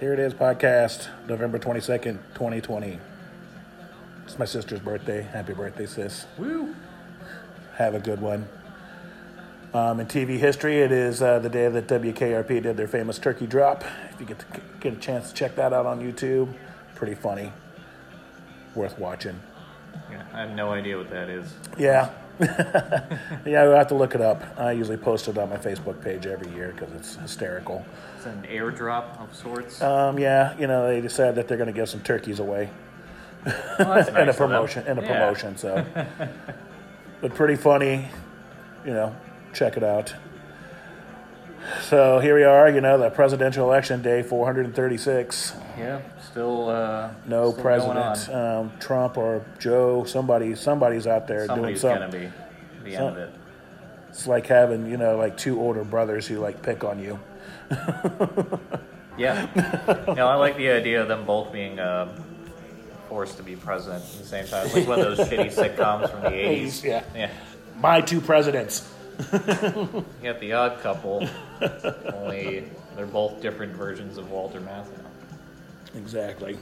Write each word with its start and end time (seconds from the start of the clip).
Here 0.00 0.12
it 0.12 0.18
is, 0.18 0.34
podcast, 0.34 1.08
November 1.28 1.58
22nd, 1.58 2.18
2020. 2.34 2.98
It's 4.24 4.38
my 4.38 4.44
sister's 4.44 4.80
birthday. 4.80 5.22
Happy 5.22 5.54
birthday, 5.54 5.86
sis. 5.86 6.26
Woo! 6.36 6.74
Have 7.76 7.94
a 7.94 8.00
good 8.00 8.20
one. 8.20 8.48
Um, 9.72 10.00
in 10.00 10.06
TV 10.06 10.36
history, 10.36 10.80
it 10.80 10.90
is 10.90 11.22
uh, 11.22 11.38
the 11.38 11.48
day 11.48 11.68
that 11.68 11.86
WKRP 11.86 12.62
did 12.62 12.76
their 12.76 12.88
famous 12.88 13.18
turkey 13.18 13.46
drop. 13.46 13.84
If 14.10 14.20
you 14.20 14.26
get 14.26 14.40
to 14.40 14.46
get 14.80 14.94
a 14.94 14.96
chance 14.96 15.28
to 15.28 15.34
check 15.34 15.54
that 15.56 15.72
out 15.72 15.86
on 15.86 16.00
YouTube, 16.00 16.52
pretty 16.96 17.14
funny. 17.14 17.52
Worth 18.74 18.98
watching. 18.98 19.38
Yeah, 20.10 20.24
I 20.32 20.40
have 20.40 20.50
no 20.50 20.72
idea 20.72 20.96
what 20.96 21.10
that 21.10 21.28
is. 21.28 21.54
Yeah. 21.78 22.10
yeah, 22.40 23.62
we'll 23.64 23.76
have 23.76 23.88
to 23.88 23.94
look 23.94 24.14
it 24.14 24.20
up. 24.20 24.42
I 24.58 24.72
usually 24.72 24.96
post 24.96 25.28
it 25.28 25.38
on 25.38 25.48
my 25.50 25.56
Facebook 25.56 26.02
page 26.02 26.26
every 26.26 26.48
year 26.54 26.72
because 26.76 26.92
it's 26.94 27.14
hysterical. 27.16 27.84
It's 28.16 28.26
an 28.26 28.42
airdrop 28.50 29.20
of 29.20 29.34
sorts. 29.34 29.80
Um, 29.80 30.18
yeah, 30.18 30.56
you 30.58 30.66
know, 30.66 30.86
they 30.88 31.00
decided 31.00 31.36
that 31.36 31.46
they're 31.48 31.56
going 31.58 31.68
to 31.68 31.72
give 31.72 31.88
some 31.88 32.00
turkeys 32.00 32.40
away 32.40 32.70
Well, 33.46 33.54
that's 33.78 34.08
and 34.08 34.16
a 34.18 34.24
nice 34.26 34.28
of 34.34 34.38
them. 34.38 34.48
promotion 34.48 34.84
and 34.86 34.98
a 34.98 35.02
Yeah. 35.02 35.08
promotion. 35.12 35.56
So, 35.56 35.84
but 37.20 37.34
pretty 37.34 37.56
funny. 37.56 38.08
You 38.84 38.92
know, 38.92 39.16
check 39.52 39.76
it 39.76 39.84
out. 39.84 40.12
So 41.82 42.18
here 42.18 42.34
we 42.34 42.44
are. 42.44 42.68
You 42.70 42.80
know, 42.80 42.98
the 42.98 43.10
presidential 43.10 43.66
election 43.66 44.02
day, 44.02 44.22
436. 44.22 45.54
Yeah, 45.78 46.00
still 46.30 46.68
uh, 46.68 47.10
No 47.26 47.50
still 47.52 47.62
president. 47.62 48.28
Um, 48.30 48.72
Trump 48.80 49.16
or 49.16 49.44
Joe. 49.58 50.04
Somebody. 50.04 50.54
Somebody's 50.54 51.06
out 51.06 51.26
there 51.26 51.46
Somebody's 51.46 51.80
doing 51.82 51.94
gonna 51.94 52.10
something. 52.10 52.32
be 52.84 52.90
the 52.90 52.96
Some- 52.96 53.06
end 53.08 53.16
of 53.16 53.22
it. 53.28 53.34
It's 54.10 54.26
like 54.28 54.46
having 54.46 54.88
you 54.88 54.96
know 54.96 55.16
like 55.16 55.36
two 55.36 55.60
older 55.60 55.82
brothers 55.84 56.26
who 56.26 56.38
like 56.38 56.62
pick 56.62 56.84
on 56.84 56.98
you. 57.00 57.18
Yeah. 59.16 59.46
no, 60.16 60.26
I 60.26 60.34
like 60.34 60.56
the 60.56 60.70
idea 60.70 61.00
of 61.00 61.06
them 61.06 61.24
both 61.24 61.52
being 61.52 61.78
um, 61.78 62.10
forced 63.08 63.36
to 63.36 63.44
be 63.44 63.54
president 63.54 64.02
at 64.02 64.18
the 64.18 64.24
same 64.26 64.44
time. 64.46 64.66
Like 64.72 64.88
one 64.88 64.98
of 64.98 65.16
those 65.16 65.28
shitty 65.28 65.54
sitcoms 65.76 66.10
from 66.10 66.22
the 66.22 66.30
80s. 66.30 66.82
Yeah. 66.82 67.04
Yeah. 67.14 67.30
My 67.78 68.00
two 68.00 68.20
presidents. 68.20 68.92
You 69.32 70.04
got 70.22 70.40
the 70.40 70.52
odd 70.52 70.80
couple, 70.80 71.28
only 72.12 72.64
they're 72.96 73.06
both 73.06 73.40
different 73.40 73.74
versions 73.74 74.18
of 74.18 74.30
Walter 74.30 74.60
Matthau. 74.60 75.04
Exactly. 75.96 76.58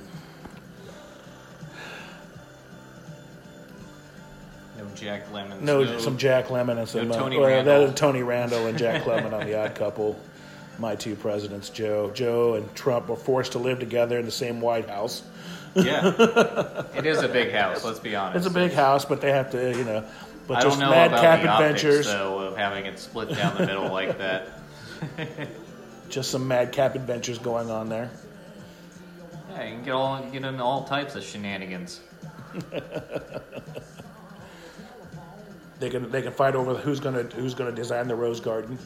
No 4.78 4.86
Jack 4.95 5.30
Lemmon. 5.33 5.61
No, 5.61 5.98
some 5.98 6.19
Jack 6.19 6.47
Lemmon 6.47 6.78
and 6.78 6.89
some 6.89 7.08
no 7.08 7.14
uh, 7.14 7.19
Tony 7.19 7.39
well, 7.39 7.48
that 7.48 7.67
Randall. 7.67 7.83
is 7.84 7.95
Tony 7.95 8.23
Randall 8.23 8.67
and 8.67 8.78
Jack 8.78 9.05
Lemmon 9.05 9.33
on 9.33 9.47
the 9.47 9.58
Odd 9.58 9.75
Couple. 9.75 10.19
My 10.78 10.95
two 10.95 11.14
presidents, 11.14 11.69
Joe, 11.69 12.11
Joe 12.12 12.55
and 12.55 12.75
Trump, 12.75 13.08
were 13.08 13.17
forced 13.17 13.53
to 13.53 13.58
live 13.58 13.78
together 13.78 14.19
in 14.19 14.25
the 14.25 14.33
same 14.33 14.61
White 14.61 14.89
House. 14.89 15.23
Yeah. 15.84 16.84
It 16.94 17.06
is 17.06 17.22
a 17.22 17.28
big 17.28 17.52
house, 17.52 17.84
let's 17.84 17.98
be 17.98 18.14
honest. 18.14 18.36
It's 18.36 18.46
a 18.46 18.58
big 18.58 18.72
house, 18.72 19.04
but 19.04 19.20
they 19.20 19.32
have 19.32 19.50
to, 19.52 19.76
you 19.76 19.84
know, 19.84 20.04
but 20.46 20.58
I 20.58 20.62
just 20.62 20.78
don't 20.78 20.90
know 20.90 20.94
madcap 20.94 21.42
about 21.42 21.58
the 21.60 21.64
adventures, 21.64 22.06
optics, 22.06 22.12
though, 22.12 22.38
of 22.40 22.56
having 22.56 22.84
it 22.86 22.98
split 22.98 23.30
down 23.30 23.56
the 23.56 23.66
middle 23.66 23.90
like 23.90 24.18
that. 24.18 24.48
just 26.08 26.30
some 26.30 26.46
madcap 26.46 26.94
adventures 26.94 27.38
going 27.38 27.70
on 27.70 27.88
there. 27.88 28.10
Yeah, 29.50 29.64
you 29.64 29.74
can 29.76 29.84
get 29.84 29.92
all 29.92 30.22
get 30.30 30.44
in 30.44 30.60
all 30.60 30.84
types 30.84 31.14
of 31.14 31.22
shenanigans. 31.22 32.00
They 35.82 35.90
can 35.90 36.12
they 36.12 36.22
can 36.22 36.32
fight 36.32 36.54
over 36.54 36.76
who's 36.76 37.00
gonna 37.00 37.24
who's 37.24 37.54
gonna 37.54 37.72
design 37.72 38.06
the 38.06 38.14
rose 38.14 38.38
garden 38.38 38.78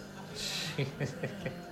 That 0.78 0.86
would 0.88 1.44
be 1.44 1.65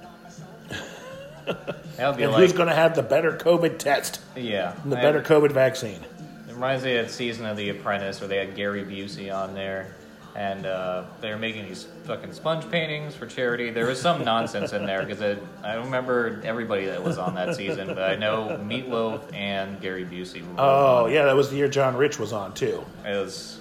and 1.99 2.19
like 2.21 2.35
who's 2.41 2.53
gonna 2.53 2.75
have 2.75 2.95
the 2.97 3.03
better 3.03 3.37
COVID 3.37 3.79
test 3.79 4.21
yeah, 4.37 4.75
and 4.83 4.93
the 4.93 4.99
I- 4.99 5.03
better 5.03 5.23
COVID 5.23 5.53
vaccine. 5.53 6.01
It 6.49 6.53
reminds 6.55 6.85
me 6.85 6.97
of 6.97 7.07
that 7.07 7.13
season 7.13 7.47
of 7.47 7.57
The 7.57 7.71
Apprentice 7.71 8.21
where 8.21 8.29
they 8.29 8.37
had 8.37 8.55
Gary 8.55 8.85
Busey 8.85 9.35
on 9.35 9.55
there, 9.55 9.93
and 10.37 10.65
uh, 10.67 11.03
they 11.21 11.31
were 11.31 11.37
making 11.39 11.67
these 11.67 11.85
fucking 12.05 12.33
sponge 12.33 12.71
paintings 12.71 13.15
for 13.17 13.27
charity. 13.27 13.71
There 13.71 13.87
was 13.87 14.01
some 14.01 14.25
nonsense 14.25 14.73
in 14.73 14.87
there 14.87 15.05
because 15.05 15.39
I 15.65 15.75
remember 15.75 16.41
everybody 16.45 16.87
that 16.87 17.03
was 17.03 17.19
on 17.19 17.35
that 17.35 17.57
season, 17.57 17.89
but 17.89 17.99
I 18.11 18.15
know 18.17 18.59
Meatloaf 18.65 19.35
and 19.35 19.81
Gary 19.81 20.05
Busey 20.05 20.43
were 20.47 20.55
Oh 20.61 21.05
on. 21.07 21.13
yeah, 21.13 21.25
that 21.25 21.35
was 21.35 21.51
the 21.51 21.57
year 21.57 21.69
John 21.69 21.97
Rich 21.97 22.19
was 22.21 22.33
on 22.33 22.55
too. 22.55 22.85
It 23.05 23.15
was 23.17 23.59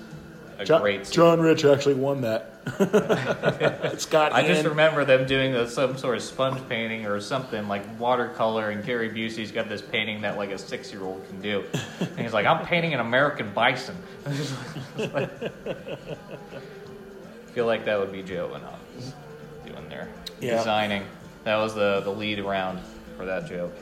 a 0.60 0.66
John, 0.66 0.82
great 0.82 1.00
season. 1.06 1.14
John 1.14 1.42
Rich 1.42 1.66
actually 1.66 1.96
won 1.96 2.22
that. 2.22 2.50
Scott 4.00 4.32
I 4.32 4.48
just 4.48 4.66
remember 4.66 5.04
them 5.04 5.26
doing 5.28 5.54
a, 5.54 5.68
some 5.68 5.98
sort 5.98 6.16
of 6.16 6.24
sponge 6.24 6.62
painting 6.70 7.06
or 7.06 7.20
something 7.20 7.68
like 7.68 7.84
watercolor, 8.00 8.70
and 8.70 8.86
Gary 8.86 9.10
Busey's 9.10 9.52
got 9.52 9.68
this 9.68 9.82
painting 9.82 10.22
that 10.22 10.38
like 10.38 10.50
a 10.52 10.58
six-year-old 10.58 11.28
can 11.28 11.42
do, 11.42 11.66
and 12.00 12.20
he's 12.20 12.32
like, 12.34 12.46
"I'm 12.46 12.66
painting 12.66 12.94
an 12.94 13.00
American 13.02 13.52
bison." 13.54 13.98
I 14.26 15.28
feel 17.54 17.66
like 17.66 17.86
that 17.86 18.00
would 18.00 18.12
be 18.12 18.24
Joe 18.24 18.52
and 18.56 18.64
us 18.64 19.14
doing 19.66 19.90
their 19.90 20.08
Yeah. 20.40 20.58
designing. 20.58 21.04
That 21.44 21.58
was 21.58 21.76
the 21.76 22.02
the 22.02 22.12
lead 22.12 22.40
around 22.40 22.80
for 23.18 23.26
that 23.26 23.48
joke. 23.48 23.74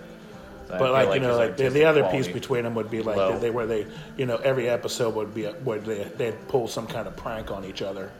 I 0.71 0.77
But 0.77 0.85
feel 0.85 0.93
like, 0.93 1.21
you 1.21 1.27
know, 1.27 1.37
like 1.37 1.57
the, 1.57 1.69
the 1.69 1.85
other 1.85 2.03
piece 2.09 2.27
between 2.27 2.63
them 2.63 2.75
would 2.75 2.89
be 2.89 3.01
like 3.01 3.17
low. 3.17 3.37
they, 3.37 3.49
where 3.49 3.65
they, 3.65 3.87
you 4.17 4.25
know, 4.25 4.37
every 4.37 4.69
episode 4.69 5.15
would 5.15 5.33
be 5.33 5.45
a, 5.45 5.51
where 5.53 5.79
they 5.79 6.03
they'd 6.17 6.47
pull 6.47 6.67
some 6.67 6.87
kind 6.87 7.07
of 7.07 7.15
prank 7.17 7.51
on 7.51 7.65
each 7.65 7.81
other. 7.81 8.11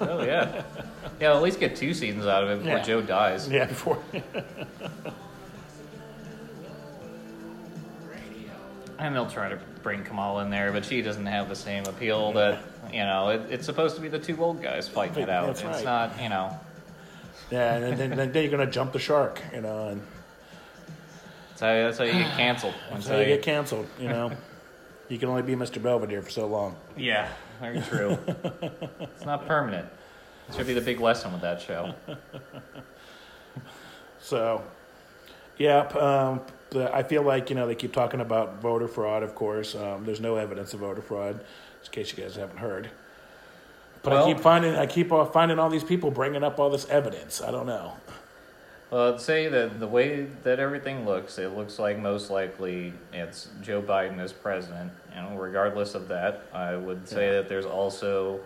Oh 0.00 0.24
yeah, 0.24 0.62
yeah. 1.20 1.34
At 1.34 1.42
least 1.42 1.60
get 1.60 1.76
two 1.76 1.94
seasons 1.94 2.26
out 2.26 2.42
of 2.44 2.50
it 2.50 2.58
before 2.58 2.78
Yeah. 2.78 2.82
Joe 2.82 3.02
dies. 3.02 3.48
Yeah, 3.48 3.66
before. 3.66 3.98
And 8.98 9.14
they'll 9.14 9.30
try 9.30 9.48
to 9.48 9.58
bring 9.84 10.02
Kamala 10.02 10.42
in 10.42 10.50
there, 10.50 10.72
but 10.72 10.84
she 10.84 11.02
doesn't 11.02 11.26
have 11.26 11.48
the 11.48 11.54
same 11.54 11.84
appeal 11.84 12.32
that 12.32 12.58
you 12.92 12.98
know. 13.04 13.28
It, 13.28 13.42
it's 13.48 13.64
supposed 13.64 13.94
to 13.94 14.02
be 14.02 14.08
the 14.08 14.18
two 14.18 14.42
old 14.42 14.60
guys 14.60 14.88
fighting 14.88 15.22
it 15.22 15.30
out. 15.30 15.46
That's 15.46 15.60
it's 15.62 15.70
right. 15.70 15.84
not, 15.84 16.20
you 16.20 16.28
know. 16.28 16.58
yeah, 17.48 17.74
and 17.76 17.96
then, 17.96 18.10
then, 18.10 18.32
then 18.32 18.42
you're 18.42 18.50
gonna 18.50 18.68
jump 18.70 18.92
the 18.92 18.98
shark, 18.98 19.40
you 19.54 19.60
know, 19.60 19.86
and 19.88 20.02
That's 21.58 21.60
how, 21.60 21.72
that's 21.72 21.98
how 21.98 22.04
you 22.04 22.24
get 22.24 22.36
canceled. 22.36 22.74
that's 22.90 23.08
how 23.08 23.18
you 23.18 23.26
get 23.26 23.42
canceled. 23.42 23.86
You 23.98 24.08
know, 24.08 24.32
you 25.08 25.18
can 25.18 25.28
only 25.28 25.42
be 25.42 25.54
Mr. 25.54 25.82
Belvedere 25.82 26.22
for 26.22 26.30
so 26.30 26.46
long. 26.46 26.76
yeah, 26.96 27.28
very 27.60 27.80
true. 27.80 28.18
it's 29.00 29.24
not 29.24 29.46
permanent. 29.46 29.88
It 30.48 30.54
should 30.54 30.66
be 30.66 30.74
the 30.74 30.80
big 30.80 31.00
lesson 31.00 31.32
with 31.32 31.42
that 31.42 31.60
show. 31.60 31.94
So, 34.20 34.62
yeah, 35.56 35.80
um, 35.96 36.42
I 36.92 37.02
feel 37.02 37.22
like 37.22 37.48
you 37.48 37.56
know 37.56 37.66
they 37.66 37.74
keep 37.74 37.94
talking 37.94 38.20
about 38.20 38.60
voter 38.60 38.86
fraud. 38.86 39.22
Of 39.22 39.34
course, 39.34 39.74
um, 39.74 40.04
there's 40.04 40.20
no 40.20 40.36
evidence 40.36 40.74
of 40.74 40.80
voter 40.80 41.00
fraud, 41.00 41.40
in 41.40 41.90
case 41.90 42.14
you 42.14 42.22
guys 42.22 42.36
haven't 42.36 42.58
heard. 42.58 42.90
But 44.02 44.12
I 44.12 44.26
keep 44.26 44.40
finding 44.40 44.74
I 44.74 44.86
keep 44.86 45.10
uh, 45.12 45.24
finding 45.24 45.58
all 45.58 45.70
these 45.70 45.84
people 45.84 46.10
bringing 46.10 46.44
up 46.44 46.58
all 46.60 46.68
this 46.68 46.86
evidence. 46.90 47.40
I 47.40 47.50
don't 47.50 47.66
know. 47.66 47.96
Well, 48.90 49.12
I'd 49.12 49.20
say 49.20 49.48
that 49.48 49.80
the 49.80 49.86
way 49.86 50.26
that 50.44 50.58
everything 50.58 51.04
looks, 51.04 51.38
it 51.38 51.54
looks 51.54 51.78
like 51.78 51.98
most 51.98 52.30
likely 52.30 52.94
it's 53.12 53.48
Joe 53.60 53.82
Biden 53.82 54.18
as 54.18 54.32
president. 54.32 54.90
And 55.14 55.38
regardless 55.38 55.94
of 55.94 56.08
that, 56.08 56.44
I 56.54 56.74
would 56.76 57.06
say 57.06 57.26
Yeah. 57.26 57.32
that 57.36 57.48
there's 57.48 57.66
also 57.66 58.40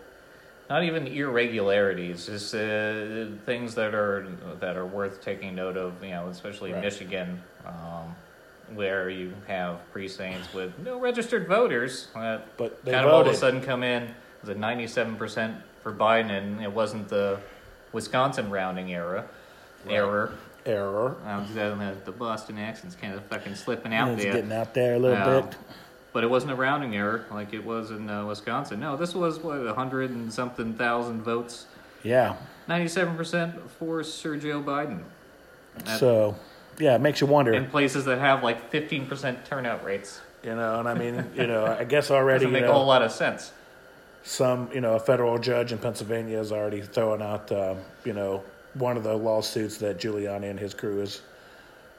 not 0.69 0.83
even 0.83 1.07
irregularities, 1.07 2.27
just 2.27 2.55
uh, 2.55 3.27
things 3.47 3.75
that 3.77 3.95
are 3.95 4.27
that 4.59 4.77
are 4.77 4.87
worth 4.87 5.21
taking 5.21 5.55
note 5.55 5.77
of. 5.77 6.03
You 6.03 6.11
know, 6.11 6.29
especially 6.29 6.73
Right. 6.73 6.83
Michigan, 6.83 7.41
um, 7.67 8.17
where 8.75 9.11
you 9.11 9.35
have 9.47 9.77
precincts 9.93 10.53
with 10.55 10.77
no 10.79 10.99
registered 10.99 11.47
voters. 11.47 12.09
That 12.15 12.57
But 12.57 12.85
they 12.85 12.93
kind 12.93 13.07
of 13.07 13.13
all 13.13 13.21
of 13.21 13.27
a 13.29 13.35
sudden 13.35 13.61
come 13.61 13.83
in 13.85 14.09
was 14.41 14.49
a 14.49 14.55
97% 14.55 15.63
for 15.83 15.93
Biden, 15.93 16.31
and 16.31 16.61
it 16.63 16.73
wasn't 16.73 17.09
the 17.09 17.39
Wisconsin 17.93 18.51
rounding 18.51 18.93
era 18.93 19.27
error. 19.89 20.33
Error. 20.65 21.17
Um, 21.27 21.47
the, 21.55 21.95
the 22.05 22.13
Boston 22.13 22.59
accent's 22.59 22.95
kind 22.95 23.15
of 23.15 23.25
fucking 23.25 23.57
slipping 23.57 23.93
out 23.93 24.11
it's 24.11 24.23
there. 24.23 24.33
getting 24.35 24.53
out 24.53 24.75
there 24.75 24.95
a 24.95 24.99
little 24.99 25.17
Um, 25.17 25.47
bit. 25.47 25.57
But 26.13 26.25
it 26.25 26.31
wasn't 26.31 26.53
a 26.53 26.57
rounding 26.57 26.95
error 26.95 27.25
like 27.31 27.55
it 27.55 27.65
was 27.65 27.91
in 27.91 28.09
uh, 28.11 28.27
Wisconsin. 28.27 28.79
No, 28.81 28.97
this 28.97 29.15
was 29.15 29.39
what 29.39 29.57
a 29.67 29.75
hundred 29.75 30.11
and 30.11 30.33
something 30.33 30.75
thousand 30.75 31.23
votes. 31.23 31.67
Yeah. 32.03 32.37
Ninety-seven 32.69 33.17
percent 33.17 33.55
for 33.79 34.05
Sir 34.05 34.37
Joe 34.37 34.63
Biden. 34.63 35.03
That- 35.85 35.99
So, 35.99 36.37
yeah, 36.79 36.95
it 36.97 37.01
makes 37.01 37.21
you 37.21 37.27
wonder. 37.27 37.53
in 37.55 37.67
places 37.67 38.05
that 38.05 38.19
have 38.19 38.43
like 38.43 38.71
fifteen 38.71 39.07
percent 39.07 39.45
turnout 39.47 39.83
rates, 39.85 40.21
You 40.45 40.55
know, 40.55 40.79
and 40.81 40.89
I 40.89 40.95
mean, 40.95 41.31
you 41.35 41.47
know, 41.47 41.65
I 41.67 41.85
guess 41.85 42.11
already, 42.11 42.45
doesn't 42.45 42.55
you 42.55 42.61
make 42.61 42.71
a 42.71 42.73
whole 42.75 42.87
lot 42.87 43.01
of 43.03 43.11
sense. 43.11 43.51
some, 44.23 44.69
you 44.73 44.81
know, 44.83 44.95
a 44.95 45.01
federal 45.01 45.39
judge 45.39 45.73
in 45.73 45.79
Pennsylvania 45.79 46.39
is 46.39 46.53
already 46.53 46.83
throwing 46.83 47.23
out, 47.23 47.51
um, 47.51 47.79
you 48.05 48.13
know, 48.13 48.43
one 48.75 48.97
of 48.97 49.03
the 49.05 49.15
lawsuits 49.15 49.79
that 49.79 49.99
Giuliani 49.99 50.51
and 50.51 50.59
his 50.59 50.75
crew 50.75 51.01
is, 51.01 51.23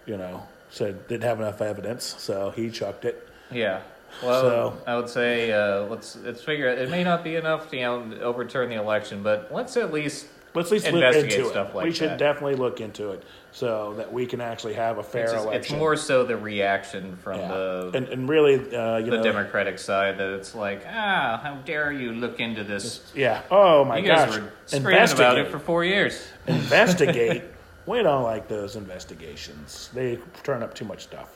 you 0.05 0.17
know, 0.17 0.45
said 0.69 1.07
didn't 1.07 1.23
have 1.23 1.39
enough 1.39 1.61
evidence, 1.61 2.15
so 2.17 2.51
he 2.51 2.69
chucked 2.69 3.05
it. 3.05 3.27
Yeah. 3.51 3.81
Well, 4.23 4.41
So- 4.41 4.77
I 4.85 4.95
would 4.95 5.09
say 5.09 5.51
uh, 5.51 5.81
let's 5.83 6.15
let's 6.17 6.43
figure 6.43 6.67
it 6.67 6.89
may 6.89 7.03
not 7.03 7.23
be 7.23 7.35
enough 7.35 7.69
to 7.71 7.75
you 7.77 7.83
know 7.83 8.11
overturn 8.21 8.69
the 8.69 8.75
election, 8.75 9.23
but 9.23 9.49
let's 9.51 9.75
at 9.77 9.91
least 9.93 10.27
let's 10.55 10.67
at 10.69 10.71
least 10.73 10.91
look 10.91 11.15
into 11.15 11.45
stuff 11.45 11.69
it. 11.69 11.75
like 11.75 11.85
we 11.85 11.91
should 11.91 12.11
that. 12.11 12.17
definitely 12.19 12.55
look 12.55 12.81
into 12.81 13.11
it 13.11 13.23
so 13.51 13.93
that 13.97 14.11
we 14.11 14.25
can 14.25 14.41
actually 14.41 14.73
have 14.73 14.97
a 14.97 15.03
fair 15.03 15.23
It's, 15.25 15.33
just- 15.33 15.47
it's 15.53 15.71
more 15.71 15.95
so 15.95 16.23
the 16.23 16.35
reaction 16.37 17.15
from 17.17 17.39
Yeah. 17.39 17.47
the 17.49 17.91
and, 17.93 18.07
and 18.07 18.29
really, 18.29 18.55
uh, 18.55 18.97
you 18.97 19.11
the 19.11 19.17
know, 19.17 19.23
Democratic 19.23 19.79
side 19.79 20.17
that 20.17 20.29
it's 20.29 20.55
like, 20.55 20.83
ah, 20.87 21.39
how 21.43 21.55
dare 21.65 21.91
you 21.91 22.13
look 22.13 22.39
into 22.39 22.63
this? 22.63 23.11
yeah. 23.15 23.41
Oh 23.51 23.83
my 23.85 23.97
you 23.97 24.07
guys 24.07 24.29
gosh, 24.29 24.39
were 24.39 24.51
screaming 24.65 25.09
about 25.11 25.37
it 25.37 25.49
for 25.49 25.59
four 25.59 25.83
years. 25.85 26.25
investigate. 26.47 27.43
we 27.85 28.01
don't 28.01 28.23
like 28.23 28.47
those 28.47 28.75
investigations. 28.75 29.89
They 29.93 30.17
turn 30.43 30.63
up 30.63 30.73
too 30.73 30.85
much 30.85 31.03
stuff. 31.03 31.35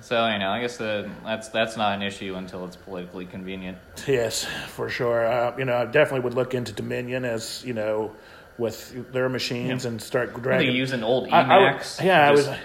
So 0.00 0.26
you 0.28 0.38
know, 0.38 0.50
I 0.50 0.60
guess 0.60 0.76
the, 0.76 1.08
that's 1.24 1.48
that's 1.48 1.76
not 1.76 1.94
an 1.94 2.02
issue 2.02 2.34
until 2.34 2.64
it's 2.66 2.76
politically 2.76 3.24
convenient. 3.26 3.78
Yes, 4.06 4.44
for 4.68 4.88
sure. 4.90 5.26
Uh, 5.26 5.56
you 5.56 5.64
know, 5.64 5.76
I 5.76 5.84
definitely 5.86 6.20
would 6.20 6.34
look 6.34 6.52
into 6.52 6.72
Dominion 6.72 7.24
as 7.24 7.64
you 7.64 7.72
know, 7.74 8.12
with 8.58 9.12
their 9.12 9.28
machines 9.28 9.84
and 9.84 10.00
start 10.00 10.34
They 10.34 10.40
dragging. 10.40 10.76
use 10.76 10.92
an 10.92 11.02
old 11.04 11.28
I- 11.32 11.40
I 11.42 11.44
Emacs. 11.72 12.02
yeah, 12.04 12.32
just- 12.32 12.48
I 12.48 12.50
would 12.52 12.58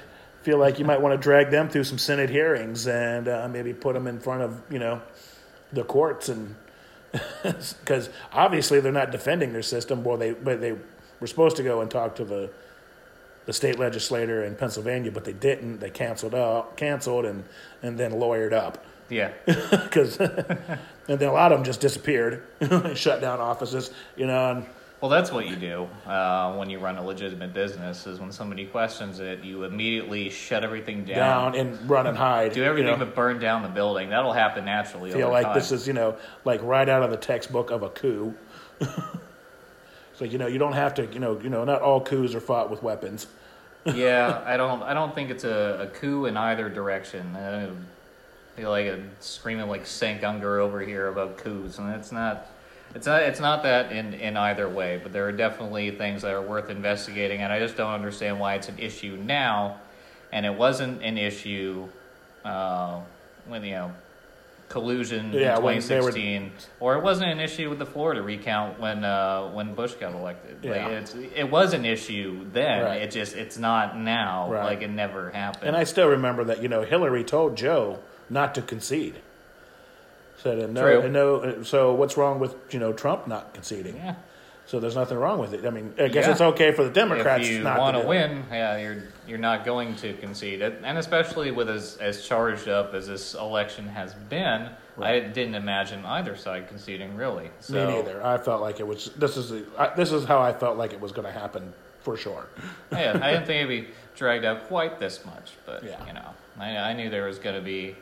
feel 0.44 0.58
like 0.58 0.80
you 0.80 0.86
might 0.86 1.02
want 1.02 1.14
to 1.14 1.18
drag 1.22 1.50
them 1.50 1.68
through 1.70 1.84
some 1.84 1.98
Senate 1.98 2.30
hearings 2.30 2.88
and 2.88 3.28
uh, 3.28 3.48
maybe 3.52 3.74
put 3.74 3.94
them 3.94 4.08
in 4.08 4.20
front 4.20 4.42
of 4.42 4.62
you 4.70 4.80
know 4.80 5.02
the 5.74 5.84
courts 5.84 6.30
and 6.30 6.56
because 7.44 8.10
obviously 8.32 8.80
they're 8.80 8.92
not 8.92 9.12
defending 9.12 9.52
their 9.54 9.62
system. 9.64 10.04
Well, 10.04 10.18
they 10.18 10.32
but 10.32 10.62
they 10.62 10.74
were 11.20 11.28
supposed 11.28 11.58
to 11.58 11.64
go 11.64 11.82
and 11.82 11.90
talk 11.90 12.16
to 12.18 12.26
the 12.26 12.50
the 13.46 13.54
state 13.54 13.80
legislator 13.80 14.44
in 14.44 14.56
Pennsylvania, 14.56 15.12
but 15.12 15.26
they 15.26 15.34
didn't. 15.34 15.80
They 15.80 15.90
canceled 15.90 16.36
out, 16.36 16.78
canceled, 16.78 17.26
and 17.26 17.44
and 17.82 17.98
then 17.98 18.12
lawyered 18.14 18.54
up 18.54 18.86
yeah. 19.10 19.32
because 19.46 20.18
and 20.20 20.78
then 21.08 21.30
a 21.30 21.34
lot 21.34 21.52
of 21.52 21.58
them 21.58 21.66
just 21.66 21.82
disappeared, 21.82 22.44
and 22.62 22.96
shut 22.98 23.22
down 23.22 23.40
offices, 23.40 23.92
you 24.16 24.28
know, 24.28 24.52
and 24.52 24.66
Well, 25.02 25.10
that's 25.10 25.32
what 25.32 25.48
you 25.48 25.56
do 25.56 25.88
uh, 26.06 26.56
when 26.56 26.70
you 26.70 26.80
run 26.80 26.98
a 26.98 27.06
legitimate 27.06 27.54
business. 27.54 28.06
Is 28.06 28.20
when 28.20 28.34
somebody 28.34 28.66
questions 28.66 29.22
it, 29.22 29.44
you 29.46 29.64
immediately 29.64 30.30
shut 30.30 30.66
everything 30.66 31.06
down, 31.06 31.54
down 31.54 31.56
and 31.56 31.90
run 31.90 32.06
and 32.06 32.18
hide. 32.18 32.52
do 32.52 32.64
everything 32.64 32.92
you 32.92 32.98
know. 32.98 33.06
but 33.06 33.16
burn 33.16 33.40
down 33.40 33.64
the 33.64 33.70
building. 33.70 34.10
That'll 34.10 34.34
happen 34.34 34.66
naturally. 34.66 35.12
feel 35.12 35.32
like 35.32 35.46
time. 35.46 35.56
this 35.56 35.72
is 35.72 35.88
you 35.88 35.94
know 35.94 36.18
like 36.44 36.62
right 36.64 36.88
out 36.88 37.02
of 37.02 37.12
the 37.12 37.18
textbook 37.18 37.72
of 37.72 37.82
a 37.82 37.90
coup. 37.90 38.34
so 40.16 40.26
you 40.26 40.38
know 40.38 40.48
you 40.48 40.58
don't 40.58 40.74
have 40.74 40.96
to 40.96 41.06
you 41.06 41.20
know 41.20 41.40
you 41.40 41.50
know 41.50 41.64
not 41.64 41.82
all 41.82 42.02
coups 42.02 42.36
are 42.36 42.42
fought 42.42 42.70
with 42.70 42.84
weapons. 42.84 43.28
yeah, 43.96 44.44
I 44.46 44.58
don't. 44.58 44.84
I 44.84 44.94
don't 44.94 45.16
think 45.16 45.30
it's 45.30 45.46
a, 45.46 45.88
a 45.88 45.88
coup 45.88 46.26
in 46.26 46.36
either 46.36 46.68
direction. 46.68 47.38
I 47.38 47.70
feel 48.58 48.70
like 48.70 48.88
a 48.88 49.02
screaming 49.22 49.70
like 49.70 49.86
Cenk 49.86 50.22
Uygur 50.22 50.60
over 50.60 50.82
here 50.82 51.08
about 51.08 51.38
coups, 51.38 51.78
and 51.78 51.90
it's 51.96 52.12
not. 52.12 52.48
It's 52.96 53.06
not. 53.06 53.22
It's 53.24 53.40
not 53.40 53.64
that 53.64 53.92
in 53.92 54.14
in 54.14 54.36
either 54.38 54.68
way. 54.68 55.00
But 55.02 55.14
there 55.14 55.28
are 55.28 55.32
definitely 55.32 55.92
things 55.92 56.24
that 56.24 56.32
are 56.34 56.42
worth 56.42 56.70
investigating, 56.70 57.42
and 57.42 57.54
I 57.54 57.60
just 57.60 57.78
don't 57.78 57.94
understand 57.94 58.40
why 58.40 58.56
it's 58.56 58.68
an 58.70 58.80
issue 58.80 59.18
now, 59.24 59.80
and 60.32 60.46
it 60.46 60.54
wasn't 60.56 61.04
an 61.04 61.18
issue 61.18 61.88
uh, 62.44 63.02
when 63.48 63.64
you 63.64 63.72
know 63.76 63.92
collusion 64.70 65.34
Yeah, 65.34 65.58
in 65.58 65.64
when 65.64 65.80
they 65.80 65.96
were- 66.00 66.12
2016, 66.12 66.52
or 66.80 66.96
it 66.96 67.04
wasn't 67.04 67.32
an 67.32 67.40
issue 67.40 67.70
with 67.70 67.80
the 67.80 67.86
Florida 67.88 68.22
recount 68.22 68.80
when 68.80 69.04
uh, 69.04 69.50
when 69.52 69.74
Bush 69.76 69.94
got 69.94 70.14
elected. 70.14 70.56
Like, 70.64 70.76
Yeah. 70.76 70.88
it's 70.90 71.16
it 71.16 71.50
was 71.50 71.74
an 71.74 71.86
issue 71.86 72.46
then. 72.54 72.84
Right. 72.86 73.02
It 73.04 73.12
just 73.12 73.36
it's 73.36 73.58
not 73.58 73.98
now. 73.98 74.52
Right. 74.52 74.64
Like 74.66 74.82
it 74.82 74.90
never 74.90 75.30
happened. 75.32 75.68
And 75.68 75.76
I 75.78 75.84
still 75.86 76.08
remember 76.08 76.44
that 76.46 76.62
you 76.64 76.70
know 76.70 76.82
Hillary 76.84 77.24
told 77.24 77.56
Joe 77.56 78.00
not 78.30 78.54
to 78.56 78.62
concede. 78.62 79.16
Said 80.42 80.60
and 80.60 80.74
no, 80.74 80.82
True. 80.82 81.02
and 81.02 81.14
no. 81.14 81.64
So 81.64 81.94
what's 81.94 82.16
wrong 82.18 82.40
with 82.40 82.56
you 82.72 82.80
know 82.80 82.94
Trump 82.94 83.28
not 83.28 83.54
conceding? 83.54 83.96
yeah. 83.98 84.16
So 84.66 84.80
there's 84.80 84.96
nothing 84.96 85.18
wrong 85.18 85.40
with 85.40 85.56
it. 85.56 85.66
I 85.66 85.72
mean, 85.72 85.96
I 86.00 86.10
guess 86.10 86.26
Yeah. 86.28 86.32
it's 86.34 86.42
okay 86.42 86.72
for 86.72 86.84
the 86.84 86.92
Democrats 86.92 87.44
if 87.48 87.52
you 87.54 87.64
not 87.64 87.80
want 87.80 87.96
to 87.96 88.02
to 88.04 88.08
do 88.08 88.12
it. 88.14 88.20
win, 88.30 88.44
yeah, 88.52 88.78
you're 88.78 89.04
you're 89.28 89.40
not 89.40 89.66
going 89.66 89.96
to 89.96 90.14
concede 90.14 90.62
it, 90.62 90.80
and 90.84 90.98
especially 90.98 91.50
with 91.52 91.70
as 91.70 91.98
as 91.98 92.26
charged 92.28 92.68
up 92.70 92.94
as 92.94 93.08
this 93.08 93.34
election 93.34 93.88
has 93.88 94.14
been, 94.14 94.70
I 95.02 95.22
didn't 95.22 95.56
imagine 95.56 96.06
either 96.06 96.36
side 96.36 96.68
conceding 96.68 97.16
really. 97.16 97.50
So, 97.62 97.74
Me 97.88 97.96
neither. 97.96 98.24
I 98.24 98.38
felt 98.38 98.62
like 98.62 98.80
it 98.80 98.86
was. 98.88 99.10
This 99.18 99.38
is 99.38 99.50
the, 99.50 99.66
I, 99.78 99.96
this 99.96 100.12
is 100.12 100.26
how 100.26 100.40
I 100.40 100.54
felt 100.54 100.78
like 100.78 100.94
it 100.94 101.02
was 101.02 101.12
going 101.14 101.26
to 101.26 101.38
happen 101.38 101.74
for 102.02 102.16
sure. 102.16 102.46
yeah, 102.92 103.20
I 103.22 103.32
didn't 103.32 103.48
think 103.48 103.64
it'd 103.66 103.70
be 103.86 103.88
dragged 104.16 104.46
out 104.46 104.68
quite 104.68 105.00
this 105.00 105.26
much, 105.26 105.54
but 105.66 105.84
Yeah. 105.84 106.06
you 106.06 106.14
know, 106.14 106.30
I, 106.60 106.78
I 106.78 106.94
knew 106.94 107.10
there 107.10 107.26
was 107.26 107.40
going 107.40 107.56
to 107.56 107.62
be 107.62 107.96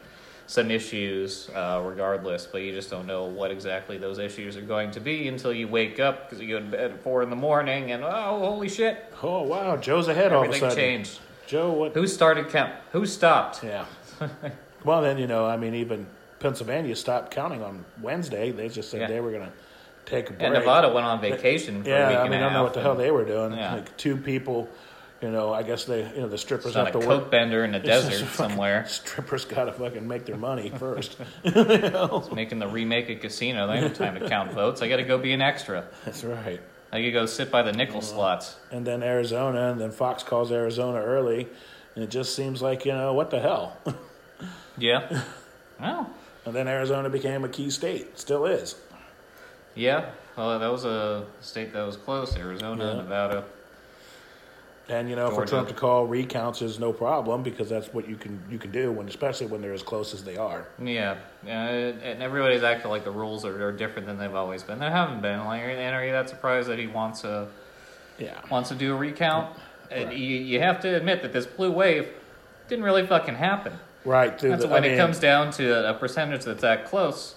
some 0.47 0.71
issues 0.71 1.49
uh, 1.53 1.81
regardless, 1.83 2.45
but 2.45 2.61
you 2.61 2.71
just 2.71 2.89
don't 2.89 3.05
know 3.05 3.25
what 3.25 3.51
exactly 3.51 3.97
those 3.97 4.17
issues 4.17 4.55
are 4.57 4.61
going 4.61 4.89
to 4.91 4.99
be 5.01 5.27
until 5.27 5.51
you 5.53 5.67
wake 5.67 5.99
up 5.99 6.29
because 6.29 6.41
you 6.41 6.47
go 6.57 6.59
to 6.59 6.65
bed 6.65 6.91
at 6.91 7.03
four 7.03 7.21
in 7.21 7.29
the 7.29 7.35
morning 7.35 7.91
and 7.91 8.03
oh, 8.03 8.39
holy 8.39 8.69
shit, 8.69 9.13
Oh 9.21 9.43
wow, 9.43 9.75
Joe's 9.77 10.07
ahead 10.07 10.31
all 10.33 10.43
of 10.43 10.49
a 10.49 10.53
sudden. 10.53 10.65
everything 10.69 10.85
changed. 11.03 11.19
Joe, 11.47 11.71
what? 11.71 11.93
Who 11.93 12.07
started 12.07 12.49
count? 12.49 12.73
Who 12.93 13.05
stopped? 13.05 13.63
Yeah. 13.63 13.85
well, 14.83 15.01
then 15.01 15.17
you 15.17 15.27
know, 15.27 15.45
I 15.45 15.57
mean, 15.57 15.75
even 15.75 16.07
Pennsylvania 16.39 16.95
stopped 16.95 17.31
counting 17.31 17.61
on 17.61 17.85
Wednesday. 18.01 18.51
They 18.51 18.69
just 18.69 18.89
said 18.89 19.01
Yeah. 19.01 19.07
they 19.07 19.19
were 19.19 19.31
going 19.31 19.45
to 19.45 19.51
take 20.05 20.29
a 20.29 20.33
break. 20.33 20.43
And 20.43 20.53
Nevada 20.53 20.91
went 20.93 21.05
on 21.05 21.19
vacation 21.21 21.83
for 21.83 21.89
a 21.89 21.93
Yeah, 21.93 22.07
week 22.09 22.17
I 22.17 22.23
mean, 22.29 22.33
I 22.35 22.39
don't 22.41 22.53
know 22.53 22.63
what 22.63 22.73
the 22.73 22.81
hell 22.81 22.95
they 22.95 23.11
were 23.11 23.25
doing. 23.25 23.53
Yeah. 23.53 23.75
Like 23.75 23.95
two 23.97 24.15
people, 24.17 24.69
you 25.21 25.31
know. 25.31 25.53
I 25.53 25.63
guess 25.63 25.85
they, 25.85 26.07
you 26.13 26.21
know, 26.21 26.27
the 26.27 26.37
strippers 26.37 26.67
It's 26.67 26.75
not 26.75 26.87
have 26.87 26.95
a 26.95 26.99
to 27.01 27.07
work. 27.07 27.31
bender 27.31 27.63
in 27.63 27.71
the 27.71 27.77
It's 27.83 27.87
desert 27.87 28.27
somewhere. 28.27 28.85
Strippers 28.87 29.45
got 29.45 29.65
to 29.65 29.73
fucking 29.73 30.07
make 30.07 30.25
their 30.25 30.37
money 30.37 30.69
first. 30.79 31.17
Making 31.43 32.59
the 32.59 32.67
remake 32.71 33.09
of 33.09 33.19
Casino. 33.21 33.67
They 33.67 33.75
don't 33.75 33.83
have 33.83 33.97
time 33.97 34.19
to 34.19 34.27
count 34.29 34.51
votes. 34.51 34.81
I 34.81 34.87
got 34.89 34.97
to 34.97 35.03
go 35.03 35.17
be 35.17 35.33
an 35.33 35.41
extra. 35.41 35.85
That's 36.05 36.23
right. 36.23 36.61
I 36.91 37.01
could 37.01 37.11
go 37.13 37.25
sit 37.25 37.51
by 37.51 37.63
the 37.63 37.73
nickel 37.73 37.97
uh, 37.97 38.01
slots. 38.01 38.55
And 38.71 38.85
then 38.87 39.03
Arizona, 39.03 39.71
and 39.71 39.79
then 39.81 39.91
Fox 39.91 40.23
calls 40.23 40.51
Arizona 40.51 40.99
early, 41.01 41.47
and 41.95 42.03
it 42.03 42.09
just 42.09 42.33
seems 42.35 42.61
like 42.61 42.85
you 42.85 42.93
know 42.93 43.13
what 43.13 43.29
the 43.29 43.39
hell. 43.41 43.75
Yeah. 44.77 45.23
Well, 45.81 46.09
and 46.45 46.55
then 46.55 46.67
Arizona 46.69 47.09
became 47.09 47.43
a 47.43 47.49
key 47.49 47.69
state, 47.71 48.17
still 48.17 48.45
is. 48.45 48.75
yeah. 49.75 50.11
Well, 50.37 50.59
that 50.59 50.71
was 50.71 50.85
a 50.85 51.25
state 51.41 51.73
that 51.73 51.83
was 51.85 51.97
close. 51.97 52.37
Arizona, 52.37 52.85
Yeah. 52.85 52.93
Nevada. 53.01 53.43
And 54.89 55.09
you 55.09 55.15
know, 55.17 55.29
for. 55.31 55.45
Trump 55.45 55.67
to 55.67 55.73
call 55.73 56.05
recounts 56.05 56.61
is 56.61 56.79
no 56.79 56.93
problem 56.93 57.43
because 57.43 57.67
that's 57.69 57.93
what 57.93 58.07
you 58.07 58.15
can 58.15 58.41
you 58.49 58.57
can 58.57 58.71
do 58.71 58.91
when, 58.91 59.07
especially 59.09 59.47
when 59.47 59.61
they're 59.61 59.73
as 59.73 59.83
close 59.83 60.13
as 60.13 60.23
they 60.23 60.37
are. 60.37 60.67
Yeah, 60.81 61.17
uh, 61.45 61.49
and 61.49 62.23
everybody's 62.23 62.63
acting 62.63 62.89
like 62.89 63.03
the 63.03 63.11
rules 63.11 63.43
are, 63.43 63.67
are 63.67 63.71
different 63.73 64.07
than 64.07 64.17
they've 64.17 64.33
always 64.33 64.63
been. 64.63 64.79
They 64.79 64.89
haven't 64.89 65.21
been. 65.21 65.43
Like, 65.43 65.61
and 65.63 65.95
are 65.95 66.05
you 66.05 66.13
that 66.13 66.29
surprised 66.29 66.69
that 66.69 66.79
he 66.79 66.87
wants 66.87 67.23
a 67.25 67.49
Yeah. 68.17 68.39
wants 68.49 68.69
to 68.69 68.75
do 68.75 68.93
a 68.93 68.97
recount? 68.97 69.55
And 69.91 70.11
you, 70.13 70.19
you 70.37 70.59
have 70.61 70.79
to 70.81 70.95
admit 70.95 71.21
that 71.21 71.31
this 71.33 71.45
blue 71.45 71.71
wave 71.71 72.07
didn't 72.69 72.83
really 72.83 73.05
fucking 73.07 73.35
happen. 73.35 73.73
Right. 74.05 74.37
That's 74.37 74.63
the- 74.63 74.69
when 74.69 74.83
I 74.83 74.87
it 74.87 74.97
comes 74.97 75.19
down 75.19 75.51
to 75.53 75.89
a 75.89 75.93
percentage 75.93 76.43
that's 76.45 76.61
that 76.61 76.85
close, 76.85 77.35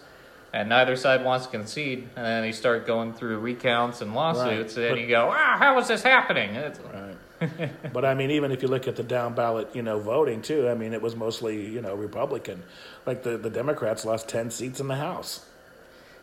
and 0.53 0.69
neither 0.69 0.97
side 0.97 1.25
wants 1.25 1.47
to 1.47 1.53
concede, 1.53 2.09
and 2.17 2.25
then 2.27 2.45
you 2.45 2.53
start 2.53 2.87
going 2.87 3.13
through 3.13 3.39
recounts 3.39 4.01
and 4.01 4.15
lawsuits, 4.15 4.77
Right. 4.77 4.85
and 4.87 4.95
But- 4.97 5.01
you 5.01 5.09
go, 5.09 5.31
ah, 5.33 5.57
how 5.59 5.79
is 5.79 5.87
this 5.89 6.03
happening? 6.03 6.55
It's, 6.57 6.81
Right. 6.81 7.10
but 7.93 8.05
I 8.05 8.15
mean, 8.15 8.31
even 8.31 8.53
if 8.53 8.63
you 8.63 8.69
look 8.69 8.87
at 8.89 8.97
the 8.97 9.03
down 9.03 9.35
ballot, 9.35 9.69
you 9.75 9.83
know, 9.83 9.99
voting 9.99 10.43
too, 10.43 10.69
I 10.69 10.75
mean, 10.75 10.93
it 10.93 11.01
was 11.03 11.17
mostly 11.17 11.67
you 11.67 11.81
know 11.81 11.95
Republican. 11.95 12.63
Like 13.07 13.23
the, 13.23 13.39
the 13.39 13.51
Democrats 13.51 14.05
lost 14.05 14.29
ten 14.29 14.51
seats 14.51 14.81
in 14.81 14.89
the 14.89 14.97
House. 14.97 15.47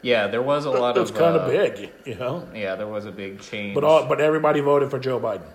yeah, 0.03 0.27
there 0.27 0.41
was 0.43 0.65
a 0.65 0.71
lot 0.71 0.95
That's 0.95 1.09
of 1.09 1.17
kind 1.17 1.35
uh, 1.35 1.39
of 1.39 1.51
big, 1.51 1.91
you 2.05 2.15
know. 2.15 2.47
Yeah, 2.53 2.75
there 2.75 2.87
was 2.87 3.05
a 3.05 3.11
big 3.11 3.41
change. 3.41 3.73
But 3.75 3.83
all 3.83 4.05
but 4.05 4.21
everybody 4.21 4.59
voted 4.59 4.91
for 4.91 4.99
Joe 4.99 5.19
Biden. 5.19 5.47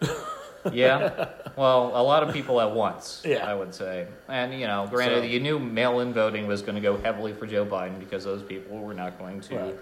yeah, 0.72 1.28
well, 1.56 1.92
a 1.94 2.02
lot 2.02 2.22
of 2.22 2.32
people 2.32 2.60
at 2.60 2.70
once. 2.72 3.22
Yeah. 3.24 3.48
I 3.48 3.54
would 3.54 3.74
say, 3.74 4.06
and 4.28 4.52
you 4.52 4.66
know, 4.66 4.86
granted, 4.90 5.20
So- 5.22 5.26
you 5.26 5.40
knew 5.40 5.58
mail-in 5.58 6.12
voting 6.12 6.46
was 6.46 6.62
going 6.62 6.74
to 6.76 6.80
go 6.80 6.96
heavily 6.96 7.32
for 7.32 7.46
Joe 7.46 7.64
Biden 7.64 7.98
because 7.98 8.24
those 8.24 8.42
people 8.42 8.78
were 8.78 8.94
not 8.94 9.18
going 9.18 9.40
to 9.42 9.56
Right. 9.56 9.78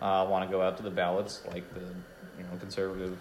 uh, 0.00 0.26
want 0.28 0.48
to 0.48 0.50
go 0.56 0.62
out 0.62 0.76
to 0.76 0.82
the 0.82 0.90
ballots 0.90 1.42
like 1.48 1.72
the 1.74 1.80
you 1.80 2.44
know 2.44 2.56
conservative 2.60 3.16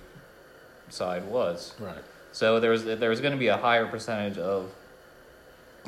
side 0.93 1.25
was. 1.25 1.73
Right. 1.79 1.97
So 2.31 2.59
there 2.59 2.71
was 2.71 2.85
there 2.85 3.09
was 3.09 3.21
going 3.21 3.33
to 3.33 3.39
be 3.39 3.47
a 3.47 3.57
higher 3.57 3.85
percentage 3.87 4.37
of 4.37 4.71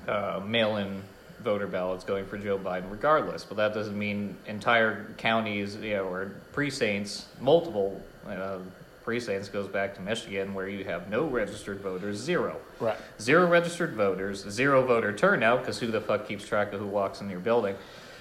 uh, 0.07 0.41
mail-in 0.45 1.01
voter 1.41 1.67
ballots 1.67 2.03
going 2.03 2.25
for 2.25 2.38
Joe 2.38 2.57
Biden, 2.57 2.89
regardless. 2.89 3.43
But 3.43 3.57
that 3.57 3.74
doesn't 3.74 3.98
mean 3.98 4.36
entire 4.48 5.05
counties, 5.17 5.75
you 5.75 5.95
know, 5.95 6.05
or 6.05 6.31
precincts, 6.53 7.27
multiple 7.39 8.01
uh, 8.27 8.60
precincts, 9.03 9.50
goes 9.50 9.67
back 9.67 9.93
to 9.95 10.01
Michigan, 10.01 10.53
where 10.53 10.67
you 10.69 10.86
have 10.86 11.10
no 11.10 11.25
registered 11.25 11.81
voters, 11.81 12.17
zero, 12.17 12.57
Right. 12.79 12.98
zero 13.19 13.45
registered 13.48 13.93
voters, 13.93 14.45
zero 14.50 14.86
voter 14.86 15.12
turnout, 15.13 15.60
because 15.60 15.79
who 15.79 15.88
the 15.88 16.00
fuck 16.01 16.27
keeps 16.27 16.48
track 16.48 16.72
of 16.74 16.79
who 16.79 16.88
walks 16.88 17.19
in 17.22 17.29
your 17.29 17.41
building? 17.41 17.75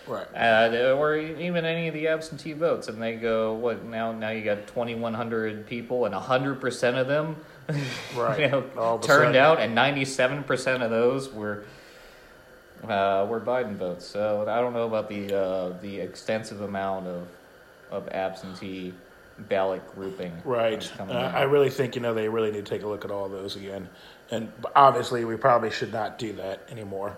Right. 0.06 0.26
uh, 0.34 0.94
or 0.98 1.16
even 1.16 1.64
any 1.64 1.88
of 1.88 1.94
the 1.94 2.08
absentee 2.08 2.52
votes, 2.54 2.88
and 2.88 3.00
they 3.00 3.14
go, 3.16 3.54
"What 3.54 3.84
now? 3.84 4.12
Now 4.12 4.30
you 4.30 4.42
got 4.44 4.66
twenty 4.66 4.94
one 4.94 5.14
hundred 5.14 5.66
people, 5.66 6.04
and 6.06 6.14
hundred 6.14 6.60
percent 6.60 6.96
of 6.96 7.06
them, 7.06 7.36
Right. 8.16 8.40
you 8.40 8.48
know, 8.48 8.64
All 8.76 8.96
of 8.96 9.04
a 9.04 9.06
turned 9.06 9.34
sudden- 9.34 9.36
out, 9.36 9.60
and 9.60 9.74
ninety 9.74 10.04
seven 10.04 10.42
percent 10.44 10.82
of 10.82 10.90
those 10.90 11.32
were 11.32 11.64
uh, 12.84 13.26
were 13.28 13.40
Biden 13.40 13.76
votes. 13.76 14.04
So 14.06 14.44
I 14.48 14.60
don't 14.60 14.72
know 14.72 14.86
about 14.86 15.08
the 15.08 15.32
uh, 15.36 15.78
the 15.80 16.00
extensive 16.00 16.60
amount 16.62 17.06
of 17.06 17.28
of 17.90 18.08
absentee 18.08 18.94
ballot 19.38 19.82
grouping. 19.94 20.32
Right. 20.44 20.90
Uh. 21.00 21.04
I 21.12 21.42
really 21.42 21.70
think, 21.70 21.94
you 21.94 22.02
know, 22.02 22.14
they 22.14 22.28
really 22.28 22.50
need 22.50 22.64
to 22.66 22.70
take 22.70 22.82
a 22.82 22.86
look 22.86 23.04
at 23.04 23.10
all 23.10 23.28
those 23.28 23.56
again. 23.56 23.88
And 24.30 24.50
obviously, 24.76 25.24
we 25.24 25.36
probably 25.36 25.70
should 25.70 25.92
not 25.92 26.18
do 26.18 26.32
that 26.34 26.60
anymore. 26.70 27.16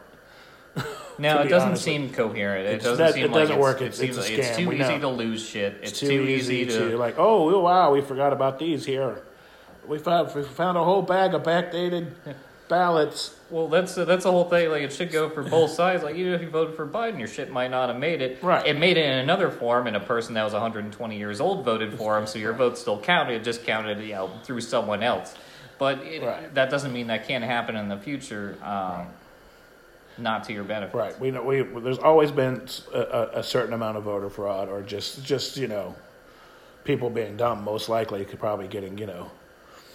No, 1.17 1.39
it 1.43 1.49
doesn't 1.49 1.69
honest 1.69 1.85
seem 1.85 2.11
coherent. 2.13 2.67
It 2.67 2.83
doesn't 2.83 2.99
that- 2.99 3.15
seem 3.15 3.27
it 3.27 3.31
like 3.31 3.43
doesn't 3.43 3.59
work. 3.61 3.81
It 3.81 3.85
It's- 3.85 3.99
seems 3.99 4.19
it's 4.19 4.29
a 4.29 4.31
like 4.33 4.39
it's 4.41 4.57
too 4.57 4.69
We 4.69 4.81
easy 4.81 4.95
know. 4.95 5.01
to 5.01 5.09
lose 5.09 5.47
shit. 5.49 5.75
It's, 5.81 5.91
It's 5.93 6.01
too, 6.01 6.11
easy, 6.11 6.67
to. 6.67 6.91
to, 6.91 6.97
like, 6.99 7.15
oh, 7.19 7.61
wow, 7.61 7.93
we 7.93 8.01
forgot 8.01 8.33
about 8.33 8.59
these 8.59 8.85
here. 8.85 9.23
We 9.87 9.99
found, 9.99 10.35
we 10.35 10.43
found 10.43 10.77
a 10.77 10.83
whole 10.83 11.03
bag 11.03 11.35
of 11.35 11.45
backdated 11.45 12.09
ballots. 12.69 13.37
Well, 13.51 13.69
that's 13.69 13.95
that's 13.95 14.25
the 14.25 14.31
whole 14.33 14.49
thing. 14.49 14.71
Like, 14.71 14.83
it 14.83 14.93
should 14.93 15.13
go 15.13 15.29
for 15.31 15.45
both 15.45 15.71
sides. 15.71 16.03
Like, 16.03 16.17
even 16.17 16.33
if 16.33 16.43
you 16.43 16.49
voted 16.51 16.75
for 16.75 16.85
Biden, 16.87 17.19
your 17.21 17.29
shit 17.29 17.49
might 17.53 17.71
not 17.71 17.91
have 17.91 17.99
made 17.99 18.21
it. 18.21 18.43
Right. 18.43 18.67
It 18.67 18.77
made 18.79 18.97
it 18.97 19.05
in 19.05 19.19
another 19.19 19.51
form, 19.51 19.87
and 19.87 19.95
a 19.97 20.01
person 20.01 20.35
that 20.35 20.43
was 20.43 20.53
120 20.53 21.17
years 21.17 21.41
old 21.41 21.65
voted 21.65 21.95
for 21.95 22.19
him, 22.19 22.27
so 22.27 22.41
your 22.41 22.55
vote 22.55 22.77
still 22.77 22.99
counted. 23.01 23.35
It 23.35 23.45
just 23.45 23.65
counted, 23.65 24.01
you 24.01 24.15
know, 24.15 24.31
through 24.43 24.63
someone 24.63 25.05
else. 25.05 25.35
But 25.79 25.99
it, 25.99 26.23
Right. 26.25 26.53
that 26.55 26.71
doesn't 26.71 26.93
mean 26.93 27.07
that 27.09 27.29
can't 27.29 27.45
happen 27.45 27.77
in 27.77 27.89
the 27.89 27.99
future. 27.99 28.57
Um, 28.65 29.07
Not 30.17 30.45
to 30.45 30.53
your 30.53 30.65
benefit. 30.65 30.97
Right. 30.97 31.19
We 31.19 31.31
know 31.31 31.43
we 31.43 31.63
there's 31.63 31.99
always 31.99 32.31
been 32.31 32.67
a, 32.93 33.31
a, 33.35 33.43
certain 33.43 33.73
amount 33.73 33.97
of 33.97 34.05
voter 34.05 34.31
fraud, 34.31 34.69
or 34.69 34.83
just 34.83 35.25
just 35.25 35.57
you 35.57 35.67
know, 35.67 35.95
people 36.85 37.11
being 37.11 37.37
dumb. 37.37 37.65
Most 37.65 37.89
likely, 37.89 38.25
could 38.25 38.39
probably 38.39 38.69
getting 38.69 38.97
you 38.99 39.07
know. 39.07 39.31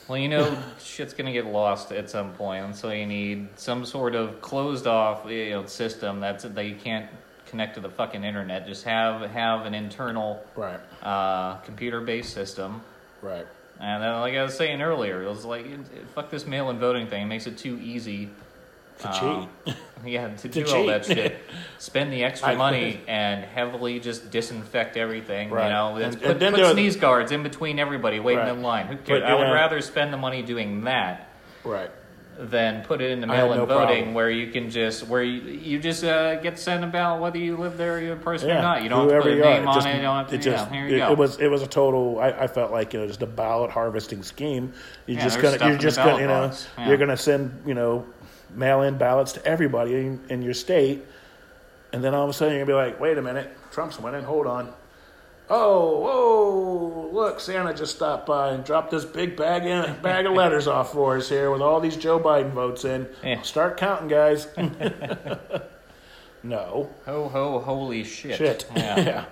Well, 0.08 0.18
you 0.18 0.28
know, 0.28 0.58
shit's 0.84 1.14
gonna 1.14 1.32
get 1.32 1.46
lost 1.46 1.92
at 1.92 2.10
some 2.10 2.34
point, 2.34 2.66
and 2.66 2.76
so 2.76 2.92
you 2.92 3.06
need 3.06 3.48
some 3.56 3.86
sort 3.86 4.16
of 4.16 4.42
closed 4.42 4.88
off, 4.88 5.30
you 5.30 5.52
know, 5.52 5.66
system 5.68 6.20
that's 6.20 6.44
that 6.44 6.66
you 6.66 6.76
can't 6.76 7.10
connect 7.46 7.76
to 7.76 7.82
the 7.82 7.90
fucking 7.90 8.24
internet. 8.24 8.68
Just 8.68 8.84
have 8.84 9.22
have 9.32 9.66
an 9.66 9.74
internal 9.74 10.44
Right. 10.56 10.80
uh, 11.02 11.58
computer 11.58 12.02
based 12.02 12.34
system. 12.34 12.82
Right. 13.22 13.48
And 13.80 14.04
then, 14.04 14.20
like 14.20 14.34
I 14.34 14.44
was 14.44 14.56
saying 14.56 14.82
earlier, 14.82 15.24
it 15.24 15.30
was 15.30 15.46
like 15.46 15.66
fuck 16.14 16.30
this 16.30 16.46
mail-in 16.46 16.80
voting 16.80 17.08
thing. 17.08 17.24
It 17.24 17.28
makes 17.28 17.48
it 17.48 17.58
too 17.58 17.80
easy. 17.82 18.30
To 19.00 19.10
uh, 19.10 19.46
cheat. 19.66 19.76
Yeah, 20.06 20.30
to, 20.34 20.48
To 20.48 20.64
do 20.64 20.74
all 20.74 20.86
that 20.86 21.04
shit. 21.06 21.42
Spend 21.78 22.14
the 22.14 22.24
extra 22.24 22.52
I- 22.52 22.56
money 22.56 23.02
and 23.06 23.44
heavily 23.44 24.00
just 24.00 24.32
disinfect 24.32 24.96
everything. 24.96 25.50
Right. 25.50 25.66
You 25.66 25.70
know, 25.74 25.96
And- 25.98 26.18
put, 26.22 26.32
and 26.32 26.40
then 26.40 26.54
put 26.54 26.72
sneeze 26.72 26.96
guards 26.96 27.34
in 27.34 27.44
between 27.44 27.80
everybody 27.80 28.22
waiting 28.22 28.46
Right. 28.46 28.54
in 28.54 28.62
line. 28.62 28.88
Who 28.88 28.96
cares? 28.96 29.24
I 29.24 29.34
would 29.34 29.42
yeah. 29.42 29.52
rather 29.52 29.82
spend 29.82 30.14
the 30.14 30.18
money 30.18 30.42
doing 30.42 30.86
that 30.86 31.28
Right. 31.66 31.92
than 32.40 32.84
put 32.84 33.02
it 33.02 33.12
into 33.12 33.28
I 33.28 33.36
had 33.36 33.44
mail-in 33.44 33.58
no 33.58 33.66
voting, 33.66 33.88
problem. 33.88 34.14
where 34.14 34.30
you 34.30 34.52
can 34.54 34.70
just 34.70 35.06
where 35.06 35.22
you, 35.22 35.42
you 35.42 35.80
just 35.80 36.06
uh, 36.06 36.36
get 36.36 36.58
sent 36.58 36.82
a 36.86 36.88
ballot 36.88 37.22
whether 37.22 37.38
you 37.38 37.58
live 37.58 37.78
there, 37.78 38.00
you're 38.00 38.14
a 38.14 38.18
person 38.18 38.50
or 38.52 38.62
not. 38.62 38.82
You 38.84 38.88
don't 38.88 39.00
have 39.02 39.10
to 39.10 39.14
Whoever 39.16 39.24
put 39.24 39.32
a 39.34 39.36
you 39.36 39.42
name 39.42 39.64
are. 39.66 39.68
on 39.68 39.76
just, 39.76 39.88
it. 39.88 39.96
You 39.98 40.02
don't 40.02 40.16
have 40.16 40.28
to. 40.30 40.36
it 40.36 40.42
just 40.42 40.66
yeah, 40.68 40.74
here 40.74 40.88
you 40.88 40.96
it, 40.96 41.00
go. 41.00 41.12
it 41.12 41.18
was 41.18 41.40
it 41.42 41.48
was 41.52 41.62
a 41.62 41.68
total. 41.68 42.20
I, 42.22 42.30
I 42.30 42.48
felt 42.48 42.72
like 42.72 42.94
you 42.94 43.02
know 43.02 43.08
just 43.08 43.22
a 43.22 43.28
ballot 43.28 43.70
harvesting 43.70 44.24
scheme. 44.24 44.72
You're 45.08 45.18
Yeah, 45.18 45.24
just 45.26 45.42
gonna 45.42 45.68
you're 45.68 45.78
just 45.78 45.98
gonna 45.98 46.22
you 46.22 46.28
know. 46.28 46.54
Yeah. 46.78 46.88
you're 46.88 46.98
gonna 46.98 47.18
send 47.18 47.62
you 47.66 47.74
know 47.74 48.06
mail 48.54 48.82
in 48.82 48.98
ballots 48.98 49.34
to 49.34 49.46
everybody 49.46 49.96
in, 49.96 50.22
in 50.30 50.42
your 50.42 50.54
state, 50.54 51.06
and 51.94 52.04
then 52.04 52.14
all 52.14 52.24
of 52.24 52.30
a 52.30 52.34
sudden 52.34 52.56
you're 52.56 52.66
gonna 52.66 52.78
be 52.78 52.92
like, 52.92 53.00
wait 53.00 53.18
a 53.18 53.22
minute, 53.22 53.52
Trump's 53.72 54.00
winning. 54.00 54.24
Hold 54.24 54.48
on. 54.48 54.74
Oh, 55.52 56.00
whoa! 56.00 57.10
Look, 57.12 57.40
Santa 57.40 57.74
just 57.74 57.96
stopped 57.96 58.28
by 58.28 58.52
and 58.52 58.64
dropped 58.64 58.92
this 58.92 59.04
big 59.04 59.36
bag 59.36 59.66
in, 59.66 60.00
bag 60.02 60.28
of 60.28 60.34
letters 60.34 60.68
off 60.68 60.94
for 60.94 61.18
us 61.18 61.28
here 61.28 61.50
with 61.50 61.62
all 61.62 61.80
these 61.80 61.98
Joe 61.98 62.20
Biden 62.20 62.52
votes 62.52 62.86
in. 62.86 63.08
Yeah. 63.24 63.42
Start 63.42 63.76
counting, 63.78 64.10
guys. 64.10 64.48
no. 66.44 66.90
Ho 67.06 67.30
ho! 67.30 67.60
Holy 67.60 68.04
shit! 68.04 68.38
Shit. 68.38 68.66
Yeah. 68.76 69.00
yeah. 69.00 69.26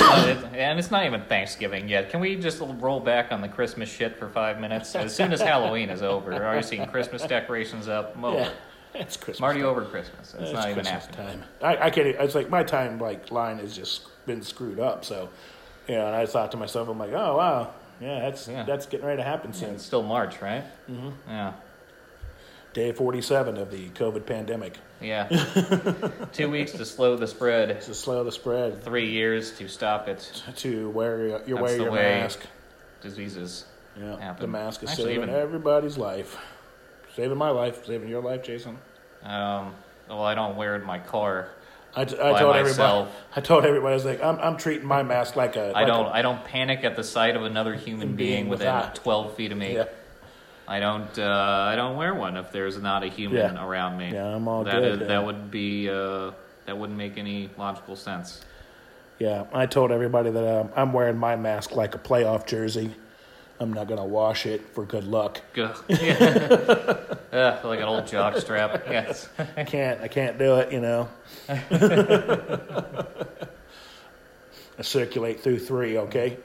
And 0.54 0.78
it's 0.78 0.90
not 0.90 1.04
even 1.06 1.22
Thanksgiving 1.22 1.88
yet. 1.88 2.10
Can 2.10 2.20
we 2.20 2.36
just 2.36 2.60
roll 2.60 3.00
back 3.00 3.32
on 3.32 3.40
the 3.40 3.48
Christmas 3.48 3.88
shit 3.90 4.18
for 4.18 4.28
five 4.28 4.60
minutes? 4.60 4.94
As 4.94 5.14
soon 5.14 5.32
as 5.32 5.40
Halloween 5.40 5.88
is 5.90 6.02
over, 6.02 6.32
are 6.44 6.56
you 6.56 6.62
seeing 6.62 6.86
Christmas 6.86 7.22
decorations 7.22 7.88
up? 7.88 8.16
Yeah, 8.22 8.50
it's 8.94 9.16
Christmas. 9.16 9.52
Time. 9.52 9.64
over 9.64 9.84
Christmas. 9.84 10.34
It's, 10.34 10.42
It's 10.44 10.52
not 10.52 10.70
even 10.70 10.84
Christmas 10.84 11.06
happening. 11.06 11.40
time. 11.40 11.44
I, 11.62 11.86
I 11.86 11.90
can't. 11.90 12.08
It's 12.08 12.34
like 12.34 12.50
my 12.50 12.62
time 12.62 12.98
like 12.98 13.30
line 13.30 13.58
has 13.58 13.74
just 13.76 14.06
been 14.26 14.42
screwed 14.42 14.78
up. 14.80 15.04
So, 15.04 15.28
you 15.88 15.94
know, 15.94 16.06
and 16.06 16.14
I 16.16 16.26
thought 16.26 16.50
to 16.52 16.56
myself, 16.56 16.88
I'm 16.88 16.98
like, 16.98 17.12
oh 17.12 17.36
wow, 17.36 17.72
yeah, 18.00 18.20
that's 18.20 18.48
Yeah. 18.48 18.64
that's 18.64 18.86
getting 18.86 19.06
ready 19.06 19.22
to 19.22 19.28
happen 19.28 19.52
soon. 19.52 19.74
It's 19.74 19.84
still 19.84 20.02
March, 20.02 20.40
right? 20.42 20.64
Mm-hmm. 20.90 21.10
Yeah. 21.28 21.52
Day 22.72 22.92
47 22.92 23.56
of 23.56 23.70
the 23.72 23.88
COVID 23.90 24.26
pandemic 24.26 24.78
Yeah. 25.00 25.26
Two 26.32 26.50
weeks 26.50 26.72
to 26.72 26.84
slow 26.84 27.16
the 27.16 27.26
spread. 27.26 27.80
to 27.82 27.94
slow 27.94 28.22
the 28.22 28.30
spread. 28.32 28.84
Three 28.84 29.10
years 29.10 29.52
to 29.58 29.68
stop 29.68 30.06
it. 30.08 30.42
To 30.58 30.88
wear 30.90 31.26
your, 31.26 31.42
you 31.46 31.56
wear 31.56 31.76
your 31.76 31.90
mask. 31.90 32.40
Diseases. 33.02 33.64
Yeah, 33.98 34.18
happen. 34.20 34.42
the 34.42 34.46
mask 34.46 34.82
is 34.84 34.90
Actually, 34.90 35.14
saving 35.14 35.22
even- 35.30 35.34
everybody's 35.34 35.98
life. 35.98 36.36
Saving 37.16 37.36
my 37.38 37.50
life, 37.50 37.84
saving 37.86 38.08
your 38.08 38.22
life, 38.22 38.44
Jason. 38.44 38.78
Um, 39.24 39.74
well, 40.08 40.22
I 40.22 40.34
don't 40.36 40.56
wear 40.56 40.76
it 40.76 40.82
in 40.82 40.86
my 40.86 41.00
car. 41.00 41.48
I, 41.96 42.04
t- 42.04 42.14
I 42.14 42.38
told 42.38 42.54
myself. 42.54 43.08
everybody. 43.08 43.10
I 43.36 43.40
told 43.40 43.64
everybody. 43.64 43.90
I 43.92 43.94
was 43.94 44.04
like, 44.04 44.22
I'm, 44.22 44.38
I'm 44.38 44.56
treating 44.58 44.86
my 44.86 45.02
mask 45.02 45.34
like 45.34 45.56
a. 45.56 45.70
I 45.70 45.72
like 45.72 45.86
don't. 45.88 46.06
I 46.06 46.22
don't 46.22 46.44
panic 46.44 46.84
at 46.84 46.94
the 46.94 47.02
sight 47.02 47.34
of 47.34 47.42
another 47.42 47.74
human 47.74 48.14
being, 48.14 48.16
being 48.44 48.48
within 48.48 48.66
without. 48.68 48.94
twelve 48.94 49.34
feet 49.34 49.50
of 49.50 49.58
me. 49.58 49.74
yeah, 49.74 49.86
I 50.70 50.78
don't. 50.80 51.18
Uh, 51.18 51.66
I 51.72 51.74
don't 51.74 51.96
wear 51.96 52.14
one 52.14 52.36
if 52.36 52.52
there's 52.52 52.78
not 52.78 53.02
a 53.02 53.08
human 53.08 53.56
Yeah. 53.56 53.66
around 53.66 53.98
me. 53.98 54.12
Yeah, 54.12 54.34
I'm 54.36 54.46
all 54.48 54.62
That 54.64 54.76
good, 54.80 54.84
is- 54.94 55.00
yeah. 55.00 55.06
that 55.08 55.24
would 55.26 55.50
be. 55.50 55.90
Uh, 55.90 56.30
that 56.66 56.78
wouldn't 56.78 56.96
make 56.96 57.18
any 57.18 57.50
logical 57.58 57.96
sense. 57.96 58.40
yeah. 59.18 59.44
I 59.52 59.66
told 59.66 59.90
everybody 59.90 60.30
that 60.30 60.60
um, 60.60 60.68
I'm 60.76 60.92
wearing 60.92 61.18
my 61.18 61.34
mask 61.34 61.74
like 61.74 61.94
a 61.96 61.98
playoff 61.98 62.46
jersey. 62.46 62.94
I'm 63.58 63.72
not 63.72 63.88
gonna 63.88 64.04
wash 64.06 64.46
it 64.46 64.60
for 64.74 64.84
good 64.86 65.04
luck. 65.04 65.40
Gah. 65.54 65.74
Yeah. 65.88 66.96
Ugh, 67.32 67.64
like 67.64 67.78
an 67.80 67.84
old 67.86 68.06
jock 68.06 68.36
strap. 68.38 68.84
Yes. 68.90 69.28
I 69.56 69.64
can't. 69.64 70.00
I 70.00 70.08
can't 70.08 70.38
do 70.38 70.56
it. 70.56 70.72
You 70.72 70.80
know. 70.80 71.08
I 74.78 74.82
circulate 74.82 75.40
through 75.40 75.58
three. 75.58 75.98
Okay. 75.98 76.38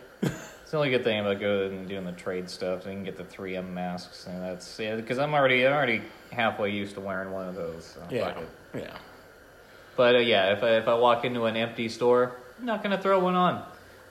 It's 0.65 0.71
the 0.71 0.77
only 0.77 0.89
good 0.89 1.03
thing 1.03 1.19
about 1.19 1.39
going 1.39 1.73
and 1.77 1.87
doing 1.87 2.05
the 2.05 2.11
trade 2.13 2.49
stuff. 2.49 2.81
So 2.81 2.89
you 2.89 2.95
can 2.95 3.03
get 3.03 3.17
the 3.17 3.23
3M 3.23 3.69
masks, 3.71 4.25
and 4.25 4.41
that's 4.41 4.79
yeah. 4.79 4.95
Because 4.95 5.19
I'm 5.19 5.35
already 5.35 5.63
I'm 5.63 5.71
already 5.71 6.01
halfway 6.31 6.71
used 6.71 6.95
to 6.95 7.01
wearing 7.01 7.29
one 7.31 7.47
of 7.47 7.53
those. 7.53 7.85
So 7.85 8.01
Yeah. 8.09 8.33
Yeah. 8.73 8.97
But 9.95 10.15
uh, 10.15 10.19
yeah, 10.19 10.53
if 10.53 10.63
I, 10.63 10.77
if 10.77 10.87
I 10.87 10.95
walk 10.95 11.23
into 11.23 11.45
an 11.45 11.55
empty 11.55 11.87
store, 11.87 12.35
I'm 12.59 12.65
not 12.65 12.81
gonna 12.81 12.99
throw 12.99 13.19
one 13.19 13.35
on. 13.35 13.63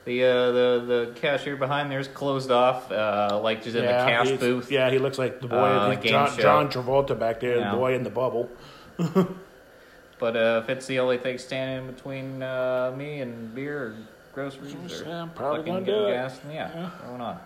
The 0.05 0.23
uh, 0.23 0.51
the 0.51 0.85
the 0.87 1.19
cashier 1.19 1.57
behind 1.57 1.91
there's 1.91 2.07
closed 2.07 2.51
off, 2.51 2.89
uh, 2.89 3.37
like 3.43 3.61
just 3.61 3.75
in 3.75 3.83
yeah, 3.83 4.05
the 4.05 4.09
cash 4.09 4.39
booth. 4.39 4.71
Yeah, 4.71 4.89
he 4.89 4.97
looks 4.97 5.17
like 5.19 5.41
the 5.41 5.49
boy. 5.49 5.57
Uh, 5.57 5.95
game 5.95 6.13
John, 6.13 6.29
show. 6.37 6.41
John 6.41 6.69
Travolta 6.69 7.19
back 7.19 7.41
there, 7.41 7.57
Yeah. 7.57 7.71
the 7.71 7.77
boy 7.77 7.95
in 7.95 8.03
the 8.03 8.09
bubble. 8.09 8.49
But 10.17 10.37
uh, 10.37 10.61
if 10.63 10.69
it's 10.69 10.85
the 10.85 10.99
only 10.99 11.17
thing 11.17 11.37
standing 11.37 11.93
between 11.93 12.41
uh, 12.41 12.93
me 12.95 13.19
and 13.19 13.53
beer 13.53 13.95
groceries 14.35 14.75
or 15.01 15.05
Yeah, 15.05 15.21
I'm 15.23 15.29
probably 15.31 15.59
fucking 15.59 15.73
gonna 15.73 15.85
getting 15.85 16.01
do 16.01 16.07
it. 16.09 16.13
gas, 16.13 16.37
then 16.39 16.55
yeah, 16.55 16.69
Yeah. 16.75 16.89
throw 17.03 17.15
it 17.15 17.21
on. 17.21 17.39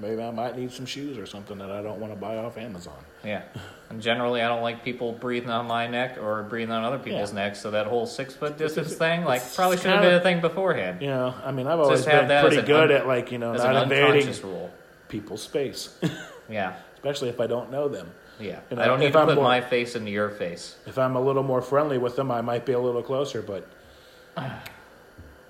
Maybe 0.00 0.20
I 0.22 0.30
might 0.32 0.56
need 0.58 0.72
some 0.72 0.86
shoes 0.86 1.16
or 1.18 1.24
something 1.26 1.56
that 1.58 1.70
I 1.70 1.80
don't 1.80 2.00
want 2.00 2.12
to 2.12 2.18
buy 2.18 2.36
off 2.38 2.58
Amazon. 2.58 2.96
Yeah. 3.22 3.42
And 3.90 4.02
generally, 4.02 4.42
I 4.42 4.48
don't 4.48 4.62
like 4.62 4.82
people 4.82 5.12
breathing 5.12 5.50
on 5.50 5.66
my 5.66 5.86
neck 5.86 6.18
or 6.20 6.42
breathing 6.42 6.72
on 6.72 6.82
other 6.82 6.98
people's 6.98 7.32
Yeah. 7.32 7.44
necks. 7.44 7.60
So 7.60 7.70
that 7.70 7.86
whole 7.86 8.04
six 8.04 8.34
foot 8.34 8.58
distance 8.58 8.94
thing, 8.94 9.24
like, 9.24 9.40
probably 9.54 9.76
should 9.76 9.92
have 9.92 10.02
been 10.02 10.14
a 10.14 10.20
thing 10.20 10.40
beforehand. 10.40 11.00
You 11.00 11.08
know, 11.10 11.34
I 11.44 11.52
mean, 11.52 11.68
I've 11.68 11.78
always 11.78 12.00
Just 12.00 12.08
have 12.08 12.22
been 12.22 12.28
that 12.28 12.44
pretty 12.44 12.62
good 12.62 12.90
un- 12.90 12.96
at 12.96 13.06
like 13.06 13.30
you 13.30 13.38
know 13.38 13.52
not 13.54 13.84
invading 13.84 14.34
rule. 14.42 14.70
people's 15.08 15.42
space, 15.42 15.96
Yeah. 16.48 16.72
especially 16.96 17.28
if 17.28 17.40
I 17.40 17.46
don't 17.46 17.70
know 17.70 17.86
them. 17.88 18.10
Yeah. 18.40 18.58
You 18.70 18.76
know, 18.78 18.82
I 18.82 18.86
don't 18.86 18.98
need 18.98 19.12
to 19.12 19.18
I'm 19.20 19.26
put 19.28 19.36
more- 19.36 19.44
my 19.44 19.60
face 19.60 19.94
into 19.94 20.10
your 20.10 20.28
face. 20.30 20.74
If 20.86 20.98
I'm 20.98 21.14
a 21.14 21.20
little 21.20 21.44
more 21.44 21.62
friendly 21.62 21.98
with 21.98 22.16
them, 22.16 22.32
I 22.32 22.40
might 22.40 22.66
be 22.66 22.72
a 22.72 22.80
little 22.80 23.02
closer. 23.02 23.42
But, 23.42 23.64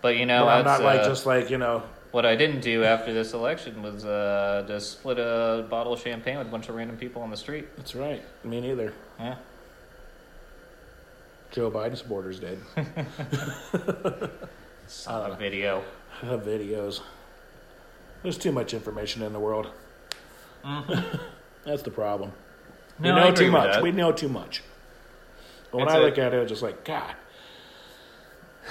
But 0.05 0.19
you 0.19 0.27
know, 0.27 0.45
but 0.45 0.59
I'm 0.59 0.65
not 0.67 0.83
like 0.83 1.01
uh, 1.01 1.09
just 1.09 1.25
like 1.25 1.49
you 1.49 1.57
know. 1.57 1.83
what 2.11 2.27
I 2.27 2.37
didn't 2.37 2.61
do 2.61 2.85
after 2.85 3.15
this 3.15 3.33
election 3.33 3.83
was 3.83 4.05
uh, 4.05 4.63
to 4.67 4.79
split 4.79 5.19
a 5.19 5.67
bottle 5.71 5.95
of 5.95 6.01
champagne 6.01 6.37
with 6.37 6.47
a 6.47 6.51
bunch 6.51 6.69
of 6.69 6.75
random 6.75 6.99
people 6.99 7.23
on 7.23 7.31
the 7.31 7.39
street. 7.39 7.75
That's 7.79 7.95
right. 7.95 8.23
Me 8.45 8.61
neither. 8.61 8.93
Yeah. 9.19 9.37
Joe 11.53 11.71
Biden 11.71 11.97
supporters 11.97 12.39
did. 12.39 12.61
Saw 14.89 15.33
a 15.33 15.37
video. 15.37 15.83
Uh, 16.23 16.37
videos. 16.37 17.01
There's 18.23 18.37
too 18.37 18.53
much 18.53 18.75
information 18.75 19.23
in 19.23 19.33
the 19.33 19.41
world. 19.41 19.71
That's 21.65 21.81
the 21.83 21.91
problem. 21.91 22.31
Mm-hmm. 23.01 23.05
No, 23.05 23.15
we 23.15 23.21
know 23.21 23.33
too 23.35 23.51
much. 23.51 23.73
that. 23.73 23.83
We 23.83 23.93
know 23.93 24.13
too 24.13 24.29
much. 24.29 24.63
But 25.71 25.79
when 25.79 25.87
It's 25.87 25.95
I 25.95 25.99
a- 25.99 26.03
look 26.03 26.19
at 26.19 26.35
it, 26.35 26.43
it's 26.43 26.51
just 26.51 26.63
like, 26.63 26.85
God. 26.85 27.15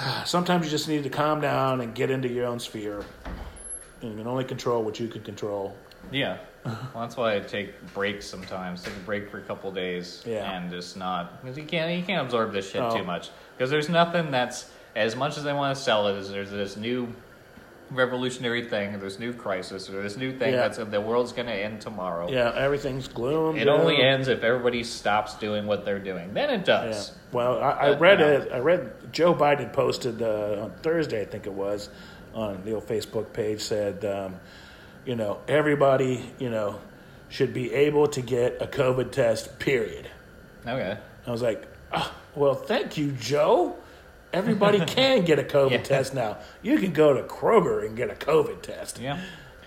Sometimes 0.25 0.65
you 0.65 0.71
just 0.71 0.87
need 0.87 1.03
to 1.03 1.09
calm 1.09 1.41
down 1.41 1.81
and 1.81 1.93
get 1.93 2.09
into 2.09 2.27
your 2.27 2.45
own 2.45 2.59
sphere. 2.59 3.03
And 4.01 4.11
you 4.11 4.17
can 4.17 4.27
only 4.27 4.43
control 4.43 4.83
what 4.83 4.99
you 4.99 5.07
can 5.07 5.21
control. 5.21 5.75
Yeah. 6.11 6.37
Well, 6.65 6.89
that's 6.95 7.17
why 7.17 7.35
I 7.35 7.39
take 7.39 7.73
breaks 7.93 8.25
sometimes. 8.25 8.83
Take 8.83 8.95
a 8.95 8.99
break 9.05 9.29
for 9.29 9.37
a 9.37 9.41
couple 9.41 9.71
days 9.71 10.23
Yeah. 10.25 10.49
and 10.49 10.71
just 10.71 10.95
not 10.95 11.41
because 11.41 11.57
you 11.57 11.65
can't 11.65 11.97
you 11.97 12.05
can't 12.05 12.25
absorb 12.25 12.53
this 12.53 12.69
shit 12.69 12.81
No. 12.81 12.91
too 12.91 13.01
oh. 13.01 13.05
much. 13.05 13.31
Because 13.57 13.69
there's 13.69 13.89
nothing 13.89 14.31
that's 14.31 14.69
as 14.95 15.15
much 15.15 15.37
as 15.37 15.43
they 15.43 15.53
want 15.53 15.75
to 15.75 15.81
sell 15.81 16.07
it. 16.07 16.15
Is 16.15 16.29
there's 16.29 16.51
this 16.51 16.77
new 16.77 17.13
revolutionary 17.95 18.65
thing, 18.65 18.95
or 18.95 18.97
this 18.99 19.19
new 19.19 19.33
crisis, 19.33 19.89
or 19.89 20.01
this 20.01 20.17
new 20.17 20.37
thing 20.37 20.53
Yeah. 20.53 20.67
that's 20.67 20.77
the 20.77 21.01
world's 21.01 21.31
going 21.33 21.47
to 21.47 21.53
end 21.53 21.81
tomorrow. 21.81 22.29
Yeah, 22.29 22.53
everything's 22.55 23.07
gloom. 23.07 23.55
It 23.57 23.67
only 23.67 24.01
ends 24.01 24.27
if 24.27 24.43
everybody 24.43 24.83
stops 24.83 25.35
doing 25.35 25.65
what 25.65 25.85
they're 25.85 25.99
doing. 25.99 26.33
Then 26.33 26.49
it 26.49 26.67
Yeah. 26.67 26.85
does. 26.85 27.11
Well, 27.31 27.59
I, 27.59 27.69
I 27.71 27.97
read 27.97 28.21
it. 28.21 28.51
I 28.51 28.59
read 28.59 28.91
Joe 29.11 29.33
Biden 29.33 29.71
posted 29.73 30.21
uh, 30.21 30.63
on 30.63 30.71
Thursday, 30.81 31.21
I 31.21 31.25
think 31.25 31.45
it 31.45 31.53
was, 31.53 31.89
on 32.33 32.61
the 32.65 32.73
old 32.73 32.87
Facebook 32.87 33.33
page 33.33 33.61
said, 33.61 34.03
um, 34.05 34.35
you 35.05 35.15
know, 35.15 35.39
everybody, 35.47 36.31
you 36.39 36.49
know, 36.49 36.79
should 37.29 37.53
be 37.53 37.73
able 37.73 38.07
to 38.07 38.21
get 38.21 38.61
a 38.61 38.67
COVID 38.67 39.11
test. 39.11 39.57
Period. 39.59 40.07
Okay. 40.67 40.97
I 41.25 41.31
was 41.31 41.41
like, 41.41 41.67
"Ah, 41.91 42.13
well, 42.35 42.53
thank 42.53 42.95
you, 42.97 43.11
Joe. 43.11 43.75
Everybody 44.33 44.79
can 44.85 45.23
get 45.25 45.39
a 45.39 45.43
COVID 45.43 45.71
Yeah. 45.71 45.77
test 45.83 46.13
now. 46.13 46.37
You 46.61 46.77
can 46.79 46.91
go 46.91 47.13
to 47.13 47.23
Kroger 47.23 47.85
and 47.85 47.95
get 47.95 48.09
a 48.09 48.15
COVID 48.15 48.61
test. 48.61 48.99
Yeah. 48.99 49.19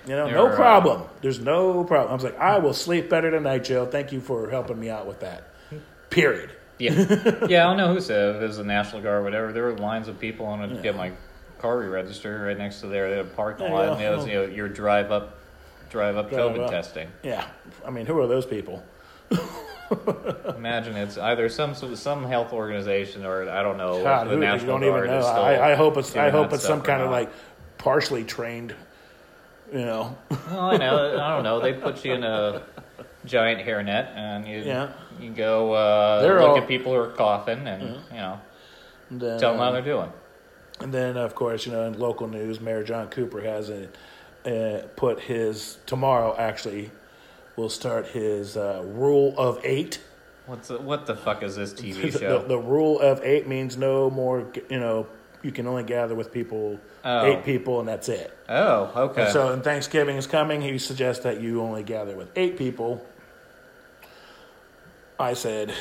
You 0.06 0.14
know, 0.14 0.26
There 0.26 0.35
no 0.37 0.46
are, 0.46 0.52
uh, 0.52 0.56
problem. 0.56 1.02
There's 1.20 1.40
no 1.40 1.82
problem. 1.85 2.11
I 2.11 2.14
was 2.14 2.25
like, 2.25 2.38
I 2.38 2.58
will 2.58 2.75
sleep 2.75 3.08
better 3.11 3.30
tonight, 3.30 3.64
Joe. 3.64 3.87
Thank 3.87 4.12
you 4.12 4.20
for 4.20 4.50
helping 4.50 4.78
me 4.78 4.88
out 4.90 5.06
with 5.06 5.20
that. 5.20 5.49
Period. 6.11 6.52
Yeah. 6.78 6.92
yeah, 7.49 7.64
I 7.66 7.68
don't 7.70 7.76
know 7.78 7.92
who 7.94 8.00
said 8.00 8.37
it. 8.37 8.42
It 8.42 8.46
was 8.46 8.58
the 8.58 8.64
National 8.64 9.02
Guard 9.02 9.20
or 9.20 9.25
whatever. 9.25 9.52
There 9.52 9.64
were 9.64 9.76
lines 9.78 10.08
of 10.08 10.18
people 10.20 10.46
on 10.46 10.68
to 10.68 10.76
get 10.82 10.94
my 10.96 11.11
car 11.58 11.78
re-registered 11.78 12.42
right 12.42 12.56
next 12.58 12.80
to 12.80 12.87
there. 12.87 13.08
They 13.11 13.16
had 13.16 13.26
a 13.26 13.30
parking 13.30 13.66
There 13.66 13.75
lot. 13.75 13.92
And 13.94 14.02
it 14.02 14.16
was, 14.16 14.26
you 14.26 14.35
know, 14.35 14.44
your 14.44 14.68
drive 14.68 15.11
up, 15.11 15.38
drive 15.90 16.16
up 16.16 16.30
Drive 16.30 16.52
COVID 16.52 16.64
up. 16.64 16.70
testing. 16.70 17.08
Yeah. 17.23 17.46
I 17.85 17.90
mean, 17.90 18.06
who 18.06 18.18
are 18.20 18.26
those 18.26 18.46
people? 18.46 18.85
Imagine 20.57 20.97
it's 20.97 21.16
either 21.19 21.49
some 21.49 21.75
some 21.75 22.25
health 22.25 22.52
organization 22.52 23.25
or 23.25 23.49
I 23.49 23.62
don't 23.62 23.76
know. 23.76 24.02
God, 24.02 24.26
the 24.26 24.31
who, 24.31 24.37
you 24.37 24.40
National 24.43 24.78
don't 24.78 24.83
even 24.85 24.95
Guard 24.95 25.11
know. 25.11 25.21
still 25.23 25.33
I, 25.35 25.73
I 25.73 25.75
hope 25.75 25.97
it's 25.97 26.14
I 26.16 26.31
hope 26.31 26.52
it's 26.52 26.64
some 26.64 26.83
kind 26.83 27.02
of 27.02 27.11
like 27.11 27.31
partially 27.78 28.25
trained. 28.25 28.75
You 29.73 29.81
know, 29.81 30.16
Well, 30.31 30.61
I 30.61 30.76
know. 30.76 31.19
I 31.21 31.28
don't 31.35 31.43
know. 31.43 31.61
They 31.61 31.73
put 31.73 32.05
you 32.05 32.14
in 32.14 32.23
a 32.25 32.62
giant 33.25 33.66
hairnet 33.66 34.14
and 34.14 34.47
you 34.47 34.59
Yeah. 34.61 34.93
you 35.21 35.31
go 35.31 35.73
uh, 35.73 36.23
They're 36.23 36.40
look 36.40 36.50
all- 36.50 36.59
at 36.59 36.69
people 36.69 36.93
who 36.93 36.99
are 37.00 37.11
coughing 37.12 37.66
and 37.66 37.83
you 38.11 38.16
know 38.16 38.40
and 39.11 39.21
then, 39.21 39.38
tell 39.40 39.52
them 39.52 39.61
how 39.61 39.69
uh, 39.69 39.73
they're 39.73 39.83
doing. 39.83 40.12
And 40.81 40.93
then, 40.93 41.16
of 41.16 41.35
course, 41.35 41.64
you 41.64 41.73
know, 41.73 41.85
in 41.87 41.99
local 41.99 42.28
news, 42.28 42.61
Mayor 42.61 42.85
John 42.85 43.09
Cooper 43.09 43.40
has 43.40 43.71
a, 43.71 43.88
uh, 44.45 44.83
put 44.95 45.21
his 45.21 45.78
tomorrow. 45.87 46.35
Actually, 46.37 46.90
will 47.57 47.69
start 47.71 48.07
his 48.09 48.57
uh, 48.57 48.83
rule 48.87 49.35
of 49.39 49.61
eight. 49.65 50.01
What's 50.47 50.69
the, 50.69 50.79
what 50.79 51.07
the 51.07 51.17
fuck 51.17 51.43
is 51.43 51.57
this 51.57 51.73
TV 51.73 52.03
the, 52.13 52.19
show? 52.19 52.47
the 52.47 52.59
rule 52.59 53.01
of 53.01 53.21
eight 53.25 53.49
means 53.49 53.77
no 53.77 54.11
more. 54.11 54.47
You 54.71 54.79
know, 54.81 55.07
you 55.43 55.53
can 55.53 55.67
only 55.67 55.83
gather 55.83 56.15
with 56.15 56.33
people, 56.33 56.79
Oh. 57.05 57.25
eight 57.25 57.45
people, 57.45 57.79
and 57.81 57.89
that's 57.89 58.09
it. 58.09 58.37
oh, 58.49 58.91
okay. 58.97 59.23
And 59.25 59.33
so, 59.33 59.53
and 59.53 59.63
Thanksgiving 59.63 60.17
is 60.17 60.27
coming, 60.27 60.61
he 60.61 60.77
suggests 60.79 61.23
that 61.25 61.41
you 61.41 61.63
only 61.63 61.83
gather 61.85 62.17
with 62.17 62.29
eight 62.37 62.59
people. 62.59 63.05
I 65.19 65.35
said, 65.35 65.73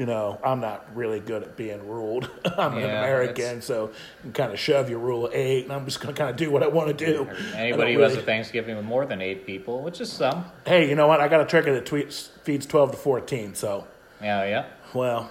you 0.00 0.06
know, 0.06 0.38
I'm 0.42 0.60
not 0.60 0.86
really 0.96 1.20
good 1.20 1.42
at 1.42 1.58
being 1.58 1.86
ruled. 1.86 2.30
I'm 2.56 2.72
an 2.78 2.84
American, 2.84 3.60
so 3.60 3.90
you 4.24 4.30
kind 4.30 4.50
of 4.50 4.58
shove 4.58 4.88
your 4.88 4.98
rule 4.98 5.26
of 5.26 5.34
eight, 5.34 5.64
and 5.64 5.72
I'm 5.74 5.84
just 5.84 6.00
going 6.00 6.14
to 6.14 6.18
kind 6.18 6.30
of 6.30 6.36
do 6.36 6.50
what 6.50 6.62
I 6.62 6.68
want 6.68 6.96
to 6.96 7.04
do. 7.06 7.28
Anybody 7.54 7.92
who 7.92 8.00
has 8.00 8.16
a 8.16 8.22
Thanksgiving 8.22 8.76
with 8.76 8.86
more 8.86 9.04
than 9.04 9.20
eight 9.20 9.44
people, 9.44 9.82
which 9.82 10.00
is 10.00 10.10
some. 10.10 10.46
Hey, 10.64 10.88
you 10.88 10.94
know 10.94 11.06
what? 11.06 11.20
I 11.20 11.28
got 11.28 11.42
a 11.42 11.44
trigger 11.44 11.74
that 11.74 11.84
tweets, 11.84 12.30
feeds 12.44 12.64
12 12.64 12.92
to 12.92 12.96
14, 12.96 13.54
so, 13.54 13.86
Yeah, 14.22 14.42
yeah. 14.46 14.64
well, 14.94 15.30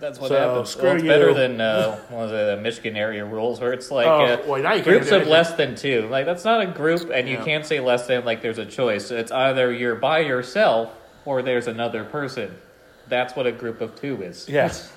That's 0.00 0.18
what 0.18 0.28
So, 0.28 0.36
happens. 0.36 0.70
screw 0.70 0.82
well, 0.88 0.94
it's 0.96 1.04
better 1.04 1.28
you. 1.28 1.34
than 1.34 1.60
uh, 1.60 1.96
one 2.10 2.24
of 2.24 2.30
the 2.30 2.58
Michigan 2.60 2.96
area 2.96 3.24
rules 3.24 3.60
where 3.60 3.72
it's 3.72 3.92
like 3.92 4.06
Oh, 4.08 4.24
uh, 4.24 4.42
well, 4.48 4.60
now 4.62 4.72
you 4.72 4.82
can't 4.82 4.98
groups 4.98 5.12
of 5.12 5.28
less 5.28 5.52
than 5.54 5.76
two. 5.76 6.08
Like 6.10 6.26
that's 6.26 6.44
not 6.44 6.60
a 6.60 6.66
group, 6.66 7.08
and 7.14 7.28
you 7.28 7.36
Yeah. 7.38 7.44
can't 7.44 7.64
say 7.64 7.78
less 7.78 8.08
than 8.08 8.24
like 8.24 8.42
there's 8.42 8.58
a 8.58 8.66
choice. 8.66 9.12
It's 9.12 9.30
either 9.30 9.72
you're 9.72 9.94
by 9.94 10.18
yourself 10.18 10.90
or 11.26 11.42
there's 11.42 11.66
another 11.66 12.04
person. 12.04 12.56
That's 13.08 13.36
what 13.36 13.46
a 13.46 13.52
group 13.52 13.80
of 13.82 13.94
two 14.00 14.22
is. 14.22 14.48
yes. 14.48 14.92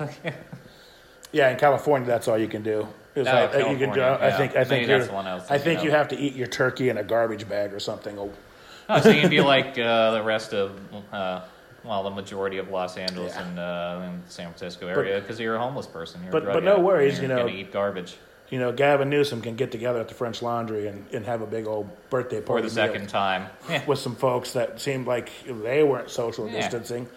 yeah, 1.32 1.50
in 1.52 1.58
California, 1.60 2.08
that's 2.08 2.28
all 2.28 2.38
you 2.38 2.48
can 2.48 2.64
do. 2.64 2.88
Oh, 3.18 3.22
like, 3.22 3.54
you 3.54 3.60
can 3.78 3.90
do, 3.90 4.00
California, 4.00 4.04
I 4.04 4.28
yeah. 4.30 4.38
think, 4.38 4.56
I 4.56 4.64
think, 4.64 4.88
that's 4.88 4.90
you're- 4.90 5.06
the 5.08 5.14
one 5.14 5.28
I 5.28 5.34
was 5.36 5.44
I 5.44 5.58
thinking 5.58 5.64
think 5.66 5.78
of. 5.80 5.84
you 5.86 5.92
have 5.92 6.08
to 6.10 6.18
eat 6.18 6.34
your 6.36 6.48
turkey 6.48 6.90
in 6.90 6.98
a 6.98 7.04
garbage 7.04 7.48
bag 7.50 7.74
or 7.74 7.80
something. 7.80 8.18
Oh, 8.18 8.32
Oh, 8.92 9.00
so 9.02 9.10
you 9.12 9.22
can 9.22 9.30
be 9.30 9.42
like 9.56 9.78
uh, 9.78 10.12
the 10.12 10.24
rest 10.24 10.52
of, 10.56 10.80
uh, 11.14 11.42
well, 11.84 12.02
the 12.04 12.10
majority 12.10 12.58
of 12.58 12.70
Los 12.70 12.98
Angeles 12.98 13.34
Yeah. 13.36 13.48
and, 13.48 13.60
uh, 13.60 14.00
and 14.04 14.24
San 14.28 14.48
Francisco 14.48 14.88
area 14.88 15.20
because 15.20 15.40
you're 15.40 15.56
a 15.56 15.60
homeless 15.60 15.86
person. 15.86 16.22
You're 16.24 16.30
a 16.30 16.32
But- 16.32 16.44
drug 16.46 16.54
but 16.56 16.64
no 16.64 16.72
addict, 16.74 16.86
worries, 16.86 17.16
you 17.22 17.28
you're 17.28 17.38
know. 17.38 17.44
gonna 17.46 17.56
eat 17.56 17.72
garbage. 17.72 18.16
You 18.50 18.60
know, 18.60 18.72
Gavin 18.72 19.10
Newsom 19.10 19.42
can 19.42 19.56
get 19.56 19.72
together 19.72 20.00
at 20.00 20.08
the 20.08 20.14
French 20.16 20.42
Laundry 20.42 20.88
and, 20.88 21.06
and 21.14 21.26
have 21.26 21.42
a 21.42 21.48
big 21.48 21.68
old 21.68 21.90
birthday 22.10 22.42
party. 22.42 22.64
For 22.64 22.70
the 22.70 22.74
second 22.74 23.08
time. 23.10 23.48
Yeah. 23.70 23.86
with 23.86 24.00
some 24.00 24.16
folks 24.16 24.54
that 24.54 24.82
seemed 24.82 25.06
like 25.06 25.30
they 25.46 25.84
weren't 25.84 26.10
social 26.10 26.48
Yeah. 26.48 26.62
distancing. 26.62 27.08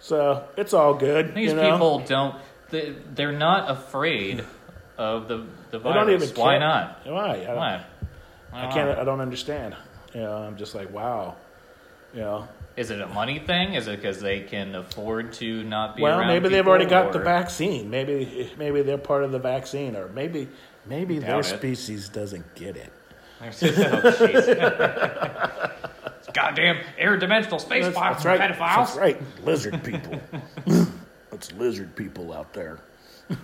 So 0.00 0.44
it's 0.56 0.72
all 0.74 0.94
good. 0.94 1.34
These 1.34 1.50
you 1.50 1.56
know? 1.56 1.72
people 1.72 1.98
don't. 2.00 2.34
They, 2.70 2.94
they're 3.14 3.32
not 3.32 3.70
afraid 3.70 4.44
of 4.98 5.28
the 5.28 5.46
the 5.70 5.78
virus. 5.78 6.34
Why 6.36 6.52
care. 6.52 6.60
not? 6.60 7.00
Why? 7.04 7.44
I, 7.44 7.54
Why? 7.54 7.84
I 8.52 8.72
can't. 8.72 8.98
I 8.98 9.04
don't 9.04 9.20
understand. 9.20 9.76
You 10.14 10.22
know, 10.22 10.36
I'm 10.36 10.56
just 10.56 10.74
like, 10.74 10.92
wow. 10.92 11.36
You 12.12 12.20
know, 12.22 12.48
Is 12.76 12.90
it 12.90 13.00
a 13.00 13.06
money 13.06 13.38
thing? 13.38 13.74
Is 13.74 13.86
it 13.86 13.94
because 13.96 14.20
they 14.20 14.40
can 14.40 14.74
afford 14.74 15.32
to 15.34 15.62
not 15.62 15.94
be 15.94 16.02
well, 16.02 16.24
maybe 16.24 16.48
they've 16.48 16.66
already 16.66 16.86
got 16.86 17.12
the 17.12 17.20
vaccine. 17.20 17.88
Maybe, 17.88 18.50
maybe 18.58 18.82
they're 18.82 18.98
part 18.98 19.22
of 19.22 19.30
the 19.30 19.38
vaccine, 19.38 19.94
or 19.94 20.08
maybe, 20.08 20.48
maybe 20.86 21.18
their 21.18 21.40
it. 21.40 21.44
species 21.44 22.08
doesn't 22.08 22.54
get 22.54 22.76
it. 22.76 22.92
There's- 23.40 23.62
oh. 23.62 25.70
Goddamn 26.34 26.76
interdimensional 27.00 27.60
space 27.60 27.84
That's, 27.84 27.96
file 27.96 28.12
that's 28.12 28.24
right. 28.24 28.40
pedophiles. 28.40 28.86
That's 28.86 28.96
right. 28.96 29.20
Lizard 29.44 29.82
people. 29.82 30.20
it's 31.32 31.52
lizard 31.52 31.96
people 31.96 32.32
out 32.32 32.52
there. 32.52 32.78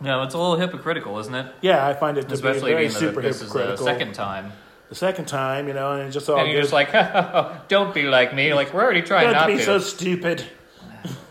No, 0.00 0.22
it's 0.24 0.34
a 0.34 0.38
little 0.38 0.56
hypocritical, 0.56 1.18
isn't 1.20 1.34
it? 1.34 1.46
Yeah, 1.60 1.86
I 1.86 1.94
find 1.94 2.18
it 2.18 2.26
to 2.28 2.34
Especially 2.34 2.72
be 2.72 2.74
very 2.74 2.80
being 2.88 2.92
that 2.92 2.98
super 2.98 3.22
this 3.22 3.36
is 3.40 3.52
the 3.52 3.58
hypocritical. 3.60 3.86
second 3.86 4.12
time, 4.14 4.52
The 4.88 4.94
second 4.96 5.26
time, 5.26 5.68
you 5.68 5.74
know, 5.74 5.92
and 5.92 6.02
it's 6.02 6.14
just 6.14 6.28
all 6.28 6.38
and 6.38 6.48
you're 6.48 6.56
good. 6.56 6.62
just 6.62 6.72
like, 6.72 6.88
oh, 6.94 7.60
"Don't 7.68 7.94
be 7.94 8.02
like 8.02 8.34
me." 8.34 8.52
Like 8.52 8.74
we're 8.74 8.82
already 8.82 9.02
trying 9.02 9.26
Don't 9.26 9.34
not 9.34 9.46
be 9.46 9.58
to, 9.58 9.62
so 9.62 9.78
stupid. 9.78 10.44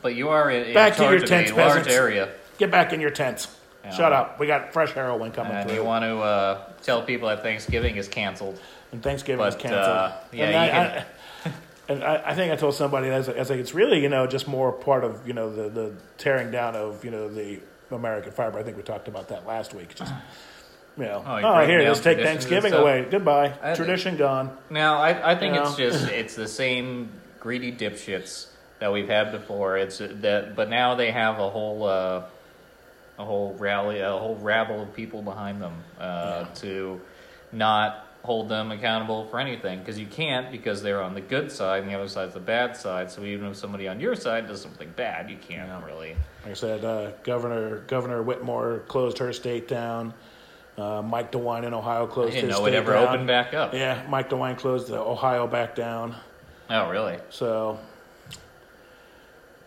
But 0.02 0.16
you 0.16 0.30
are 0.30 0.50
in, 0.50 0.68
in 0.68 0.74
Back 0.74 0.96
to 0.98 1.04
your 1.04 1.20
tents, 1.20 1.52
large 1.52 1.88
area. 1.88 2.30
Get 2.58 2.72
back 2.72 2.94
in 2.94 3.00
your 3.02 3.10
tents. 3.12 3.48
Yeah. 3.84 3.92
Shut 3.92 4.14
up. 4.14 4.40
We 4.40 4.46
got 4.48 4.74
fresh 4.74 4.92
heroin 4.92 5.32
coming 5.32 5.54
And 5.54 5.68
through. 5.68 5.78
you 5.80 5.84
want 5.84 6.04
to 6.04 6.18
uh, 6.20 6.70
tell 6.84 7.02
people 7.02 7.30
that 7.30 7.42
Thanksgiving 7.42 7.96
is 7.98 8.08
canceled. 8.08 8.60
and 8.92 9.02
Thanksgiving 9.02 9.46
is 9.46 9.56
canceled. 9.56 9.82
uh, 9.84 10.12
yeah, 10.32 10.46
and 10.46 10.54
you 10.54 10.60
I, 10.60 10.68
can- 10.68 11.06
I, 11.06 11.06
and 11.90 12.04
I, 12.04 12.24
I 12.32 12.36
think 12.36 12.54
I 12.54 12.56
told 12.56 12.76
somebody 12.76 13.10
was, 13.10 13.28
I 13.28 13.34
was 13.34 13.50
like, 13.50 13.60
it's 13.60 13.74
really 13.74 14.02
you 14.02 14.08
know 14.10 14.28
just 14.28 14.48
more 14.48 14.72
part 14.72 15.04
of 15.04 15.28
you 15.28 15.34
know 15.34 15.54
the 15.54 15.68
the 15.70 15.94
tearing 16.20 16.52
down 16.52 16.76
of 16.76 17.04
you 17.04 17.10
know 17.12 17.28
the 17.28 17.60
American 17.90 18.32
fiber. 18.32 18.60
I 18.60 18.64
think 18.64 18.78
we 18.78 18.84
talked 18.84 19.08
about 19.08 19.30
that 19.30 19.46
last 19.48 19.74
week. 19.74 19.96
Just 19.96 20.14
you 20.98 21.04
know, 21.06 21.24
Oh, 21.26 21.40
oh, 21.44 21.66
here, 21.66 21.82
let's 21.82 22.00
take 22.02 22.20
Thanksgiving 22.20 22.74
away. 22.74 23.08
Goodbye, 23.10 23.54
I- 23.64 23.74
tradition 23.74 24.16
gone. 24.16 24.56
Now, 24.70 25.00
I, 25.00 25.32
I 25.32 25.36
think 25.36 25.56
You 25.56 25.62
it's 25.64 25.76
just 25.76 26.08
it's 26.12 26.36
the 26.36 26.48
same 26.48 27.10
greedy 27.40 27.72
dipshits 27.74 28.48
that 28.82 28.92
we've 28.92 29.08
had 29.08 29.32
before. 29.32 29.78
It's 29.78 30.00
that, 30.00 30.56
but 30.56 30.70
now 30.70 30.96
they 30.96 31.12
have 31.12 31.40
a 31.40 31.50
whole 31.50 31.86
uh, 31.86 32.24
a 33.18 33.24
whole 33.24 33.56
rally, 33.60 34.00
a 34.00 34.10
whole 34.10 34.36
rabble 34.36 34.82
of 34.82 34.94
people 34.94 35.22
behind 35.22 35.62
them 35.62 35.76
uh, 36.00 36.46
to 36.56 37.00
not 37.52 38.08
hold 38.24 38.50
them 38.50 38.72
accountable 38.72 39.26
for 39.28 39.40
anything 39.40 39.80
because 39.80 39.98
you 40.00 40.06
can't 40.06 40.52
because 40.52 40.82
they're 40.82 41.02
on 41.02 41.14
the 41.14 41.22
good 41.22 41.52
side 41.52 41.82
and 41.84 41.92
the 41.92 41.96
other 41.96 42.08
side's 42.08 42.34
the 42.34 42.40
bad 42.40 42.76
side. 42.76 43.12
So 43.12 43.24
even 43.24 43.48
if 43.52 43.56
somebody 43.58 43.88
on 43.88 44.00
your 44.00 44.16
side 44.16 44.48
does 44.48 44.62
something 44.62 44.92
bad, 44.96 45.30
you 45.30 45.38
can't 45.38 45.86
really. 45.86 46.16
Like 46.44 46.52
I 46.52 46.54
said, 46.56 46.84
uh, 46.84 47.12
Governor 47.24 47.80
Governor 47.88 48.24
Whitmer 48.24 48.86
closed 48.88 49.20
her 49.20 49.32
state 49.32 49.68
down. 49.68 50.14
Uh, 50.76 51.04
Mike 51.04 51.32
DeWine 51.32 51.66
in 51.66 51.76
Ohio 51.76 52.08
closed. 52.08 52.32
I 52.32 52.36
didn't 52.36 52.50
his 52.50 52.60
know 52.60 52.66
it 52.66 52.74
ever 52.74 52.94
down. 52.94 53.08
opened 53.10 53.28
back 53.28 53.54
up. 53.54 53.76
Yeah, 53.76 54.02
Mike 54.10 54.30
DeWine 54.32 54.58
closed 54.58 54.88
the 54.88 54.98
Ohio 54.98 55.46
back 55.46 55.76
down. 55.76 56.16
Oh, 56.70 56.90
really? 56.90 57.20
So, 57.30 57.78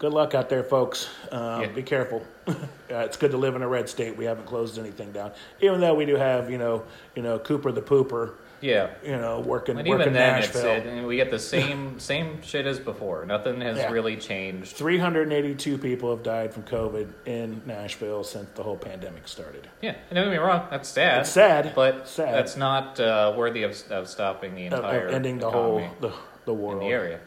good 0.04 0.12
luck 0.12 0.34
out 0.34 0.50
there, 0.50 0.62
folks. 0.62 1.08
Um, 1.32 1.62
Yeah. 1.62 1.66
Be 1.68 1.82
careful. 1.82 2.22
uh, 2.46 2.52
it's 2.90 3.16
good 3.16 3.30
to 3.30 3.38
live 3.38 3.56
in 3.56 3.62
a 3.62 3.68
red 3.68 3.88
state. 3.88 4.14
We 4.14 4.26
haven't 4.26 4.44
closed 4.44 4.78
anything 4.78 5.12
down, 5.12 5.32
even 5.62 5.80
though 5.80 5.94
we 5.94 6.04
do 6.04 6.16
have, 6.16 6.50
you 6.50 6.58
know, 6.58 6.84
you 7.16 7.22
know, 7.22 7.38
Cooper 7.38 7.72
the 7.72 7.80
Pooper, 7.80 8.34
Yeah. 8.60 8.90
you 9.02 9.16
know, 9.16 9.40
working 9.40 9.76
working 9.76 9.94
even 9.94 10.12
then, 10.12 10.40
it's, 10.40 10.52
Nashville. 10.52 10.72
it, 10.72 10.86
and 10.86 11.06
we 11.06 11.16
get 11.16 11.30
the 11.30 11.38
same 11.38 11.98
same 12.10 12.42
shit 12.42 12.66
as 12.66 12.78
before. 12.78 13.24
Nothing 13.24 13.62
has 13.62 13.78
Yeah. 13.78 13.90
really 13.90 14.18
changed. 14.18 14.76
382 14.76 15.78
people 15.78 16.10
have 16.14 16.22
died 16.22 16.52
from 16.52 16.64
COVID 16.64 17.08
in 17.24 17.62
Nashville 17.64 18.24
since 18.24 18.50
the 18.56 18.62
whole 18.62 18.76
pandemic 18.76 19.26
started. 19.26 19.68
Yeah, 19.80 19.94
don't 20.12 20.24
get 20.24 20.32
me 20.32 20.36
wrong. 20.36 20.66
That's 20.70 20.90
sad. 20.90 21.20
It's 21.22 21.30
sad, 21.30 21.72
but 21.74 22.06
sad. 22.06 22.34
that's 22.34 22.58
not 22.58 23.00
uh, 23.00 23.32
worthy 23.34 23.62
of, 23.62 23.72
of 23.90 24.06
stopping 24.06 24.54
the 24.54 24.66
entire 24.66 25.06
of 25.08 25.14
ending 25.14 25.38
the 25.38 25.48
economy 25.48 25.86
whole 25.86 25.96
the, 26.02 26.12
the 26.44 26.52
in 26.52 26.60
world. 26.60 26.82
the 26.82 26.88
area. 26.88 27.20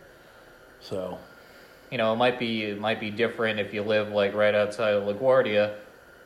So, 0.79 1.17
you 1.91 1.97
know, 1.97 2.13
it 2.13 2.17
might 2.17 2.39
be 2.39 2.63
it 2.63 2.79
might 2.79 2.99
be 2.99 3.09
different 3.09 3.59
if 3.59 3.73
you 3.73 3.81
live 3.83 4.09
like 4.09 4.33
right 4.33 4.53
outside 4.55 4.93
of 4.93 5.03
LaGuardia, 5.03 5.73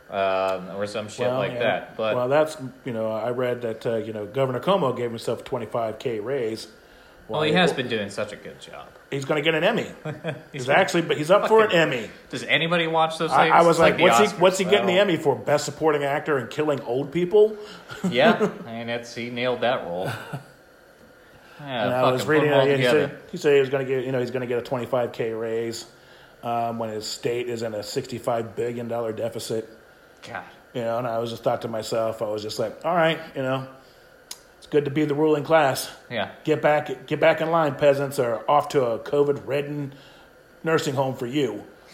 um, 0.10 0.76
or 0.76 0.86
some 0.88 1.08
shit 1.08 1.28
Well, 1.28 1.38
like 1.38 1.54
yeah. 1.54 1.60
that. 1.60 1.98
But 1.98 2.16
well, 2.16 2.30
that's 2.30 2.58
you 2.86 2.94
know, 2.94 3.12
I 3.12 3.30
read 3.30 3.62
that 3.62 3.86
uh, 3.86 3.96
you 3.98 4.14
know 4.14 4.26
Governor 4.26 4.60
Cuomo 4.60 4.96
gave 4.96 5.10
himself 5.10 5.42
a 5.42 5.44
25k 5.44 6.24
raise. 6.24 6.68
well, 7.28 7.44
he 7.44 7.54
has 7.54 7.72
been 7.74 7.88
doing 7.88 8.10
such 8.10 8.34
a 8.34 8.36
good 8.36 8.60
job. 8.60 8.88
He's 9.10 9.26
going 9.26 9.44
to 9.44 9.44
get 9.44 9.56
an 9.56 9.64
Emmy. 9.66 9.92
he's 10.54 10.70
actually, 10.70 11.02
but 11.02 11.18
he's 11.18 11.30
up 11.30 11.50
for 11.50 11.66
an 11.66 11.72
Emmy. 11.74 12.10
Does 12.30 12.44
anybody 12.44 12.88
watch 12.88 13.18
those 13.18 13.30
I, 13.30 13.44
things? 13.44 13.56
I 13.56 13.62
was 13.64 13.78
like, 13.78 13.98
the 13.98 14.04
what's 14.04 14.20
he? 14.20 14.38
What's 14.40 14.58
he 14.58 14.64
getting 14.64 14.88
the 14.88 14.98
Emmy 14.98 15.18
for? 15.18 15.36
Best 15.36 15.66
Supporting 15.66 16.06
Actor 16.06 16.38
and 16.38 16.50
killing 16.50 16.80
old 16.82 17.12
people. 17.12 17.58
Yeah, 18.10 18.38
and 18.42 18.66
mean, 18.66 18.90
it's 18.90 19.14
he 19.14 19.30
nailed 19.30 19.62
that 19.62 19.84
role. 19.84 20.10
Yeah, 21.62 21.86
and 21.86 21.94
I 21.94 22.12
was 22.12 22.26
reading, 22.26 22.50
uh, 22.52 22.66
he 22.66 22.72
together. 22.72 23.08
said 23.08 23.22
he 23.32 23.38
said 23.38 23.54
he 23.54 23.60
was 23.60 23.70
going 23.70 23.86
to 23.86 23.92
get, 23.92 24.04
you 24.06 24.12
know, 24.12 24.20
he's 24.20 24.32
going 24.32 24.42
to 24.42 24.48
get 24.48 24.58
a 24.66 24.70
25k 24.70 25.40
raise 25.40 25.86
um, 26.44 26.80
when 26.80 26.90
his 26.90 27.06
state 27.06 27.48
is 27.50 27.62
in 27.62 27.74
a 27.74 27.84
65 27.84 28.56
billion 28.56 28.88
dollar 28.88 29.12
deficit. 29.14 29.70
God, 30.28 30.44
You 30.74 30.82
know, 30.82 30.98
and 30.98 31.08
I 31.08 31.18
was 31.20 31.30
just 31.30 31.44
thought 31.44 31.62
to 31.64 31.68
myself, 31.68 32.22
I 32.22 32.26
was 32.26 32.42
just 32.44 32.58
like, 32.60 32.84
all 32.86 32.96
right, 32.96 33.20
you 33.36 33.42
know, 33.44 33.68
it's 34.58 34.68
good 34.68 34.86
to 34.86 34.92
be 34.92 35.06
the 35.06 35.16
ruling 35.16 35.44
class. 35.44 35.90
yeah. 36.10 36.32
Get 36.44 36.62
back, 36.62 37.08
get 37.08 37.20
back 37.20 37.42
in 37.42 37.50
line, 37.52 37.76
peasants, 37.76 38.20
Are 38.20 38.44
off 38.50 38.70
to 38.70 38.84
a 38.86 39.00
COVID-ridden 39.00 39.94
nursing 40.64 40.94
home 40.96 41.16
for 41.16 41.26
you. 41.28 41.64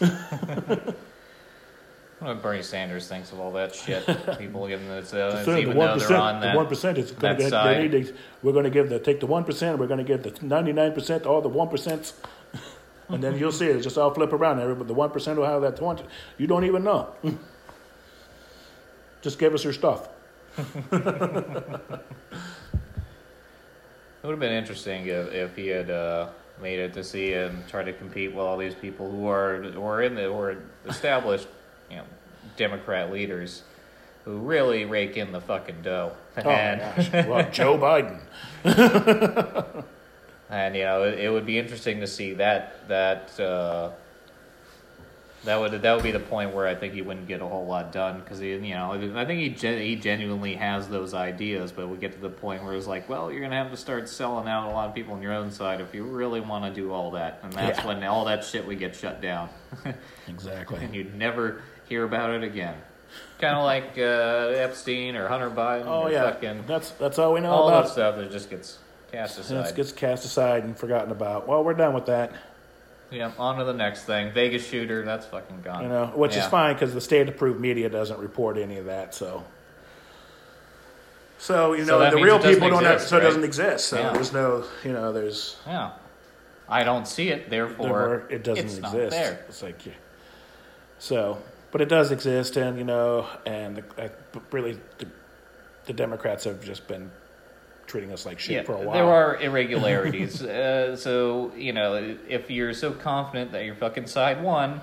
What 2.20 2.42
Bernie 2.42 2.62
Sanders 2.62 3.06
thinks 3.06 3.30
of 3.30 3.38
all 3.38 3.52
that 3.52 3.74
shit. 3.74 4.04
People 4.38 4.66
giving 4.66 4.88
this, 4.88 5.14
uh, 5.14 5.44
So 5.44 5.52
the 5.52 5.58
even 5.58 5.76
one 5.76 5.98
though 5.98 6.04
they're 6.04 6.16
on 6.16 6.40
the 6.40 6.46
that. 6.48 6.56
one 6.56 6.66
percent 6.66 6.98
is 6.98 7.12
going 7.12 7.36
to. 7.36 8.12
We're 8.42 8.52
going 8.52 8.64
to 8.64 8.70
give 8.70 8.88
the 8.88 8.98
take 8.98 9.20
the 9.20 9.26
one 9.26 9.44
percent. 9.44 9.78
We're 9.78 9.86
going 9.86 10.04
to 10.04 10.04
give 10.04 10.24
the 10.24 10.32
ninety 10.44 10.72
nine 10.72 10.92
percent 10.92 11.26
all 11.26 11.40
the 11.40 11.48
one 11.48 11.68
percent, 11.68 12.14
and 13.08 13.22
then 13.22 13.38
you'll 13.38 13.52
see 13.52 13.66
it. 13.66 13.76
It's 13.76 13.84
just 13.84 13.96
all 13.98 14.12
flip 14.12 14.32
around. 14.32 14.58
Everybody, 14.58 14.88
the 14.88 14.94
one 14.94 15.10
percent 15.10 15.38
will 15.38 15.46
have 15.46 15.62
that 15.62 15.76
twenty. 15.76 16.04
You 16.38 16.48
don't 16.48 16.64
even 16.64 16.82
know. 16.82 17.14
just 19.22 19.38
give 19.38 19.54
us 19.54 19.62
your 19.62 19.72
stuff. 19.72 20.08
It 24.20 24.26
would 24.26 24.32
have 24.32 24.40
been 24.40 24.52
interesting 24.52 25.06
if, 25.06 25.32
if 25.32 25.54
he 25.56 25.68
had 25.68 25.88
uh, 25.90 26.30
made 26.60 26.80
it 26.80 26.92
to 26.94 27.04
see 27.04 27.34
and 27.34 27.66
try 27.68 27.84
to 27.84 27.92
compete 27.92 28.30
with 28.30 28.40
all 28.40 28.56
these 28.56 28.74
people 28.74 29.08
who 29.08 29.28
are 29.28 29.62
who 29.62 29.84
are 29.84 30.02
in 30.02 30.16
the 30.16 30.24
who 30.24 30.38
are 30.40 30.58
established, 30.88 31.46
you 31.90 31.96
know, 31.96 32.04
Democrat 32.56 33.12
leaders 33.12 33.62
who 34.24 34.38
really 34.38 34.84
rake 34.84 35.16
in 35.16 35.32
the 35.32 35.40
fucking 35.40 35.82
dough. 35.82 36.12
Oh 36.36 36.42
my 36.44 36.52
and 36.52 36.80
gosh! 37.12 37.26
Well, 37.26 37.50
Joe 37.50 37.78
Biden. 37.78 38.20
and 40.50 40.76
you 40.76 40.84
know, 40.84 41.02
it, 41.04 41.18
it 41.18 41.30
would 41.30 41.46
be 41.46 41.58
interesting 41.58 42.00
to 42.00 42.06
see 42.06 42.34
that 42.34 42.88
that 42.88 43.38
uh, 43.40 43.90
that 45.44 45.60
would 45.60 45.72
that 45.82 45.94
would 45.94 46.02
be 46.02 46.10
the 46.10 46.18
point 46.20 46.54
where 46.54 46.66
I 46.66 46.74
think 46.74 46.94
he 46.94 47.02
wouldn't 47.02 47.28
get 47.28 47.40
a 47.40 47.46
whole 47.46 47.66
lot 47.66 47.92
done 47.92 48.20
because 48.20 48.38
he 48.38 48.50
you 48.50 48.74
know 48.74 48.92
I 49.16 49.24
think 49.24 49.40
he 49.40 49.48
gen- 49.50 49.80
he 49.80 49.96
genuinely 49.96 50.54
has 50.56 50.88
those 50.88 51.14
ideas, 51.14 51.70
but 51.72 51.88
we 51.88 51.96
get 51.96 52.12
to 52.12 52.18
the 52.20 52.28
point 52.30 52.64
where 52.64 52.74
it's 52.74 52.86
like, 52.86 53.08
well, 53.08 53.30
you're 53.32 53.40
gonna 53.40 53.56
have 53.56 53.70
to 53.70 53.76
start 53.76 54.08
selling 54.08 54.48
out 54.48 54.68
a 54.70 54.74
lot 54.74 54.88
of 54.88 54.94
people 54.94 55.14
on 55.14 55.22
your 55.22 55.32
own 55.32 55.50
side 55.50 55.80
if 55.80 55.94
you 55.94 56.04
really 56.04 56.40
want 56.40 56.64
to 56.64 56.80
do 56.80 56.92
all 56.92 57.12
that, 57.12 57.40
and 57.42 57.52
that's 57.52 57.78
Yeah. 57.78 57.86
when 57.86 58.04
all 58.04 58.24
that 58.26 58.44
shit 58.44 58.66
would 58.66 58.78
get 58.78 58.94
shut 58.96 59.20
down, 59.22 59.48
Exactly. 60.28 60.84
and 60.84 60.94
you'd 60.94 61.14
never 61.14 61.62
hear 61.88 62.04
about 62.04 62.30
it 62.30 62.42
again. 62.44 62.74
Kind 63.38 63.56
of 63.56 63.64
like 63.64 63.96
uh, 63.96 64.52
Epstein 64.54 65.16
or 65.16 65.28
Hunter 65.28 65.50
Biden. 65.50 65.86
Oh 65.86 66.08
yeah, 66.08 66.30
fucking 66.30 66.64
that's 66.66 66.90
that's 66.92 67.18
all 67.18 67.32
we 67.32 67.40
know 67.40 67.50
all 67.50 67.68
that 67.68 67.78
about. 67.80 67.90
stuff 67.90 68.16
that 68.16 68.30
just 68.30 68.50
gets 68.50 68.78
cast 69.10 69.38
aside. 69.38 69.68
It 69.68 69.76
gets 69.76 69.92
cast 69.92 70.24
aside 70.24 70.64
and 70.64 70.76
forgotten 70.76 71.12
about. 71.12 71.48
Well, 71.48 71.64
we're 71.64 71.74
done 71.74 71.94
with 71.94 72.06
that. 72.06 72.32
Yeah, 73.10 73.32
on 73.38 73.56
to 73.58 73.64
the 73.64 73.72
next 73.72 74.04
thing. 74.04 74.32
Vegas 74.32 74.66
shooter, 74.66 75.02
that's 75.02 75.24
fucking 75.26 75.62
gone. 75.62 75.84
You 75.84 75.88
know, 75.88 76.06
which 76.14 76.36
is 76.36 76.44
fine 76.46 76.74
because 76.74 76.92
the 76.92 77.00
state-approved 77.00 77.58
media 77.58 77.88
doesn't 77.88 78.18
report 78.18 78.58
any 78.58 78.76
of 78.76 78.84
that. 78.84 79.14
So, 79.14 79.44
so 81.38 81.72
you 81.72 81.86
know, 81.86 82.00
that 82.00 82.10
the 82.12 82.20
real 82.20 82.38
people 82.38 82.68
don't 82.68 82.84
have. 82.84 83.00
So 83.00 83.16
it 83.16 83.20
doesn't 83.22 83.44
exist. 83.44 83.88
So 83.88 83.98
Yeah. 83.98 84.12
there's 84.12 84.32
no, 84.34 84.64
you 84.84 84.92
know, 84.92 85.12
there's 85.12 85.56
Yeah. 85.66 85.92
I 86.68 86.84
don't 86.84 87.08
see 87.08 87.30
it, 87.30 87.48
therefore, 87.48 87.86
therefore 87.86 88.26
it 88.28 88.44
doesn't 88.44 88.66
it's 88.66 88.76
exist. 88.76 88.94
Not 88.94 89.10
there. 89.10 89.44
It's 89.48 89.62
like, 89.62 89.86
yeah. 89.86 89.92
so, 90.98 91.38
but 91.70 91.80
it 91.80 91.88
does 91.88 92.10
exist, 92.10 92.56
and 92.56 92.78
you 92.78 92.84
know, 92.84 93.26
and 93.46 93.76
the, 93.96 94.10
really, 94.50 94.78
the, 94.98 95.06
the 95.86 95.92
Democrats 95.92 96.44
have 96.44 96.62
just 96.64 96.86
been 96.88 97.10
treating 97.86 98.12
us 98.12 98.26
like 98.26 98.38
shit 98.38 98.56
Yeah, 98.56 98.62
for 98.64 98.74
a 98.74 98.78
while. 98.80 98.92
there 98.94 99.04
are 99.04 99.36
irregularities. 99.40 100.42
uh, 100.42 100.96
so 100.96 101.52
you 101.56 101.72
know, 101.72 102.16
if 102.28 102.50
you're 102.50 102.74
so 102.74 102.92
confident 102.92 103.52
that 103.52 103.64
your 103.64 103.74
fucking 103.74 104.06
side 104.06 104.42
won, 104.42 104.80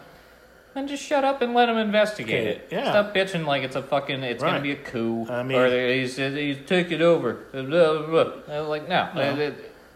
then 0.74 0.88
just 0.88 1.04
shut 1.04 1.24
up 1.24 1.41
and 1.41 1.54
let 1.54 1.67
them 1.67 1.78
investigate 1.78 2.48
Okay, 2.48 2.50
it. 2.58 2.67
yeah. 2.71 2.89
Stop 2.91 3.13
bitching 3.15 3.45
like 3.45 3.63
it's 3.63 3.76
a 3.76 3.82
fucking 3.84 4.24
it's 4.24 4.41
Right. 4.43 4.52
gonna 4.52 4.62
be 4.63 4.71
a 4.71 4.76
coup. 4.76 5.28
I 5.30 5.43
mean- 5.43 5.58
or 5.58 5.88
he's 5.93 6.15
he's 6.17 6.58
take 6.65 6.91
it 6.91 7.02
over. 7.02 7.34
Blah, 7.52 7.63
blah, 7.63 8.08
blah. 8.48 8.60
Like 8.62 8.88
no, 8.89 9.10
No. 9.15 9.54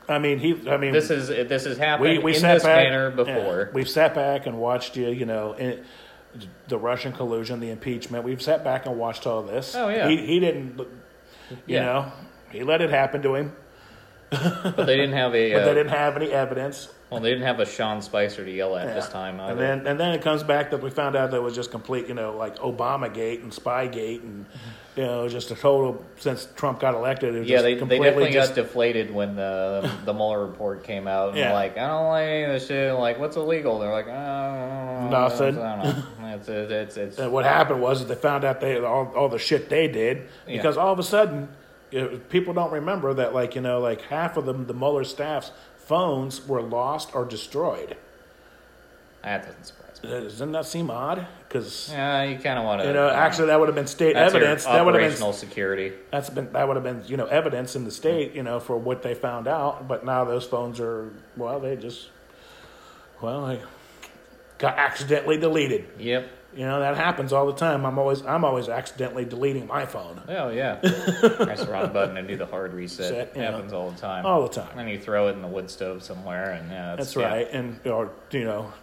I 0.08 0.18
mean, 0.18 0.40
he. 0.40 0.68
I 0.68 0.78
mean, 0.78 0.92
this 0.92 1.12
is 1.12 1.28
this 1.28 1.66
has 1.66 1.78
happened 1.78 2.10
we, 2.10 2.18
we 2.18 2.36
in 2.36 2.42
this 2.42 2.64
back, 2.64 2.84
manner 2.84 3.10
yeah, 3.10 3.16
before. 3.16 3.70
we've 3.74 3.88
sat 3.90 4.16
back 4.16 4.48
and 4.48 4.58
watched 4.58 4.98
you, 4.98 5.10
you 5.10 5.26
know, 5.28 5.54
in, 5.54 5.84
the 6.68 6.78
Russian 6.78 7.12
collusion, 7.14 7.60
the 7.60 7.70
impeachment. 7.72 8.24
We've 8.24 8.42
sat 8.42 8.64
back 8.64 8.86
and 8.86 8.98
watched 8.98 9.26
all 9.26 9.42
this. 9.44 9.76
Oh, 9.76 9.90
yeah. 9.90 10.08
He, 10.08 10.18
he 10.26 10.40
didn't, 10.40 10.78
you 10.80 10.88
Yeah. 11.66 11.84
know, 11.84 12.12
he 12.52 12.64
let 12.64 12.82
it 12.82 12.90
happen 12.92 13.22
to 13.24 13.36
him, 13.36 13.54
but 14.32 14.86
they 14.86 14.96
didn't 14.98 15.14
have 15.16 15.34
a 15.34 15.54
but 15.54 15.62
uh, 15.62 15.66
they 15.66 15.74
didn't 15.74 15.92
have 15.92 16.16
any 16.16 16.32
evidence. 16.32 16.90
well, 17.10 17.20
they 17.20 17.30
didn't 17.30 17.46
have 17.48 17.60
a 17.60 17.66
Sean 17.66 18.02
Spicer 18.02 18.46
to 18.46 18.52
yell 18.52 18.76
at 18.78 18.88
Yeah. 18.88 18.94
this 18.94 19.10
time. 19.10 19.40
And 19.40 19.60
then 19.60 19.88
and 19.88 20.00
then 20.00 20.14
it 20.14 20.22
comes 20.22 20.44
back 20.44 20.70
that 20.72 20.84
we 20.84 20.92
found 20.92 21.16
out 21.16 21.32
that 21.32 21.38
it 21.38 21.44
was 21.44 21.56
just 21.56 21.72
complete, 21.72 22.08
you 22.08 22.14
know, 22.14 22.36
like 22.38 22.58
Obama 22.60 23.12
Gate 23.12 23.42
and 23.42 23.52
Spygate 23.52 24.22
and 24.22 24.46
you 24.96 25.04
know, 25.06 25.30
just 25.30 25.50
a 25.50 25.56
total 25.56 26.04
since 26.18 26.48
Trump 26.56 26.80
got 26.80 26.94
elected. 26.94 27.34
It 27.34 27.40
was 27.40 27.48
Yeah, 27.50 27.58
just 27.58 27.64
they, 27.64 27.74
they 27.76 27.80
completely 27.80 28.06
definitely 28.10 28.32
just, 28.34 28.56
got 28.56 28.64
deflated 28.64 29.12
when 29.14 29.36
the 29.36 29.90
the 30.06 30.14
Mueller 30.14 30.46
report 30.46 30.84
came 30.84 31.08
out. 31.08 31.30
And 31.30 31.38
Yeah. 31.38 31.54
like, 31.54 31.78
I 31.78 31.88
don't 31.88 32.08
like 32.10 32.28
any 32.28 32.44
of 32.44 32.50
this 32.52 32.68
shit. 32.68 32.94
Like, 32.94 33.18
what's 33.20 33.38
illegal? 33.38 33.80
They're 33.80 33.92
like, 33.92 34.08
oh, 34.08 35.08
Nothing. 35.10 35.56
I 36.30 36.38
don't 36.38 36.48
know. 36.48 36.62
It's 36.64 36.72
it's 36.72 36.98
it's, 36.98 37.20
And 37.20 37.32
what 37.32 37.46
happened 37.46 37.82
was 37.82 38.00
that 38.00 38.08
they 38.14 38.20
found 38.20 38.44
out 38.44 38.62
they 38.62 38.78
all, 38.80 39.12
all 39.16 39.30
the 39.30 39.40
shit 39.40 39.70
they 39.70 39.88
did 39.88 40.28
Yeah. 40.48 40.58
because 40.58 40.78
all 40.78 40.94
of 40.94 41.00
a 41.00 41.04
sudden 41.04 41.50
know, 41.92 42.20
people 42.30 42.54
don't 42.54 42.72
remember 42.72 43.14
that 43.16 43.34
like 43.34 43.56
you 43.56 43.62
know 43.62 43.80
like 43.80 44.02
half 44.04 44.38
of 44.38 44.46
them 44.46 44.68
the 44.68 44.74
Mueller 44.74 45.04
staff's 45.04 45.52
phones 45.78 46.48
were 46.48 46.62
lost 46.62 47.16
or 47.16 47.26
destroyed. 47.26 47.98
that 49.24 49.46
doesn't 49.46 49.66
surprise 49.66 50.04
me. 50.04 50.10
Uh, 50.14 50.20
Doesn't 50.22 50.52
that 50.54 50.66
seem 50.66 50.90
odd? 50.92 51.28
Because 51.48 51.90
Yeah, 51.92 52.24
you 52.24 52.38
kind 52.38 52.58
of 52.60 52.64
want 52.64 52.82
to. 52.82 52.88
you 52.88 52.94
know 52.94 53.10
actually 53.10 53.48
that 53.48 53.60
would 53.60 53.68
have 53.68 53.76
been 53.76 53.88
state 53.88 54.16
evidence. 54.16 54.66
That 54.66 54.86
would 54.86 54.96
have 54.96 55.20
been 55.20 55.34
security. 55.34 55.94
that's 56.12 56.30
been 56.30 56.52
that 56.54 56.68
would 56.68 56.76
have 56.78 56.84
been 56.84 57.04
you 57.08 57.18
know 57.18 57.26
evidence 57.26 57.76
in 57.76 57.84
the 57.86 57.92
state 57.92 58.34
you 58.34 58.44
know 58.44 58.60
for 58.60 58.78
what 58.78 59.02
they 59.02 59.14
found 59.16 59.48
out. 59.48 59.88
But 59.88 60.06
now 60.06 60.24
those 60.26 60.46
phones 60.46 60.80
are 60.80 61.12
well 61.36 61.60
they 61.60 61.76
just 61.76 62.10
well 63.22 63.48
they 63.48 63.62
got 64.60 64.78
accidentally 64.78 65.38
deleted. 65.38 65.88
Yep. 65.98 66.30
You 66.56 66.66
know 66.66 66.80
that 66.80 66.98
happens 66.98 67.32
all 67.32 67.46
the 67.46 67.54
time. 67.54 67.86
I'm 67.86 68.00
always 68.00 68.24
I'm 68.26 68.44
always 68.44 68.70
accidentally 68.70 69.24
deleting 69.24 69.68
my 69.68 69.86
phone 69.86 70.20
Oh 70.28 70.50
yeah. 70.50 70.76
Press 70.82 71.64
the 71.64 71.68
wrong 71.72 71.94
button 71.94 72.18
and 72.18 72.28
do 72.28 72.38
the 72.38 72.48
hard 72.48 72.74
reset. 72.74 73.08
Set, 73.10 73.36
know. 73.36 73.42
happens 73.44 73.72
all 73.72 73.92
the 73.92 73.98
time. 74.00 74.26
all 74.26 74.42
the 74.42 74.50
time. 74.50 74.78
And 74.80 74.90
you 74.90 75.00
throw 75.00 75.28
it 75.28 75.34
in 75.34 75.44
the 75.44 75.48
wood 75.48 75.70
stove 75.70 76.02
somewhere, 76.04 76.52
and 76.54 76.72
yeah, 76.72 76.96
That's 76.96 77.16
yeah. 77.16 77.28
right, 77.28 77.48
and 77.52 77.80
or 77.86 78.12
you 78.32 78.46
know, 78.46 78.74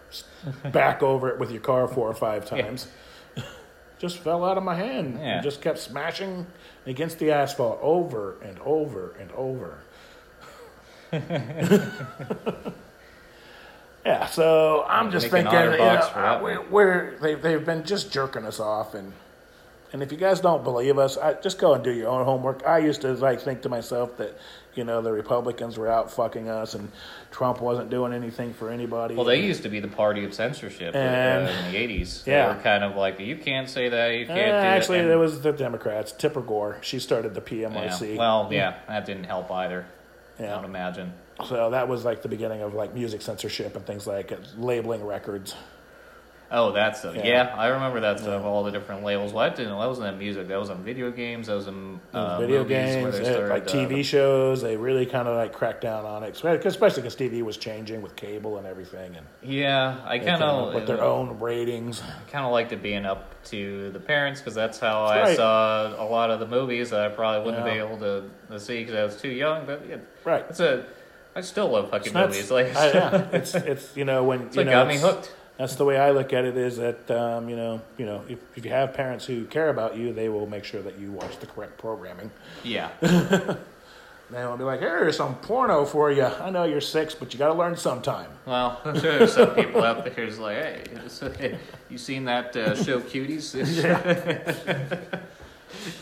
back 0.71 1.03
over 1.03 1.29
it 1.29 1.41
with 1.41 1.51
your 1.51 1.61
car 1.61 1.89
four 1.89 2.09
or 2.09 2.15
five 2.15 2.47
times. 2.49 2.87
Just 3.99 4.19
fell 4.19 4.45
out 4.45 4.59
of 4.59 4.63
my 4.63 4.75
hand 4.77 5.19
Yeah. 5.19 5.37
and 5.37 5.43
just 5.43 5.63
kept 5.63 5.79
smashing 5.79 6.47
against 6.87 7.19
the 7.19 7.33
asphalt 7.33 7.79
over 7.83 8.37
and 8.43 8.59
over 8.61 9.17
and 9.19 9.33
over. 9.33 9.79
Yeah, 14.07 14.27
so 14.27 14.85
I'm 14.89 15.11
just 15.11 15.29
thinking, 15.29 15.53
you 15.53 15.59
know, 15.59 15.77
uh, 15.79 16.41
we're, 16.43 16.63
we're 16.69 17.19
they, 17.21 17.35
they've 17.35 17.65
been 17.65 17.85
just 17.85 18.13
jerking 18.13 18.45
us 18.45 18.61
off, 18.61 18.95
and 18.95 19.13
and 19.93 20.03
if 20.03 20.13
you 20.13 20.19
guys 20.19 20.41
don't 20.41 20.63
believe 20.63 20.99
us, 20.99 21.17
I, 21.17 21.35
just 21.35 21.59
go 21.59 21.75
and 21.75 21.83
do 21.83 21.93
your 21.93 22.09
own 22.09 22.25
homework. 22.25 22.67
I 22.67 22.79
used 22.79 23.01
to 23.03 23.13
like 23.15 23.41
think 23.41 23.63
to 23.63 23.69
myself 23.69 24.17
that 24.19 24.39
you 24.75 24.85
know 24.85 25.01
the 25.03 25.11
Republicans 25.13 25.77
were 25.79 25.89
out 25.89 26.13
fucking 26.13 26.49
us, 26.49 26.75
and 26.75 26.91
Trump 27.33 27.61
wasn't 27.61 27.91
doing 27.91 28.13
anything 28.13 28.55
for 28.55 28.71
anybody. 28.71 29.15
Well, 29.15 29.25
they 29.25 29.43
used 29.43 29.63
to 29.65 29.69
be 29.69 29.81
the 29.81 29.89
party 29.89 30.25
of 30.25 30.35
censorship 30.35 30.95
uh, 30.95 30.99
And- 30.99 31.49
in 31.67 31.73
the 31.73 32.03
'80s. 32.03 32.27
Yeah. 32.27 32.49
they 32.49 32.55
were 32.57 32.63
kind 32.63 32.85
of 32.85 32.95
like, 32.97 33.19
you 33.19 33.37
can't 33.37 33.69
say 33.69 33.89
that, 33.89 34.09
you 34.15 34.27
can't 34.27 34.39
do 34.39 34.43
actually, 34.53 34.99
it. 35.01 35.17
Was 35.17 35.41
the 35.41 35.53
Democrats. 35.53 36.13
Tipper 36.13 36.43
Gore, 36.43 36.79
she 36.81 36.99
started 36.99 37.35
the 37.35 37.57
Yeah. 37.57 37.69
PMIC. 37.69 38.17
Well, 38.17 38.49
yeah, 38.53 38.75
that 38.89 39.05
didn't 39.07 39.25
help 39.25 39.51
either. 39.51 39.87
I 40.39 40.43
Yeah. 40.43 40.57
would 40.57 40.65
imagine. 40.65 41.13
So 41.45 41.71
that 41.71 41.89
was 41.89 42.05
like 42.05 42.23
the 42.23 42.29
beginning 42.29 42.63
of 42.63 42.75
like 42.75 42.95
music 42.95 43.21
censorship 43.23 43.77
and 43.77 43.85
things 43.85 44.07
like 44.07 44.33
labeling 44.57 45.05
records. 45.05 45.55
Oh, 46.49 46.71
that 46.73 46.97
stuff. 46.97 47.17
Yeah. 47.17 47.27
Yeah, 47.27 47.55
I 47.57 47.67
remember 47.69 48.01
that 48.01 48.21
stuff. 48.21 48.45
All 48.45 48.63
the 48.63 48.71
different 48.71 49.03
labels. 49.03 49.33
Well, 49.33 49.49
that 49.49 49.57
didn't. 49.57 49.77
That 49.77 49.87
wasn't 49.89 50.07
in 50.07 50.19
music. 50.19 50.47
That 50.47 50.61
was 50.61 50.71
on 50.71 50.85
video 50.85 51.11
games. 51.11 51.49
That 51.49 51.55
was 51.55 51.67
in 51.67 52.01
uh, 52.15 52.39
video 52.39 52.63
games, 52.65 53.19
they 53.19 53.25
eh, 53.25 53.33
started, 53.33 53.51
like 53.51 53.65
uh, 53.65 53.73
TV 53.73 54.05
shows. 54.05 54.63
They 54.63 54.77
really 54.77 55.07
kind 55.07 55.27
of 55.27 55.37
like 55.37 55.53
cracked 55.53 55.81
down 55.81 56.05
on 56.05 56.23
it, 56.23 56.41
especially 56.41 57.03
because 57.03 57.17
TV 57.17 57.43
was 57.43 57.57
changing 57.57 58.01
with 58.01 58.15
cable 58.15 58.59
and 58.59 58.67
everything, 58.67 59.17
and 59.17 59.27
yeah, 59.43 59.99
I 60.05 60.21
kind 60.21 60.41
of 60.41 60.73
with 60.73 60.87
their 60.87 61.03
own 61.03 61.41
ratings. 61.41 62.01
kind 62.31 62.45
of 62.47 62.53
liked 62.53 62.71
it 62.71 62.81
being 62.81 63.07
up 63.07 63.43
to 63.47 63.91
the 63.91 64.01
parents 64.01 64.41
because 64.41 64.55
that's 64.55 64.79
how 64.79 65.09
That's 65.09 65.17
I 65.19 65.23
right. 65.23 65.37
saw 65.37 66.01
a 66.01 66.07
lot 66.07 66.31
of 66.31 66.39
the 66.39 66.47
movies 66.47 66.91
that 66.91 67.01
I 67.01 67.09
probably 67.09 67.45
wouldn't 67.45 67.67
Yeah. 67.67 67.73
be 67.73 67.79
able 67.81 67.99
to, 67.99 68.31
to 68.53 68.61
see 68.61 68.79
because 68.85 68.95
I 68.95 69.03
was 69.03 69.17
too 69.21 69.31
young. 69.31 69.67
But 69.67 69.83
yeah, 69.89 69.97
Right. 70.25 70.45
it's 70.49 70.61
a. 70.61 70.87
I 71.37 71.43
still 71.43 71.69
love 71.69 71.91
fucking 71.91 72.13
movies. 72.15 72.51
Like, 72.51 72.75
I- 72.75 72.91
yeah, 72.93 73.29
it's 73.33 73.55
it's 73.55 73.97
you 73.97 74.05
know 74.05 74.25
when 74.25 74.41
it's 74.43 74.57
you 74.57 74.61
like 74.63 74.67
know 74.67 74.73
got 74.73 74.89
me 74.89 74.97
hooked. 74.99 75.33
That's 75.59 75.77
the 75.77 75.85
way 75.85 75.97
I 75.99 76.11
look 76.11 76.33
at 76.33 76.45
it. 76.45 76.57
Is 76.57 76.77
that 76.79 77.11
um, 77.11 77.49
you 77.49 77.57
know 77.57 77.81
you 77.99 78.07
know 78.07 78.25
if, 78.29 78.39
if 78.57 78.65
you 78.65 78.71
have 78.73 78.93
parents 78.95 79.25
who 79.27 79.45
care 79.45 79.69
about 79.69 79.97
you, 79.97 80.13
they 80.13 80.29
will 80.29 80.47
make 80.47 80.65
sure 80.65 80.83
that 80.83 80.99
you 80.99 81.13
watch 81.13 81.39
the 81.39 81.47
correct 81.47 81.79
programming. 81.79 82.31
Yeah, 82.65 82.89
They 84.29 84.45
will 84.45 84.57
be 84.57 84.65
like, 84.65 84.81
here's 84.81 85.17
some 85.17 85.37
porno 85.37 85.85
for 85.85 86.11
you. 86.11 86.25
I 86.25 86.51
know 86.51 86.65
you're 86.65 86.81
six, 86.81 87.15
but 87.15 87.33
you 87.33 87.39
got 87.39 87.47
to 87.47 87.55
learn 87.55 87.77
sometime. 87.77 88.29
well, 88.45 88.81
I'm 88.85 88.99
sure 88.99 89.19
there's 89.21 89.35
some 89.35 89.55
people 89.55 89.85
out 89.85 90.05
there 90.05 90.13
who's 90.15 90.41
like, 90.41 90.57
hey, 90.57 90.81
it's- 90.93 91.23
you 91.89 91.97
seen 91.97 92.25
that 92.25 92.57
uh, 92.57 92.75
show 92.75 92.99
Cuties? 93.01 93.53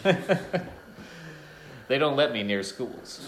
they 1.89 1.99
don't 1.99 2.17
let 2.17 2.33
me 2.33 2.43
near 2.43 2.63
schools. 2.63 3.21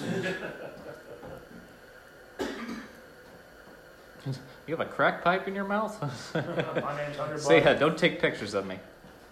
You 4.66 4.76
have 4.76 4.87
a 4.87 4.90
crack 4.90 5.22
pipe 5.22 5.46
in 5.46 5.55
your 5.55 5.64
mouth? 5.64 6.00
My 6.35 6.96
name's 6.96 7.16
Hunter. 7.16 7.38
Say, 7.38 7.62
uh, 7.62 7.74
don't 7.74 7.96
take 7.96 8.20
pictures 8.20 8.52
of 8.55 8.66
me. 8.66 8.79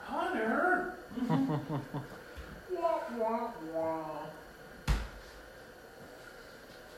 Hunter. 0.04 0.94
Wah, 1.28 3.00
wah, 3.16 3.50
wah. 3.72 4.04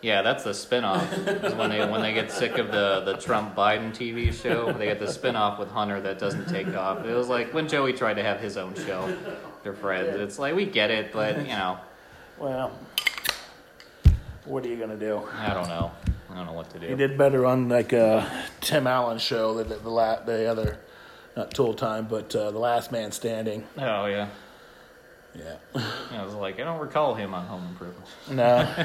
Yeah, 0.02 0.22
that's 0.22 0.44
the 0.44 0.54
spin-off. 0.54 1.12
is 1.12 1.54
when 1.54 1.70
they 1.70 1.80
when 1.88 2.00
they 2.00 2.12
get 2.12 2.30
sick 2.30 2.58
of 2.58 2.70
the, 2.70 3.02
the 3.04 3.14
Trump 3.18 3.54
Biden 3.54 3.90
TV 3.92 4.32
show, 4.32 4.72
they 4.72 4.86
get 4.86 4.98
the 4.98 5.10
spin-off 5.10 5.58
with 5.58 5.68
Hunter 5.70 6.00
that 6.00 6.18
doesn't 6.18 6.48
take 6.48 6.68
off. 6.76 7.04
It 7.04 7.14
was 7.14 7.28
like 7.28 7.52
when 7.54 7.68
Joey 7.68 7.92
tried 7.92 8.14
to 8.14 8.22
have 8.22 8.40
his 8.40 8.56
own 8.56 8.74
show. 8.74 9.16
They're 9.62 9.74
friends. 9.74 10.18
It's 10.20 10.38
like 10.38 10.54
we 10.54 10.64
get 10.66 10.90
it, 10.90 11.12
but 11.12 11.38
you 11.38 11.52
know, 11.52 11.78
Well, 12.38 12.72
what 14.44 14.64
are 14.64 14.68
you 14.68 14.76
gonna 14.76 14.96
do? 14.96 15.22
I 15.38 15.52
don't 15.54 15.68
know. 15.68 15.92
I 16.36 16.40
don't 16.40 16.48
know 16.48 16.52
what 16.52 16.68
to 16.70 16.78
do. 16.78 16.86
He 16.86 16.94
did 16.94 17.16
better 17.16 17.46
on 17.46 17.70
like 17.70 17.94
uh, 17.94 18.28
Tim 18.60 18.86
Allen 18.86 19.16
show, 19.16 19.54
the 19.54 19.64
the, 19.64 19.76
the, 19.76 19.88
la- 19.88 20.20
the 20.20 20.44
other, 20.44 20.78
not 21.34 21.50
Tool 21.52 21.72
Time, 21.72 22.06
but 22.08 22.36
uh, 22.36 22.50
the 22.50 22.58
Last 22.58 22.92
Man 22.92 23.10
Standing. 23.10 23.64
Oh 23.78 24.04
yeah. 24.04 24.28
Yeah. 25.34 25.56
I 26.10 26.22
was 26.22 26.34
like, 26.34 26.60
I 26.60 26.64
don't 26.64 26.78
recall 26.78 27.14
him 27.14 27.32
on 27.32 27.46
Home 27.46 27.66
Improvement. 27.70 28.06
No. 28.30 28.68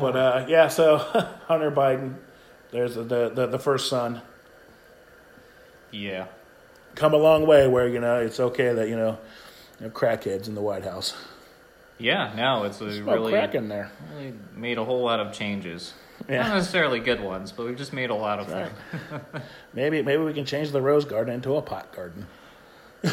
but 0.00 0.16
uh, 0.16 0.46
yeah, 0.48 0.68
so 0.68 0.98
Hunter 1.48 1.72
Biden, 1.72 2.14
there's 2.70 2.94
the, 2.94 3.32
the 3.34 3.48
the 3.50 3.58
first 3.58 3.88
son. 3.88 4.22
Yeah. 5.90 6.26
Come 6.94 7.12
a 7.12 7.18
long 7.18 7.44
way 7.44 7.66
where 7.66 7.88
you 7.88 7.98
know 7.98 8.20
it's 8.20 8.38
okay 8.38 8.72
that 8.72 8.88
you 8.88 8.94
know, 8.94 9.18
you 9.80 9.84
have 9.84 9.94
crackheads 9.94 10.46
in 10.46 10.54
the 10.54 10.62
White 10.62 10.84
House. 10.84 11.16
Yeah. 11.98 12.32
Now 12.36 12.64
it's 12.64 12.80
a 12.80 13.02
really, 13.02 13.32
crack 13.32 13.54
in 13.54 13.68
there. 13.68 13.90
really 14.14 14.34
made 14.54 14.78
a 14.78 14.84
whole 14.84 15.02
lot 15.02 15.20
of 15.20 15.32
changes. 15.32 15.94
Yeah. 16.28 16.42
Not 16.48 16.56
necessarily 16.56 17.00
good 17.00 17.20
ones, 17.20 17.52
but 17.52 17.66
we've 17.66 17.76
just 17.76 17.92
made 17.92 18.10
a 18.10 18.14
lot 18.14 18.38
of 18.38 18.48
them. 18.48 18.72
Maybe 19.74 20.02
maybe 20.02 20.22
we 20.22 20.32
can 20.32 20.44
change 20.44 20.70
the 20.70 20.80
rose 20.80 21.04
garden 21.04 21.34
into 21.34 21.54
a 21.56 21.62
pot 21.62 21.94
garden. 21.94 22.26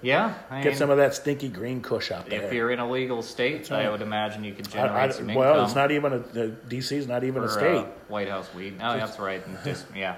Yeah. 0.00 0.34
I 0.50 0.58
Get 0.62 0.68
mean, 0.70 0.76
some 0.76 0.90
of 0.90 0.98
that 0.98 1.14
stinky 1.14 1.48
green 1.48 1.80
kush 1.80 2.12
out 2.12 2.30
there. 2.30 2.42
If 2.42 2.52
you're 2.52 2.70
in 2.70 2.78
a 2.78 2.88
legal 2.88 3.20
state, 3.22 3.68
right. 3.70 3.86
I 3.86 3.90
would 3.90 4.00
imagine 4.02 4.44
you 4.44 4.54
could 4.54 4.68
I- 4.68 4.70
generate 4.70 5.10
I- 5.10 5.12
some 5.12 5.34
well, 5.34 5.64
it's 5.64 5.74
not 5.74 5.90
even 5.90 6.12
a 6.12 6.18
the 6.20 6.54
DC's 6.68 7.08
not 7.08 7.24
even 7.24 7.42
a 7.42 7.48
state. 7.48 7.78
uh, 7.78 7.86
White 8.06 8.28
House 8.28 8.48
weed. 8.54 8.74
Oh, 8.80 8.96
that's 8.96 9.18
right. 9.18 9.44
And 9.44 9.58
just 9.64 9.86
yeah, 9.96 10.16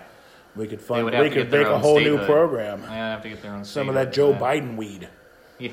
we 0.54 0.66
could 0.66 0.80
fund. 0.82 1.06
We 1.06 1.30
could 1.30 1.50
make 1.50 1.66
a 1.66 1.78
whole 1.78 1.98
new 1.98 2.16
statehood. 2.16 2.26
program. 2.26 2.80
they 2.82 2.88
have 2.88 3.22
to 3.22 3.30
get 3.30 3.40
their 3.42 3.54
own. 3.54 3.64
Some 3.64 3.88
of 3.88 3.94
that 3.94 4.12
Joe 4.12 4.34
Biden 4.34 4.76
weed. 4.76 5.08
Yeah. 5.58 5.72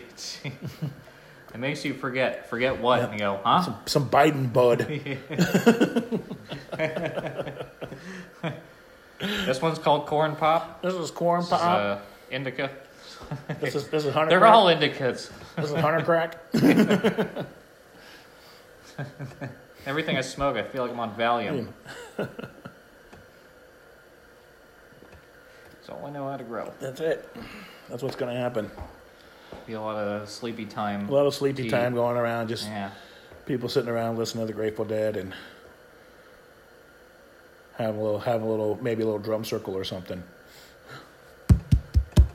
It 1.57 1.59
makes 1.59 1.83
you 1.83 1.95
forget. 1.95 2.47
Forget 2.51 2.79
what? 2.79 3.01
And 3.01 3.13
you 3.13 3.19
go, 3.19 3.39
huh? 3.43 3.63
Some, 3.63 3.75
some 3.87 4.07
Biden 4.09 4.53
bud. 4.53 4.81
This 9.19 9.59
one's 9.63 9.79
called 9.79 10.05
corn 10.05 10.35
pop. 10.35 10.83
This 10.83 10.93
is 10.93 11.09
corn 11.09 11.39
This 11.39 11.47
is, 11.47 11.53
pop. 11.57 11.79
uh, 11.79 11.97
indica. 12.29 12.69
this 13.59 13.73
is 13.73 13.87
this 13.87 14.05
is 14.05 14.13
hunter. 14.13 14.29
They're 14.29 14.37
crack. 14.37 14.53
all 14.53 14.67
indicas. 14.67 15.31
This 15.55 15.71
is 15.71 15.75
hunter 15.75 16.05
crack. 16.05 16.37
Everything 19.87 20.17
I 20.17 20.21
smoke, 20.21 20.55
I 20.55 20.61
feel 20.61 20.83
like 20.83 20.91
I'm 20.91 20.99
on 20.99 21.15
Valium. 21.15 21.69
That's 22.15 22.29
all 25.89 26.05
I 26.05 26.11
know 26.11 26.29
how 26.29 26.37
to 26.37 26.43
grow. 26.43 26.71
That's 26.79 27.01
it. 27.01 27.27
That's 27.89 28.03
what's 28.03 28.15
going 28.15 28.31
to 28.31 28.39
happen. 28.39 28.69
Be 29.65 29.73
a 29.73 29.81
lot 29.81 29.95
of 29.97 30.29
sleepy 30.29 30.65
time. 30.65 31.07
A 31.09 31.11
lot 31.11 31.25
of 31.25 31.33
sleepy 31.33 31.63
Tea. 31.63 31.69
time 31.69 31.93
going 31.93 32.17
around. 32.17 32.47
Just 32.47 32.65
Yeah. 32.67 32.91
people 33.45 33.67
sitting 33.69 33.89
around 33.89 34.17
listening 34.17 34.43
to 34.43 34.47
the 34.47 34.53
Grateful 34.57 34.85
Dead 34.85 35.17
and 35.17 35.33
have 37.77 37.95
a 37.95 37.99
little, 38.01 38.19
have 38.19 38.41
a 38.41 38.45
little, 38.45 38.77
maybe 38.81 39.03
a 39.03 39.05
little 39.05 39.19
drum 39.19 39.43
circle 39.45 39.75
or 39.75 39.83
something. 39.83 40.23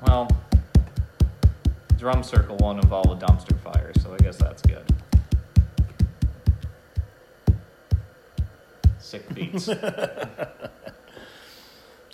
Well, 0.06 0.28
drum 1.96 2.22
circle 2.22 2.56
won't 2.60 2.82
involve 2.82 3.06
a 3.06 3.16
dumpster 3.24 3.58
fire, 3.60 3.92
so 4.00 4.12
I 4.14 4.18
guess 4.18 4.36
that's 4.36 4.62
good. 4.62 4.84
Sick 8.98 9.34
beats. 9.34 9.66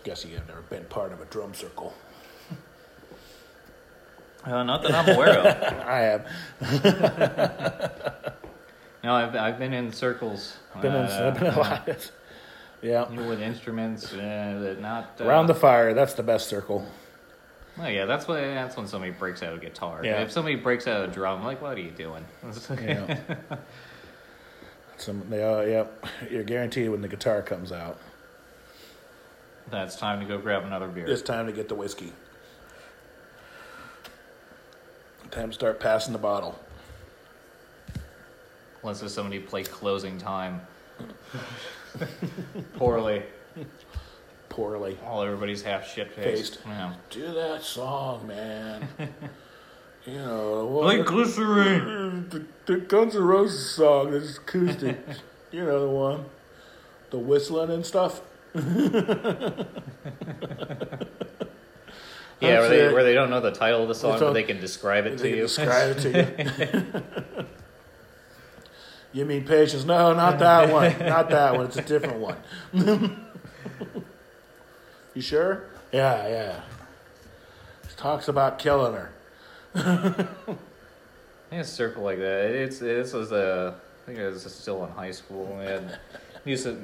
Guess 0.05 0.25
you 0.25 0.35
have 0.37 0.47
never 0.49 0.63
been 0.63 0.85
part 0.85 1.13
of 1.13 1.21
a 1.21 1.25
drum 1.27 1.53
circle. 1.55 1.93
Uh, 4.45 4.63
not 4.63 4.83
that 4.83 4.95
I'm 4.95 5.09
aware 5.15 5.39
of. 5.39 5.47
I 5.87 5.99
have. 6.61 8.25
No, 9.05 9.15
I've, 9.15 9.35
I've 9.37 9.59
been 9.59 9.73
in 9.73 9.93
circles. 9.93 10.57
Been 10.83 10.95
in, 10.95 11.07
uh, 11.07 11.33
I've 11.33 11.41
been 11.41 11.53
a 11.53 11.59
lot. 11.59 12.11
Yeah. 12.83 13.09
with 13.29 13.41
instruments 13.41 14.13
uh, 14.13 14.59
that 14.63 14.81
not 14.81 15.21
uh, 15.21 15.25
Around 15.25 15.47
the 15.47 15.55
fire, 15.55 15.95
that's 15.95 16.15
the 16.15 16.23
best 16.23 16.49
circle. 16.49 16.87
Oh 17.79 17.87
yeah, 17.87 18.07
that's 18.07 18.27
what 18.27 18.41
that's 18.41 18.77
when 18.77 18.89
somebody 18.89 19.13
breaks 19.13 19.43
out 19.43 19.55
a 19.55 19.59
guitar. 19.59 20.01
Yeah. 20.05 20.23
If 20.23 20.33
somebody 20.33 20.57
breaks 20.57 20.89
out 20.89 21.09
a 21.09 21.13
drum, 21.13 21.45
like, 21.45 21.63
what 21.63 21.79
are 21.79 21.81
you 21.81 21.93
doing? 21.93 22.25
Yeah. 22.71 23.19
Some, 24.97 25.23
they, 25.31 25.45
uh, 25.45 25.61
yep. 25.61 26.05
You're 26.29 26.43
guaranteed 26.43 26.91
when 26.91 27.03
the 27.03 27.09
guitar 27.09 27.41
comes 27.41 27.71
out. 27.71 27.99
That's 29.71 29.95
time 29.95 30.19
to 30.19 30.27
go 30.27 30.39
grab 30.39 30.65
another 30.65 30.89
beer. 30.89 31.07
It's 31.07 31.23
time 31.23 31.47
to 31.47 31.53
get 31.53 31.69
the 31.69 31.77
whiskey. 31.77 32.13
Time 35.31 35.49
to 35.49 35.55
start 35.55 35.79
passing 35.79 36.13
the 36.13 36.19
bottle. 36.19 36.59
Unless 38.83 39.01
there's 39.01 39.13
somebody 39.15 39.39
play 39.41 39.63
closing 39.65 40.19
time 40.19 40.61
poorly, 42.77 43.23
Poorly. 44.49 44.99
All 45.05 45.23
everybody's 45.23 45.63
half 45.63 45.87
shit 45.87 46.11
faced. 46.13 46.59
Yeah. 46.67 46.95
Do 47.11 47.33
that 47.35 47.63
song, 47.63 48.27
man. 48.27 48.89
you 50.07 50.15
know, 50.15 50.67
Like 50.67 51.05
glycerine. 51.07 52.29
the, 52.31 52.45
the 52.67 52.79
Guns 52.81 53.15
N' 53.15 53.23
Roses 53.23 53.71
song 53.75 54.13
that's 54.13 54.39
acoustic. 54.39 54.99
you 55.53 55.65
know 55.65 55.81
the 55.81 55.91
one, 55.91 56.25
the 57.11 57.19
whistling 57.19 57.71
and 57.71 57.85
stuff. 57.87 58.21
Yeah, 62.41 62.61
where 62.61 62.69
they, 62.69 62.93
where 62.93 63.05
they 63.05 63.15
don't 63.15 63.31
know 63.31 63.41
the 63.41 63.51
title 63.51 63.83
of 63.83 63.89
the 63.89 63.95
song, 63.95 64.19
but 64.21 64.33
they 64.33 64.45
can 64.45 64.61
describe 64.61 65.07
it 65.07 65.19
to 65.19 65.29
you. 65.29 65.43
describe 65.43 65.97
it 65.97 66.01
to 66.03 67.05
you. 67.35 67.47
you 69.13 69.25
mean 69.25 69.45
patience? 69.45 69.85
No, 69.85 70.13
not 70.15 70.39
that 70.39 70.73
one. 70.73 70.97
Not 71.01 71.31
that 71.31 71.57
one. 71.57 71.67
It's 71.67 71.77
a 71.77 71.83
different 71.83 72.21
one. 72.21 72.37
you 75.15 75.23
sure? 75.23 75.65
Yeah, 75.93 76.29
yeah. 76.29 76.61
It 77.83 77.97
talks 77.97 78.29
about 78.29 78.59
killing 78.59 78.95
her. 78.95 79.13
Yeah, 81.51 81.61
a 81.61 81.65
circle 81.65 82.03
like 82.03 82.19
that. 82.19 82.51
It's 82.51 82.79
this 82.79 83.13
was 83.15 83.33
a 83.33 83.75
I 83.75 84.07
think 84.07 84.19
it 84.19 84.29
was 84.29 84.43
still 84.53 84.85
in 84.85 84.91
high 84.91 85.11
school. 85.13 85.57
We 85.59 85.65
had 85.65 85.99
used 86.45 86.65
to 86.65 86.77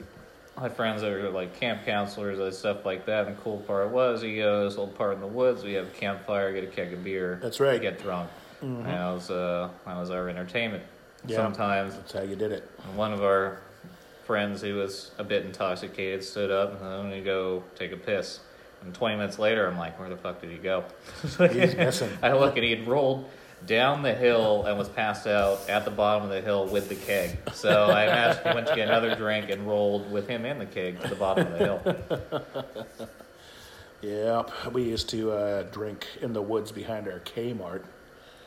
had 0.61 0.77
friends 0.77 1.03
that 1.03 1.11
were 1.11 1.29
like 1.31 1.59
camp 1.59 1.85
counselors 1.85 2.39
and 2.39 2.55
stuff 2.55 2.85
like 2.85 3.07
that. 3.07 3.27
And 3.27 3.37
the 3.37 3.41
cool 3.43 3.59
part 3.59 3.91
was 3.91 4.23
you 4.23 4.37
go 4.37 4.61
to 4.63 4.69
this 4.69 4.79
little 4.79 4.93
part 4.95 5.15
in 5.15 5.21
the 5.21 5.27
woods. 5.27 5.65
We 5.65 5.73
have 5.75 5.87
a 5.87 5.91
campfire, 5.91 6.53
get 6.53 6.65
a 6.65 6.69
keg 6.69 6.93
of 6.93 7.03
beer. 7.03 7.39
That's 7.43 7.61
right. 7.61 7.81
Get 7.81 8.01
drunk. 8.01 8.31
And 8.61 8.87
that 8.87 9.11
was 9.13 9.31
uh 9.31 9.69
that 9.85 9.97
was 9.97 10.11
our 10.11 10.29
entertainment. 10.29 10.85
Yeah. 11.27 11.37
Sometimes 11.37 11.97
That's 11.97 12.13
how 12.13 12.23
you 12.23 12.37
did 12.37 12.53
it. 12.53 12.71
one 12.95 13.13
of 13.13 13.23
our 13.23 13.59
friends 14.25 14.63
who 14.63 14.77
was 14.77 15.11
a 15.19 15.25
bit 15.25 15.45
intoxicated 15.45 16.25
stood 16.25 16.51
up 16.51 16.81
and 16.81 16.89
I'm 16.89 17.03
gonna 17.11 17.21
go 17.21 17.63
take 17.75 17.93
a 17.93 17.97
piss. 17.97 18.41
And 18.83 18.95
20 18.95 19.17
minutes 19.17 19.39
later, 19.39 19.67
I'm 19.67 19.79
like, 19.79 19.99
where 19.99 20.09
the 20.11 20.17
fuck 20.17 20.41
did 20.41 20.51
he 20.51 20.59
go? 20.59 20.85
He's 21.23 21.39
missing. 21.75 22.11
I 22.23 22.33
look 22.33 22.57
and 22.57 22.65
he 22.65 22.71
had 22.71 22.87
rolled 22.87 23.29
down 23.67 24.03
the 24.03 24.15
hill 24.15 24.65
and 24.67 24.79
was 24.79 24.89
passed 24.89 25.27
out 25.27 25.69
at 25.69 25.85
the 25.85 25.91
bottom 25.91 26.25
of 26.25 26.31
the 26.31 26.41
hill 26.41 26.67
with 26.67 26.89
the 26.89 26.95
keg. 26.95 27.39
So 27.53 27.87
I 27.87 28.35
he 28.35 28.55
went 28.55 28.67
to 28.67 28.75
get 28.75 28.89
another 28.89 29.15
drink 29.15 29.51
and 29.51 29.67
rolled 29.67 30.11
with 30.11 30.29
him 30.29 30.45
and 30.45 30.61
the 30.61 30.67
keg 30.67 31.01
to 31.01 31.09
the 31.09 31.17
bottom 31.17 31.47
of 31.47 31.59
the 31.59 31.65
hill. 31.65 33.09
Yep, 34.05 34.75
we 34.75 34.83
used 34.83 35.09
to 35.11 35.33
uh, 35.33 35.63
drink 35.63 36.07
in 36.21 36.35
the 36.35 36.43
woods 36.43 36.73
behind 36.73 37.09
our 37.09 37.21
Kmart. 37.21 37.85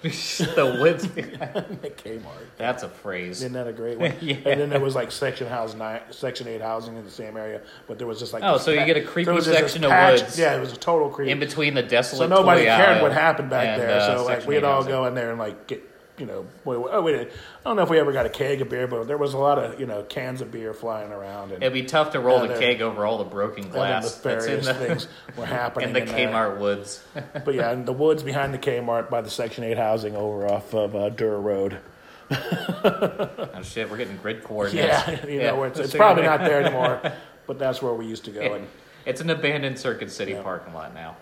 The 0.02 0.78
woods. 0.80 1.06
Kmart. 1.08 2.22
That's 2.58 2.84
a 2.84 2.90
phrase. 2.90 3.38
Isn't 3.38 3.54
that 3.54 3.68
a 3.68 3.74
great 3.74 3.98
one? 4.00 4.14
Yeah. 4.22 4.36
And 4.46 4.62
then 4.62 4.70
there 4.70 4.80
was 4.80 4.96
like 4.96 5.12
section 5.12 5.48
house 5.48 5.74
nine, 5.76 6.02
section 6.12 6.48
eight 6.48 6.62
housing 6.62 6.96
in 6.98 7.04
the 7.04 7.12
same 7.12 7.36
area, 7.38 7.62
but 7.88 7.98
there 7.98 8.08
was 8.08 8.20
just 8.20 8.34
like 8.34 8.44
Oh, 8.44 8.58
so 8.58 8.72
you 8.72 8.86
get 8.86 8.98
a 8.98 9.02
creepy 9.02 9.26
there 9.26 9.34
was 9.34 9.46
just 9.46 9.60
this 9.60 9.72
section 9.72 9.84
of 9.86 9.92
patch- 9.92 10.22
woods. 10.22 10.40
Yeah, 10.40 10.56
it 10.56 10.60
was 10.60 10.72
a 10.74 10.78
total 10.78 11.10
creep. 11.10 11.30
In 11.30 11.40
between 11.40 11.74
the 11.74 11.84
desolate 11.84 12.30
so 12.30 12.36
nobody 12.36 12.64
cared 12.66 13.02
what 13.02 13.12
happened 13.12 13.50
back 13.50 13.68
and, 13.68 13.82
there. 13.82 14.00
uh, 14.00 14.18
so 14.18 14.26
like 14.26 14.46
we'd 14.48 14.64
all 14.64 14.76
housing. 14.76 14.92
go 14.92 15.06
in 15.06 15.16
there 15.16 15.30
and 15.32 15.40
like 15.40 15.68
get 15.68 15.84
you 16.18 16.26
know 16.26 16.46
wait, 16.66 16.78
oh, 16.78 17.02
wait, 17.02 17.16
I 17.16 17.30
don't 17.64 17.76
know 17.76 17.84
if 17.84 17.90
we 17.90 18.00
ever 18.00 18.12
got 18.12 18.26
a 18.26 18.30
keg 18.30 18.62
of 18.62 18.70
beer, 18.70 18.88
but 18.88 19.06
there 19.08 19.18
was 19.18 19.34
a 19.34 19.38
lot 19.38 19.60
of 19.60 19.80
you 19.80 19.86
know 19.86 20.04
cans 20.04 20.42
of 20.42 20.52
beer 20.52 20.74
flying 20.74 21.12
around 21.12 21.52
and, 21.52 21.62
It'd 21.62 21.74
be 21.74 21.84
tough 21.84 22.12
to 22.12 22.20
roll 22.20 22.42
the 22.42 22.48
then- 22.48 22.60
keg 22.60 22.82
over 22.82 23.06
all 23.06 23.18
the 23.20 23.24
broken 23.24 23.70
glass 23.70 24.16
the 24.16 24.30
various 24.30 24.66
the, 24.66 24.74
things 24.74 25.08
were 25.36 25.46
happening 25.60 25.90
in 25.90 25.94
the. 25.94 26.02
Kmart 26.12 26.58
woods. 26.60 27.04
But 27.46 27.54
yeah, 27.56 27.72
in 27.72 27.86
the 27.86 27.94
woods 27.94 28.24
behind 28.24 28.54
the 28.54 28.58
Kmart 28.58 29.10
by 29.10 29.22
the 29.22 29.30
Section 29.30 29.64
Eight 29.64 29.78
housing 29.78 30.16
over 30.16 30.48
off 30.48 30.74
of 30.74 30.96
uh, 30.96 31.10
Durr 31.10 31.40
Road. 31.40 31.80
oh 32.32 33.62
shit, 33.64 33.90
we're 33.90 33.98
getting 33.98 34.18
grid 34.18 34.44
coordinates. 34.44 34.88
Yeah, 35.08 35.26
you 35.26 35.40
know, 35.42 35.64
it's, 35.64 35.80
it's 35.80 35.96
probably 35.96 36.24
not 36.24 36.42
there 36.42 36.62
anymore, 36.62 37.14
but 37.46 37.58
that's 37.58 37.82
where 37.82 37.94
we 37.94 38.06
used 38.06 38.26
to 38.26 38.32
go. 38.32 38.42
And 38.42 38.68
It's 39.06 39.22
an 39.22 39.30
abandoned 39.30 39.80
Circuit 39.80 40.12
City 40.12 40.34
Yeah. 40.34 40.42
parking 40.42 40.74
lot 40.74 40.94
now. 40.94 41.16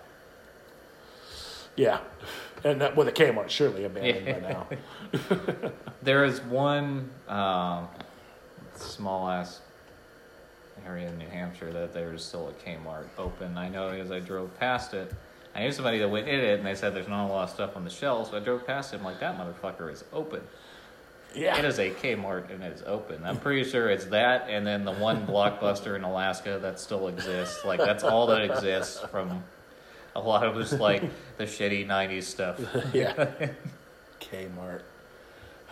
yeah, 1.76 2.00
and 2.64 2.80
that, 2.80 2.96
well, 2.96 3.06
the 3.06 3.12
Kmart 3.12 3.48
surely 3.48 3.84
abandoned 3.84 4.42
by 4.42 4.48
now. 4.48 4.66
There 6.02 6.24
is 6.24 6.40
one 6.42 7.10
um, 7.26 7.88
small 8.76 9.28
ass 9.28 9.60
area 10.86 11.08
in 11.08 11.18
New 11.18 11.26
Hampshire 11.26 11.72
that 11.72 11.92
there's 11.92 12.24
still 12.24 12.48
a 12.48 12.52
Kmart 12.52 13.06
open. 13.18 13.58
I 13.58 13.68
know 13.68 13.88
as 13.88 14.12
I 14.12 14.20
drove 14.20 14.56
past 14.58 14.94
it. 14.94 15.12
I 15.54 15.60
knew 15.60 15.72
somebody 15.72 15.98
that 15.98 16.08
went 16.08 16.28
in 16.28 16.38
it, 16.38 16.58
and 16.58 16.66
they 16.66 16.74
said 16.76 16.94
there's 16.94 17.08
not 17.08 17.26
a 17.26 17.32
lot 17.32 17.44
of 17.44 17.50
stuff 17.50 17.76
on 17.76 17.82
the 17.82 17.90
shelves. 17.90 18.30
So 18.30 18.36
I 18.36 18.40
drove 18.40 18.66
past 18.66 18.92
it, 18.94 18.98
I'm 18.98 19.04
like, 19.04 19.18
that 19.20 19.36
motherfucker 19.36 19.90
is 19.90 20.04
open. 20.12 20.42
Yeah, 21.34 21.58
It 21.58 21.64
is 21.64 21.78
a 21.78 21.90
Kmart 21.90 22.50
and 22.50 22.62
it 22.62 22.72
is 22.72 22.82
open. 22.86 23.22
I'm 23.24 23.38
pretty 23.38 23.68
sure 23.68 23.90
it's 23.90 24.06
that 24.06 24.48
and 24.48 24.66
then 24.66 24.84
the 24.84 24.92
one 24.92 25.26
blockbuster 25.28 25.96
in 25.96 26.02
Alaska 26.04 26.58
that 26.62 26.78
still 26.80 27.08
exists. 27.08 27.64
Like 27.64 27.78
that's 27.80 28.04
all 28.04 28.26
that 28.28 28.42
exists 28.42 29.00
from 29.10 29.42
a 30.16 30.20
lot 30.20 30.46
of 30.46 30.56
this 30.56 30.72
like 30.72 31.02
the 31.38 31.44
shitty 31.44 31.86
'90s 31.86 32.24
stuff. 32.24 32.60
yeah. 32.92 33.12
Kmart, 34.20 34.80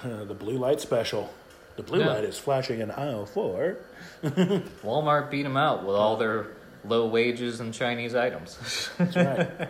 Uh, 0.03 0.25
the 0.25 0.35
blue 0.35 0.59
light 0.59 0.81
special. 0.81 1.33
The 1.77 1.83
blue 1.83 2.01
Yeah. 2.01 2.09
light 2.15 2.25
is 2.25 2.39
flashing 2.39 2.81
in 2.81 2.91
aisle 2.91 3.27
four. 3.27 3.79
Walmart 4.23 5.31
beat 5.31 5.43
them 5.43 5.57
out 5.57 5.85
with 5.85 5.97
all 5.97 6.17
their 6.17 6.47
low 6.85 7.07
wages 7.09 7.59
and 7.61 7.75
Chinese 7.75 8.15
items. 8.15 8.59
That's 8.99 9.17
right. 9.17 9.69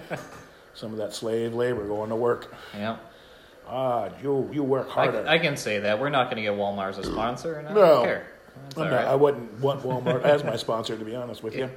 Some 0.75 0.93
of 0.93 0.99
that 0.99 1.15
slave 1.15 1.55
labor 1.55 1.87
going 1.87 2.11
to 2.11 2.17
work. 2.17 2.53
yeah, 2.75 2.97
Ah, 3.67 4.11
you 4.23 4.51
you 4.53 4.63
work 4.63 4.91
harder. 4.91 5.27
I, 5.27 5.35
I 5.35 5.39
can 5.39 5.57
say 5.57 5.79
that 5.79 5.99
we're 6.01 6.11
not 6.11 6.25
going 6.27 6.37
to 6.37 6.43
get 6.43 6.53
Walmart 6.59 6.91
as 6.91 6.99
a 6.99 7.05
sponsor, 7.05 7.55
and 7.59 7.69
I 7.69 7.73
No. 7.73 7.81
don't 7.81 8.05
care. 8.05 8.27
That's 8.65 8.77
I'm 8.79 8.91
not- 8.91 8.97
right. 8.97 9.07
I 9.07 9.15
wouldn't 9.15 9.61
want 9.61 9.83
Walmart 9.83 10.23
as 10.25 10.45
my 10.45 10.57
sponsor, 10.57 10.97
to 10.99 11.05
be 11.05 11.15
honest 11.17 11.43
with 11.43 11.55
you. 11.57 11.71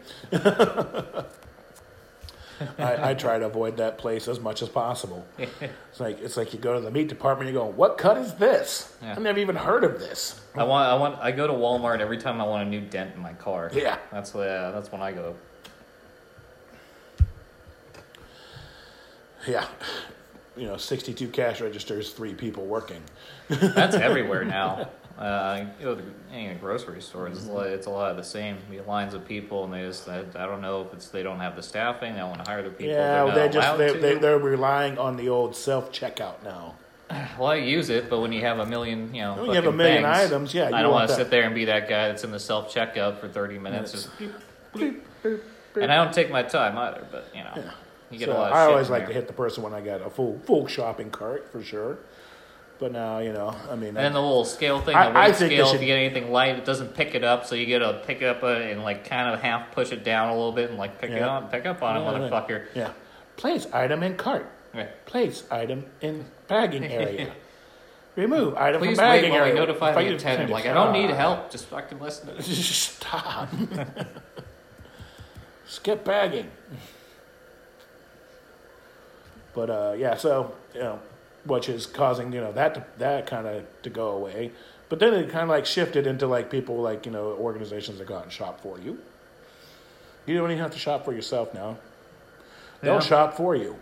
I, 2.79 3.11
I 3.11 3.13
try 3.13 3.37
to 3.39 3.45
avoid 3.45 3.77
that 3.77 3.97
place 3.97 4.27
as 4.27 4.39
much 4.39 4.61
as 4.61 4.69
possible. 4.69 5.25
It's 5.37 5.99
like 5.99 6.19
it's 6.21 6.37
like 6.37 6.53
you 6.53 6.59
go 6.59 6.73
to 6.73 6.79
the 6.79 6.91
meat 6.91 7.07
department, 7.07 7.49
you 7.49 7.53
go, 7.53 7.65
"What 7.65 7.97
cut 7.97 8.17
is 8.17 8.33
this? 8.35 8.95
Yeah. 9.01 9.11
I've 9.11 9.21
never 9.21 9.39
even 9.39 9.55
heard 9.55 9.83
of 9.83 9.99
this." 9.99 10.41
I 10.55 10.63
want, 10.63 10.89
I 10.89 10.95
want, 10.95 11.19
I 11.19 11.31
go 11.31 11.45
to 11.47 11.53
Walmart 11.53 11.99
every 11.99 12.17
time 12.17 12.41
I 12.41 12.45
want 12.45 12.67
a 12.67 12.69
new 12.69 12.81
dent 12.81 13.15
in 13.15 13.21
my 13.21 13.33
car. 13.33 13.69
Yeah. 13.73 13.97
that's 14.11 14.33
uh, 14.35 14.71
that's 14.73 14.91
when 14.91 15.01
I 15.01 15.11
go. 15.11 15.35
Yeah, 19.47 19.65
you 20.57 20.65
know, 20.65 20.77
sixty-two 20.77 21.29
cash 21.29 21.61
registers, 21.61 22.11
three 22.11 22.33
people 22.33 22.65
working. 22.65 23.01
That's 23.47 23.95
everywhere 23.95 24.43
now. 24.43 24.89
Uh, 25.17 25.65
you 25.79 25.85
to 25.95 26.03
any 26.31 26.53
grocery 26.55 27.01
store, 27.01 27.27
it's, 27.27 27.47
a 27.47 27.51
lot- 27.51 27.67
it's 27.67 27.87
a 27.87 27.89
lot 27.89 28.11
of 28.11 28.17
the 28.17 28.23
same. 28.23 28.57
You 28.71 28.77
have 28.77 28.87
lines 28.87 29.15
of 29.15 29.25
people, 29.25 29.63
and 29.63 29.73
they 29.73 29.81
just, 29.81 30.07
I, 30.07 30.19
I 30.35 30.45
don't 30.45 30.61
know 30.61 30.81
if 30.81 30.93
it's 30.93 31.07
they 31.09 31.23
don't 31.23 31.39
have 31.39 31.55
the 31.55 31.63
staffing, 31.63 32.13
they 32.13 32.19
don't 32.19 32.29
want 32.29 32.45
to 32.45 32.49
hire 32.49 32.61
the 32.61 32.69
people. 32.69 32.93
yeah, 32.93 33.25
they're 33.25 33.25
not 33.25 33.35
they 33.35 33.49
just 33.49 33.67
allowed 33.67 33.99
they, 34.01 34.15
they're 34.15 34.37
relying 34.37 34.99
on 34.99 35.17
the 35.17 35.29
old 35.29 35.55
self-checkout 35.55 36.43
now. 36.43 36.75
well, 37.39 37.47
I 37.47 37.55
use 37.55 37.89
it, 37.89 38.11
but 38.11 38.19
when 38.19 38.31
you 38.31 38.41
have 38.41 38.59
a 38.59 38.65
million, 38.67 39.11
you 39.15 39.23
know, 39.23 39.35
When 39.37 39.45
you 39.47 39.53
have 39.53 39.65
a 39.65 39.71
million 39.71 40.03
things, 40.03 40.17
items, 40.31 40.53
yeah, 40.53 40.69
I 40.71 40.83
don't 40.83 40.91
want 40.91 41.09
to 41.09 41.15
sit 41.15 41.31
there 41.31 41.43
and 41.43 41.55
be 41.55 41.65
that 41.65 41.89
guy 41.89 42.09
that's 42.09 42.23
in 42.23 42.29
the 42.31 42.39
self 42.39 42.71
checkout 42.71 43.19
for 43.19 43.27
thirty 43.27 43.57
minutes. 43.57 43.93
Just, 43.93 44.09
and 44.75 45.91
I 45.91 45.95
don't 45.95 46.13
take 46.13 46.29
my 46.31 46.43
time 46.43 46.77
either, 46.77 47.07
but 47.11 47.27
you 47.33 47.43
know, 47.43 47.71
you 48.11 48.19
get 48.19 48.25
So 48.27 48.33
a 48.33 48.37
lot 48.37 48.51
of 48.51 48.57
I 48.57 48.65
always 48.65 48.89
like 48.89 49.01
there. 49.03 49.07
to 49.09 49.13
hit 49.13 49.27
the 49.27 49.33
person 49.33 49.63
when 49.63 49.73
I 49.73 49.81
got 49.81 50.01
a 50.05 50.09
full 50.09 50.39
full 50.45 50.67
shopping 50.67 51.09
cart 51.09 51.51
for 51.51 51.63
sure. 51.63 51.97
But 52.79 52.91
now 52.91 53.17
you 53.19 53.33
know, 53.33 53.55
I 53.71 53.75
mean, 53.75 53.89
And 53.89 53.97
then 53.97 54.13
the 54.13 54.21
little 54.21 54.45
scale 54.45 54.79
thing, 54.79 54.95
I- 54.95 55.09
the 55.09 55.19
weight 55.19 55.35
scale, 55.35 55.73
if 55.73 55.81
you 55.81 55.87
get 55.87 55.97
anything 55.97 56.31
light, 56.31 56.57
it 56.57 56.65
doesn't 56.65 56.93
pick 56.93 57.15
it 57.15 57.23
up, 57.23 57.45
so 57.45 57.55
you 57.55 57.65
get 57.65 57.79
to 57.79 58.01
pick 58.05 58.21
up 58.21 58.43
uh, 58.43 58.47
and 58.47 58.83
like 58.83 59.03
kind 59.09 59.33
of 59.33 59.41
half 59.41 59.71
push 59.71 59.91
it 59.91 60.03
down 60.03 60.29
a 60.29 60.33
little 60.35 60.51
bit 60.51 60.69
and 60.69 60.77
like 60.77 61.01
pick 61.01 61.09
it 61.11 61.21
up, 61.23 61.51
pick 61.51 61.65
up 61.65 61.81
on 61.81 61.95
Yeah, 61.95 62.11
it, 62.25 62.31
motherfucker. 62.31 62.65
yeah, 62.75 62.91
place 63.35 63.65
item 63.73 64.03
in 64.03 64.15
cart. 64.15 64.47
Right. 64.75 65.05
Place 65.07 65.43
item 65.49 65.85
in 66.01 66.25
bagging 66.47 66.83
area. 66.91 67.31
Remove 68.15 68.55
item 68.55 68.79
Please 68.81 68.95
from 68.97 69.05
bagging 69.05 69.31
we 69.31 69.37
area. 69.37 69.53
notify 69.55 69.91
If 69.91 69.97
I 69.97 70.03
the 70.03 70.15
attendant. 70.15 70.51
Like, 70.51 70.65
I 70.67 70.73
don't 70.73 70.91
need 70.93 71.09
help. 71.11 71.49
Just 71.51 71.65
fucking 71.65 71.99
listen. 71.99 72.35
to 72.35 72.41
Stop. 72.43 73.49
Skip 75.65 76.03
bagging. 76.03 76.49
But 79.53 79.69
uh, 79.69 79.95
yeah, 79.97 80.15
so 80.15 80.53
you 80.73 80.79
know, 80.81 80.99
which 81.47 81.69
is 81.69 81.85
causing 81.85 82.31
you 82.31 82.41
know 82.41 82.51
that 82.51 82.75
to, 82.75 82.85
that 82.99 83.25
kind 83.27 83.47
of 83.47 83.63
to 83.83 83.89
go 83.89 84.09
away. 84.11 84.51
But 84.89 84.99
then 84.99 85.13
it 85.13 85.29
kind 85.29 85.43
of 85.43 85.49
like 85.49 85.65
shifted 85.65 86.07
into 86.07 86.27
like 86.27 86.49
people 86.49 86.77
like 86.81 87.05
you 87.05 87.11
know 87.11 87.31
organizations 87.33 87.97
that 87.99 88.07
go 88.07 88.15
out 88.17 88.23
and 88.23 88.31
shop 88.31 88.61
for 88.61 88.79
you. 88.79 88.97
You 90.25 90.37
don't 90.37 90.51
even 90.51 90.61
have 90.61 90.71
to 90.71 90.79
shop 90.79 91.05
for 91.05 91.13
yourself 91.13 91.53
now. 91.53 91.77
They'll 92.81 92.95
Yeah. 92.95 92.99
shop 92.99 93.35
for 93.35 93.55
you. 93.55 93.77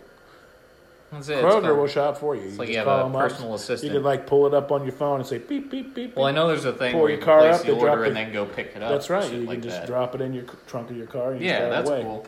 That's 1.12 1.28
it. 1.28 1.38
Kroger 1.44 1.62
called- 1.62 1.78
will 1.78 1.86
shop 1.86 2.18
for 2.18 2.34
you. 2.34 2.42
You 2.42 2.48
like 2.50 2.58
just 2.68 2.70
you 2.72 2.78
have 2.78 2.88
a 2.88 3.04
them 3.04 3.14
up. 3.14 3.22
personal 3.22 3.56
You 3.82 3.90
can 3.90 4.02
like 4.02 4.26
pull 4.26 4.46
it 4.46 4.54
up 4.54 4.72
on 4.72 4.82
your 4.84 4.92
phone 4.92 5.20
and 5.20 5.28
say 5.28 5.38
beep 5.38 5.70
beep 5.70 5.94
beep. 5.94 6.16
Well, 6.16 6.26
I 6.26 6.32
know 6.32 6.48
there's 6.48 6.64
a 6.64 6.72
thing 6.72 6.92
Pull 6.92 7.02
where 7.02 7.10
your 7.10 7.18
you 7.20 7.24
car 7.24 7.40
place 7.40 7.60
up, 7.60 7.66
the 7.66 7.72
order 7.72 8.04
and 8.04 8.16
then 8.16 8.32
go 8.32 8.44
pick 8.44 8.72
it 8.74 8.82
up. 8.82 8.90
That's 8.90 9.08
right. 9.10 9.24
You 9.24 9.38
can 9.38 9.46
like 9.46 9.60
just 9.62 9.80
that. 9.80 9.86
drop 9.86 10.14
it 10.14 10.20
in 10.20 10.32
your 10.34 10.44
trunk 10.66 10.90
of 10.90 10.96
your 10.96 11.06
car. 11.06 11.32
And 11.32 11.40
Yeah, 11.40 11.68
that's 11.68 11.88
away. 11.88 12.02
cool. 12.02 12.26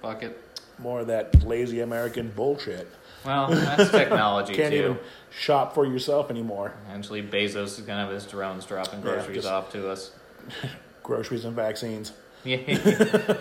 Fuck 0.00 0.22
it. 0.22 0.38
More 0.78 1.00
of 1.00 1.08
that 1.08 1.44
lazy 1.44 1.80
American 1.80 2.32
bullshit. 2.34 2.88
Well, 3.24 3.48
that's 3.50 3.90
technology 3.90 4.54
Can't 4.54 4.72
too. 4.72 4.78
even 4.78 4.98
shop 5.30 5.74
for 5.74 5.84
yourself 5.84 6.30
anymore. 6.30 6.72
Eventually, 6.88 7.22
Bezos 7.22 7.78
is 7.78 7.80
gonna 7.80 8.04
have 8.04 8.12
his 8.12 8.24
drones 8.26 8.64
dropping 8.64 9.00
groceries 9.00 9.36
just- 9.38 9.48
off 9.48 9.70
to 9.72 9.90
us. 9.90 10.12
Groceries 11.02 11.44
and 11.44 11.54
vaccines. 11.56 12.12
Yeah. 12.44 12.58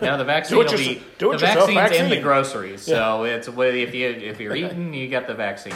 now 0.01 0.17
the 0.17 0.23
vaccine 0.25 0.57
Do 0.57 0.61
it 0.61 0.71
will 0.71 0.79
yourse- 0.79 0.87
be 0.87 1.03
do 1.19 1.31
it 1.31 1.39
the 1.39 1.45
yourself 1.45 1.69
vaccine's 1.69 1.91
in 2.01 2.03
the 2.05 2.15
vaccine. 2.15 2.23
groceries. 2.23 2.81
So 2.81 3.23
it's 3.25 3.47
if 3.47 3.93
you 3.93 4.07
if 4.09 4.39
you're 4.39 4.55
eating, 4.63 4.93
you 4.93 5.07
get 5.07 5.27
the 5.27 5.35
vaccine. 5.35 5.75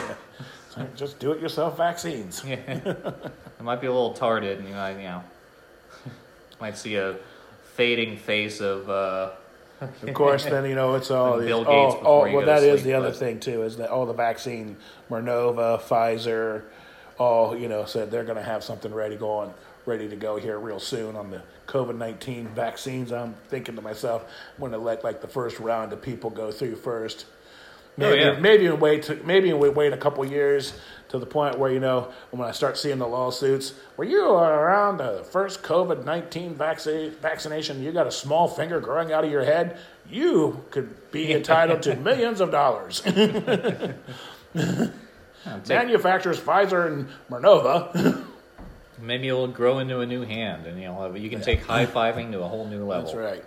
Just 0.96 1.18
do 1.20 1.30
it 1.32 1.40
yourself 1.40 1.76
vaccines. 1.76 2.42
Yeah. 2.44 2.56
it 2.56 3.62
might 3.62 3.80
be 3.80 3.86
a 3.86 3.92
little 3.92 4.12
tarded, 4.14 4.58
and 4.58 4.68
you 4.68 4.74
might 4.74 4.96
you 4.98 5.04
know 5.04 5.22
might 6.60 6.76
see 6.76 6.96
a 6.96 7.16
fading 7.74 8.16
face 8.16 8.60
of 8.60 8.90
uh, 8.90 9.30
Of 10.02 10.14
course, 10.14 10.44
then 10.44 10.64
you 10.66 10.74
know 10.74 10.94
it's 10.94 11.10
all 11.10 11.32
Like 11.32 11.40
these, 11.40 11.48
Bill 11.48 11.64
Gates 11.64 11.70
oh, 11.70 12.04
all- 12.06 12.22
oh, 12.22 12.24
you 12.26 12.36
well, 12.36 12.46
that 12.46 12.62
is 12.62 12.80
sleep, 12.80 12.84
the 12.84 12.94
other 12.94 13.08
but- 13.10 13.16
thing 13.18 13.40
too 13.40 13.62
is 13.62 13.76
that 13.78 13.90
all 13.90 14.06
the 14.06 14.12
vaccine, 14.12 14.76
Mernova, 15.10 15.80
Pfizer, 15.80 16.62
all 17.18 17.56
you 17.56 17.68
know 17.68 17.84
said 17.84 18.10
they're 18.10 18.24
going 18.24 18.36
to 18.38 18.42
have 18.42 18.64
something 18.64 18.92
ready 18.92 19.16
going, 19.16 19.52
ready 19.86 20.08
to 20.08 20.16
go 20.16 20.36
here 20.36 20.58
real 20.58 20.80
soon 20.80 21.14
on 21.16 21.30
the 21.30 21.42
COVID 21.66 21.96
nineteen 21.96 22.48
vaccines. 22.48 23.12
I'm 23.12 23.34
thinking 23.48 23.76
to 23.76 23.82
myself, 23.82 24.24
I'm 24.54 24.60
going 24.60 24.72
to 24.72 24.78
let 24.78 25.04
like 25.04 25.20
the 25.20 25.28
first 25.28 25.58
round 25.60 25.92
of 25.92 26.00
people 26.02 26.30
go 26.30 26.50
through 26.50 26.76
first. 26.76 27.26
Maybe, 27.96 28.22
Oh, 28.22 28.32
yeah. 28.32 28.38
maybe 28.40 28.68
wait 28.70 29.02
to, 29.04 29.16
maybe 29.24 29.52
we 29.52 29.68
wait 29.68 29.92
a 29.92 29.96
couple 29.98 30.24
years 30.24 30.72
to 31.08 31.18
the 31.18 31.26
point 31.26 31.58
where 31.58 31.70
you 31.70 31.78
know 31.80 32.10
when 32.30 32.48
I 32.48 32.52
start 32.52 32.78
seeing 32.78 32.98
the 32.98 33.06
lawsuits 33.06 33.74
where 33.96 34.08
you 34.08 34.22
are 34.22 34.64
around 34.66 34.96
the 34.96 35.24
first 35.30 35.62
COVID 35.62 36.04
nineteen 36.06 36.54
vaccine 36.54 37.10
vaccination, 37.20 37.82
you 37.82 37.92
got 37.92 38.06
a 38.06 38.10
small 38.12 38.48
finger 38.48 38.80
growing 38.80 39.12
out 39.12 39.24
of 39.24 39.30
your 39.30 39.44
head, 39.44 39.76
you 40.08 40.64
could 40.70 41.10
be 41.10 41.32
entitled 41.32 41.82
to 41.82 41.94
millions 42.08 42.40
of 42.40 42.50
dollars. 42.50 43.02
Manufacturers 45.68 46.40
Pfizer 46.40 46.86
and 46.86 47.08
Mernova. 47.30 48.24
Maybe 49.00 49.28
it'll 49.28 49.48
grow 49.48 49.80
into 49.80 49.98
a 50.00 50.06
new 50.06 50.22
hand, 50.22 50.66
and 50.66 50.80
you'll 50.80 51.00
have, 51.02 51.16
you 51.16 51.28
can 51.28 51.40
take 51.40 51.64
high 51.64 51.86
fiving 51.86 52.30
to 52.32 52.40
a 52.42 52.48
whole 52.48 52.66
new 52.68 52.84
level. 52.84 53.04
That's 53.04 53.16
right. 53.16 53.44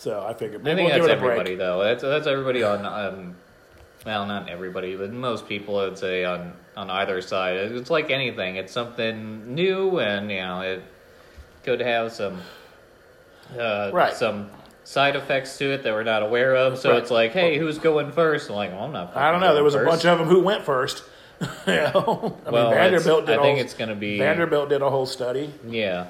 So 0.00 0.24
I 0.26 0.32
figured 0.32 0.62
I 0.66 0.74
think 0.74 0.88
we'll 0.90 0.98
that's 0.98 1.12
a 1.12 1.16
break. 1.20 1.30
everybody 1.32 1.54
though. 1.56 1.82
That's 1.84 2.02
that's 2.02 2.26
everybody 2.26 2.62
on. 2.62 2.86
Um, 2.86 3.36
well, 4.06 4.24
not 4.24 4.48
everybody, 4.48 4.96
but 4.96 5.12
most 5.12 5.46
people, 5.46 5.78
I'd 5.78 5.98
say 5.98 6.24
on 6.24 6.54
on 6.74 6.88
either 6.88 7.20
side. 7.20 7.56
It's 7.56 7.90
like 7.90 8.10
anything. 8.10 8.56
It's 8.56 8.72
something 8.72 9.54
new, 9.54 10.00
and 10.00 10.30
you 10.30 10.38
know, 10.40 10.62
it 10.62 10.82
could 11.64 11.80
have 11.80 12.12
some 12.12 12.38
uh, 13.58 13.90
Right. 13.92 14.14
some 14.14 14.48
side 14.84 15.16
effects 15.16 15.58
to 15.58 15.70
it 15.72 15.82
that 15.82 15.92
we're 15.92 16.02
not 16.02 16.22
aware 16.22 16.56
of. 16.56 16.78
So 16.78 16.92
Right. 16.92 17.02
it's 17.02 17.10
like, 17.10 17.32
hey, 17.32 17.58
who's 17.58 17.78
going 17.78 18.10
first? 18.12 18.48
I'm 18.48 18.56
like, 18.56 18.70
well, 18.72 18.84
I'm 18.84 18.92
not. 18.92 19.14
I 19.14 19.30
don't 19.30 19.40
know. 19.42 19.52
There 19.54 19.62
was 19.64 19.74
a 19.74 19.84
bunch 19.84 20.06
of 20.06 20.18
them 20.18 20.28
who 20.28 20.40
went 20.40 20.64
first. 20.64 21.04
you 21.66 21.74
know, 21.74 22.38
I 22.46 22.50
Well, 22.50 22.70
mean, 22.70 22.74
Vanderbilt 22.74 23.26
did. 23.26 23.38
I 23.38 23.42
think 23.42 23.56
whole- 23.58 23.64
it's 23.66 23.74
gonna 23.74 23.94
be- 23.94 24.18
Vanderbilt 24.18 24.70
did 24.70 24.80
a 24.82 24.88
whole 24.90 25.06
study 25.06 25.52
Yeah. 25.66 26.06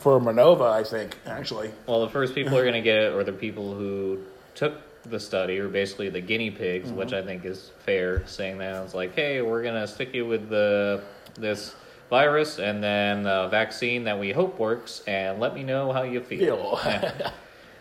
For 0.00 0.20
Manova. 0.20 0.70
I 0.70 0.84
think 0.84 1.16
actually. 1.26 1.70
Well, 1.86 2.02
the 2.02 2.10
first 2.10 2.34
people 2.34 2.52
who 2.52 2.58
are 2.58 2.62
going 2.62 2.74
to 2.74 2.80
get 2.80 2.96
it 2.96 3.12
are 3.12 3.24
the 3.24 3.32
people 3.32 3.74
who 3.74 4.24
took 4.54 4.74
the 5.04 5.20
study, 5.20 5.58
or 5.58 5.68
basically 5.68 6.10
the 6.10 6.20
guinea 6.20 6.50
pigs, 6.50 6.90
which 6.90 7.12
I 7.12 7.22
think 7.22 7.44
is 7.44 7.70
fair. 7.80 8.26
Saying 8.26 8.58
that 8.58 8.84
it's 8.84 8.94
like, 8.94 9.14
hey, 9.14 9.40
we're 9.42 9.62
going 9.62 9.80
to 9.80 9.86
stick 9.86 10.14
you 10.14 10.26
with 10.26 10.48
the 10.48 11.02
this 11.34 11.74
virus 12.10 12.58
and 12.58 12.82
then 12.82 13.26
a 13.26 13.48
vaccine 13.48 14.04
that 14.04 14.18
we 14.18 14.32
hope 14.32 14.58
works, 14.58 15.02
and 15.06 15.40
let 15.40 15.54
me 15.54 15.62
know 15.62 15.92
how 15.92 16.02
you 16.02 16.20
feel. 16.20 16.38
Feel. 16.38 16.80
Yeah. 16.84 17.30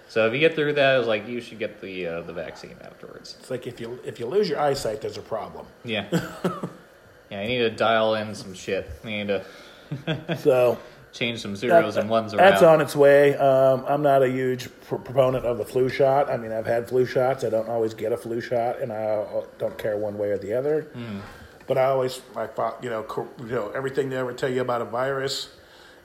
So 0.09 0.25
if 0.25 0.33
you 0.33 0.39
get 0.39 0.55
through 0.55 0.73
that, 0.73 0.99
it's 0.99 1.07
like 1.07 1.27
you 1.27 1.41
should 1.41 1.59
get 1.59 1.81
the 1.81 2.07
uh, 2.07 2.21
the 2.21 2.31
vaccine 2.31 2.75
afterwards. 2.81 3.35
It's 3.39 3.51
like 3.51 3.67
if 3.67 3.81
you 3.81 3.99
if 4.05 4.19
you 4.19 4.25
lose 4.25 4.47
your 4.47 4.59
eyesight, 4.59 5.01
there's 5.01 5.17
a 5.17 5.21
problem. 5.21 5.65
Yeah. 5.83 6.05
yeah, 7.29 7.41
you 7.41 7.47
need 7.47 7.57
to 7.57 7.69
dial 7.71 8.15
in 8.15 8.33
some 8.33 8.53
shit. 8.53 8.89
You 9.03 9.09
need 9.09 9.27
to 9.27 10.37
So 10.37 10.79
change 11.17 11.41
some 11.41 11.55
zeros 11.55 11.95
that- 11.95 12.01
and 12.01 12.09
ones 12.09 12.33
around. 12.33 12.51
that's 12.51 12.61
on 12.63 12.81
its 12.81 12.95
way. 12.95 13.35
Um, 13.35 13.83
I'm 13.87 14.01
not 14.01 14.21
a 14.23 14.29
huge 14.29 14.69
pr- 14.87 14.95
proponent 14.95 15.45
of 15.45 15.57
the 15.57 15.65
flu 15.65 15.89
shot. 15.89 16.29
I 16.29 16.37
mean, 16.37 16.51
I've 16.51 16.65
had 16.65 16.87
flu 16.87 17.05
shots. 17.05 17.43
I 17.43 17.49
don't 17.49 17.67
always 17.69 17.93
get 17.93 18.11
a 18.11 18.17
flu 18.17 18.39
shot, 18.41 18.79
and 18.81 18.91
I 18.93 19.23
don't 19.57 19.77
care 19.77 19.97
one 19.97 20.17
way 20.17 20.29
or 20.31 20.37
the 20.37 20.53
other. 20.53 20.83
Hmm. 20.93 21.19
But 21.67 21.77
I 21.77 21.85
always 21.85 22.21
I 22.35 22.47
thought 22.47 22.83
you 22.83 22.89
know 22.89 23.05
you 23.39 23.45
know 23.47 23.71
everything 23.75 24.09
they 24.09 24.17
ever 24.17 24.31
tell 24.33 24.49
you 24.49 24.61
about 24.61 24.81
a 24.81 24.85
virus, 24.85 25.49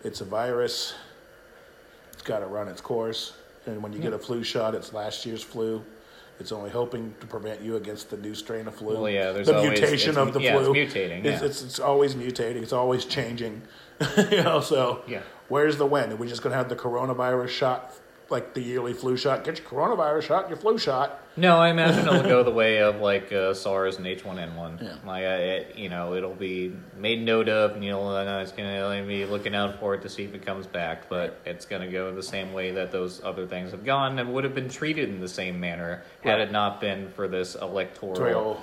it's 0.02 0.20
a 0.20 0.24
virus. 0.24 0.94
It's 2.12 2.22
got 2.22 2.40
to 2.40 2.46
run 2.46 2.68
its 2.68 2.80
course, 2.80 3.32
and 3.66 3.82
when 3.82 3.92
you 3.92 3.98
get 4.00 4.12
a 4.12 4.18
flu 4.18 4.42
shot, 4.42 4.74
it's 4.74 4.92
last 4.92 5.24
year's 5.26 5.42
flu. 5.42 5.82
It's 6.42 6.50
only 6.50 6.70
hoping 6.70 7.14
to 7.20 7.26
prevent 7.28 7.60
you 7.62 7.76
against 7.76 8.10
the 8.10 8.16
new 8.16 8.34
strain 8.34 8.66
of 8.66 8.74
flu. 8.74 8.94
Well, 9.00 9.08
yeah, 9.08 9.30
there's 9.30 9.46
the 9.46 9.56
always- 9.56 9.80
mutation 9.80 10.18
of 10.18 10.32
the 10.34 10.40
yeah, 10.42 10.56
it's 10.58 10.66
flu. 10.66 10.74
mutating, 10.74 11.24
It's, 11.24 11.40
yeah. 11.40 11.46
it's 11.48 11.62
it's 11.62 11.78
always 11.78 12.16
mutating. 12.16 12.62
It's 12.62 12.72
always 12.72 13.04
changing. 13.04 13.62
you 14.32 14.42
know, 14.42 14.60
so 14.60 15.02
Yeah. 15.06 15.22
where's 15.48 15.76
the 15.76 15.86
when? 15.86 16.10
Are 16.12 16.16
we 16.16 16.26
just 16.26 16.42
going 16.42 16.50
to 16.50 16.56
have 16.56 16.68
the 16.68 16.74
coronavirus 16.74 17.48
shot, 17.50 17.94
like 18.32 18.54
the 18.54 18.60
yearly 18.60 18.92
flu 18.94 19.16
shot? 19.16 19.44
Get 19.44 19.58
your 19.58 19.68
coronavirus 19.68 20.22
shot, 20.22 20.48
your 20.48 20.56
flu 20.56 20.78
shot. 20.78 21.20
No, 21.36 21.58
I 21.58 21.68
imagine 21.68 22.06
it'll 22.06 22.22
go 22.22 22.42
the 22.42 22.50
way 22.50 22.82
of 22.82 22.96
like 22.96 23.32
uh, 23.32 23.54
SARS 23.54 23.96
and 23.96 24.06
H1N1. 24.06 24.82
Yeah. 24.82 24.94
Like, 25.06 25.24
uh, 25.24 25.28
it, 25.28 25.76
you 25.76 25.88
know, 25.88 26.14
it'll 26.14 26.34
be 26.34 26.74
made 26.98 27.22
note 27.24 27.48
of, 27.48 27.72
and 27.72 27.84
you'll 27.84 28.08
uh, 28.08 28.40
it's 28.40 28.52
gonna 28.52 29.04
be 29.06 29.24
looking 29.24 29.54
out 29.54 29.78
for 29.78 29.94
it 29.94 30.02
to 30.02 30.08
see 30.08 30.24
if 30.24 30.34
it 30.34 30.44
comes 30.44 30.66
back. 30.66 31.08
But 31.08 31.40
it's 31.46 31.64
gonna 31.64 31.90
go 31.90 32.14
the 32.14 32.22
same 32.22 32.52
way 32.52 32.72
that 32.72 32.90
those 32.90 33.22
other 33.22 33.46
things 33.46 33.70
have 33.70 33.84
gone, 33.84 34.18
and 34.18 34.34
would 34.34 34.44
have 34.44 34.54
been 34.54 34.68
treated 34.68 35.08
in 35.08 35.20
the 35.20 35.28
same 35.28 35.60
manner 35.60 36.02
had 36.22 36.40
it 36.40 36.50
not 36.50 36.80
been 36.80 37.10
for 37.12 37.28
this 37.28 37.54
electoral 37.54 38.60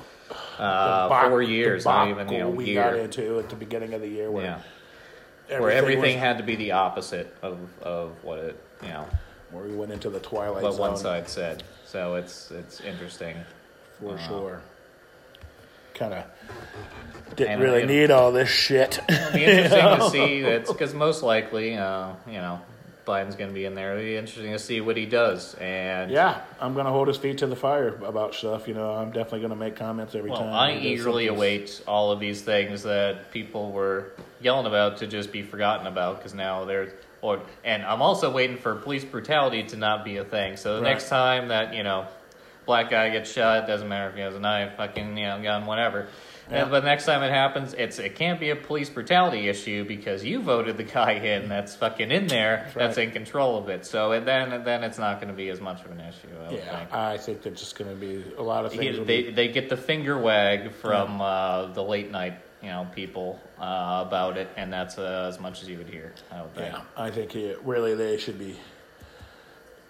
uh, 0.59 1.29
four 1.29 1.41
years, 1.41 1.85
not 1.85 2.09
even 2.09 2.29
you 2.29 2.39
know 2.39 2.49
we 2.49 2.65
year. 2.65 2.83
got 2.83 2.95
into 2.95 3.39
at 3.39 3.49
the 3.49 3.55
beginning 3.55 3.93
of 3.93 4.01
the 4.01 4.07
year 4.07 4.29
where 4.29 4.61
yeah, 5.49 5.59
where 5.59 5.71
everything 5.71 6.15
was- 6.15 6.23
had 6.23 6.37
to 6.37 6.43
be 6.43 6.55
the 6.55 6.71
opposite 6.73 7.35
of 7.41 7.57
of 7.81 8.11
what 8.23 8.39
it 8.39 8.63
you 8.83 8.89
know 8.89 9.05
where 9.51 9.63
we 9.63 9.73
went 9.73 9.91
into 9.91 10.09
the 10.09 10.19
twilight 10.19 10.63
what 10.63 10.73
zone 10.73 10.81
one 10.81 10.97
side 10.97 11.27
said. 11.27 11.63
So 11.85 12.15
it's 12.15 12.51
it's 12.51 12.81
interesting. 12.81 13.35
for 13.99 14.15
Wow. 14.15 14.27
sure. 14.27 14.61
Kind 15.93 16.13
of 16.13 16.23
didn't 17.35 17.59
really 17.59 17.85
need 17.85 18.11
all 18.11 18.31
this 18.31 18.49
shit. 18.49 18.99
It'll 19.09 19.33
be 19.33 19.43
interesting 19.43 19.99
to 19.99 20.09
see. 20.11 20.41
That's 20.41 20.71
because 20.71 20.93
most 20.93 21.23
likely, 21.23 21.75
uh, 21.75 22.13
you 22.27 22.33
know, 22.33 22.61
Biden's 23.05 23.35
going 23.35 23.49
to 23.49 23.53
be 23.53 23.65
in 23.65 23.75
there. 23.75 23.93
It'll 23.93 24.03
be 24.03 24.15
interesting 24.15 24.51
to 24.51 24.59
see 24.59 24.81
what 24.81 24.95
he 24.95 25.05
does. 25.05 25.55
And 25.55 26.11
yeah, 26.11 26.41
I'm 26.61 26.75
gonna 26.75 26.91
hold 26.91 27.07
his 27.07 27.17
feet 27.17 27.39
to 27.39 27.47
the 27.47 27.55
fire 27.55 27.95
about 28.03 28.35
stuff. 28.35 28.67
You 28.67 28.75
know, 28.75 28.91
I'm 28.91 29.11
definitely 29.11 29.41
gonna 29.41 29.55
make 29.55 29.75
comments 29.75 30.13
every 30.15 30.29
well, 30.29 30.41
time. 30.41 30.53
I 30.53 30.73
he 30.77 30.89
eagerly 30.93 31.27
await 31.27 31.81
all 31.87 32.11
of 32.11 32.19
these 32.19 32.41
things 32.43 32.83
that 32.83 33.31
people 33.31 33.71
were 33.71 34.11
yelling 34.41 34.67
about 34.67 34.97
to 34.97 35.07
just 35.07 35.31
be 35.31 35.41
forgotten 35.41 35.87
about 35.87 36.17
because 36.17 36.33
now 36.33 36.65
they're. 36.65 36.93
Or, 37.21 37.41
and 37.65 37.83
I'm 37.83 38.01
also 38.01 38.31
waiting 38.31 38.57
for 38.57 38.75
police 38.75 39.03
brutality 39.03 39.63
to 39.63 39.77
not 39.77 40.05
be 40.05 40.17
a 40.17 40.23
thing. 40.23 40.55
So 40.57 40.77
the 40.77 40.81
Right. 40.81 40.91
next 40.91 41.09
time 41.09 41.49
that 41.49 41.73
you 41.73 41.83
know, 41.83 42.07
black 42.65 42.89
guy 42.89 43.09
gets 43.09 43.31
shot, 43.31 43.67
doesn't 43.67 43.87
matter 43.89 44.09
if 44.09 44.15
he 44.15 44.21
has 44.21 44.35
a 44.35 44.39
knife, 44.39 44.73
fucking 44.77 45.17
you 45.17 45.25
know, 45.25 45.41
gun, 45.41 45.65
whatever. 45.65 46.07
Yeah. 46.49 46.63
And, 46.63 46.71
but 46.71 46.83
next 46.83 47.05
time 47.05 47.21
it 47.21 47.29
happens, 47.29 47.75
it's 47.75 47.99
it 47.99 48.15
can't 48.15 48.39
be 48.39 48.49
a 48.49 48.55
police 48.55 48.89
brutality 48.89 49.49
issue 49.49 49.83
because 49.85 50.23
you 50.23 50.41
voted 50.41 50.77
the 50.77 50.83
guy 50.83 51.11
in 51.11 51.47
that's 51.47 51.75
fucking 51.75 52.09
in 52.09 52.25
there 52.27 52.61
That's 52.63 52.73
that's 52.75 52.97
in 52.97 53.11
control 53.11 53.57
of 53.59 53.69
it. 53.69 53.85
So 53.85 54.13
and 54.13 54.25
then 54.27 54.63
then 54.63 54.83
it's 54.83 54.97
not 54.97 55.19
going 55.19 55.27
to 55.27 55.35
be 55.37 55.49
as 55.49 55.59
much 55.61 55.83
of 55.85 55.91
an 55.91 55.99
issue. 55.99 56.27
I 56.47 56.51
Yeah, 56.53 56.77
think. 56.79 56.93
I 56.93 57.17
think 57.17 57.41
there's 57.43 57.59
just 57.59 57.77
gonna 57.77 57.93
be 57.93 58.23
a 58.37 58.41
lot 58.41 58.65
of 58.65 58.71
things. 58.73 58.97
will 58.97 59.05
they 59.05 59.23
be- 59.23 59.31
they 59.31 59.47
get 59.49 59.69
the 59.69 59.77
finger 59.77 60.17
wag 60.17 60.71
from 60.71 61.21
uh, 61.21 61.67
the 61.73 61.83
late 61.83 62.09
night 62.09 62.39
you 62.61 62.69
know 62.69 62.87
people 62.93 63.39
uh, 63.59 64.03
about 64.07 64.37
it, 64.37 64.49
and 64.57 64.71
that's 64.71 64.97
uh, 64.97 65.27
as 65.29 65.39
much 65.39 65.61
as 65.61 65.69
you 65.69 65.77
would 65.77 65.89
hear. 65.89 66.13
I 66.31 66.41
would 66.41 66.53
think. 66.55 66.73
Yeah, 66.73 66.81
I 66.97 67.09
think 67.11 67.35
it, 67.35 67.59
really 67.63 67.95
they 67.95 68.17
should 68.17 68.37
be, 68.39 68.55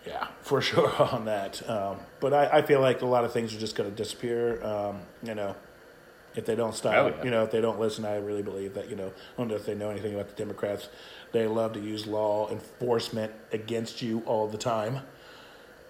yeah, 0.05 0.27
for 0.41 0.61
sure 0.69 0.93
on 1.01 1.25
that. 1.25 1.67
Um, 1.69 1.97
but 2.19 2.33
I, 2.33 2.59
I 2.59 2.61
feel 2.61 2.81
like 2.81 3.01
a 3.01 3.05
lot 3.05 3.25
of 3.25 3.33
things 3.33 3.53
are 3.55 3.59
just 3.59 3.75
going 3.75 3.89
to 3.89 3.95
disappear. 3.95 4.63
Um, 4.63 4.99
you 5.23 5.35
know, 5.35 5.55
if 6.35 6.45
they 6.45 6.55
don't 6.55 6.75
stop, 6.75 6.93
Oh, 6.93 7.07
yeah. 7.07 7.23
you 7.23 7.31
know, 7.31 7.43
if 7.43 7.51
they 7.51 7.61
don't 7.61 7.79
listen, 7.79 8.05
I 8.05 8.17
really 8.17 8.43
believe 8.43 8.75
that, 8.75 8.89
you 8.89 8.95
know, 8.95 9.07
I 9.07 9.37
don't 9.37 9.47
know 9.47 9.55
if 9.55 9.65
they 9.65 9.75
know 9.75 9.89
anything 9.89 10.13
about 10.13 10.29
the 10.29 10.35
Democrats. 10.35 10.89
They 11.31 11.47
love 11.47 11.73
to 11.73 11.79
use 11.79 12.05
law 12.07 12.49
enforcement 12.51 13.33
against 13.51 14.01
you 14.01 14.21
all 14.25 14.47
the 14.47 14.57
time. 14.57 14.99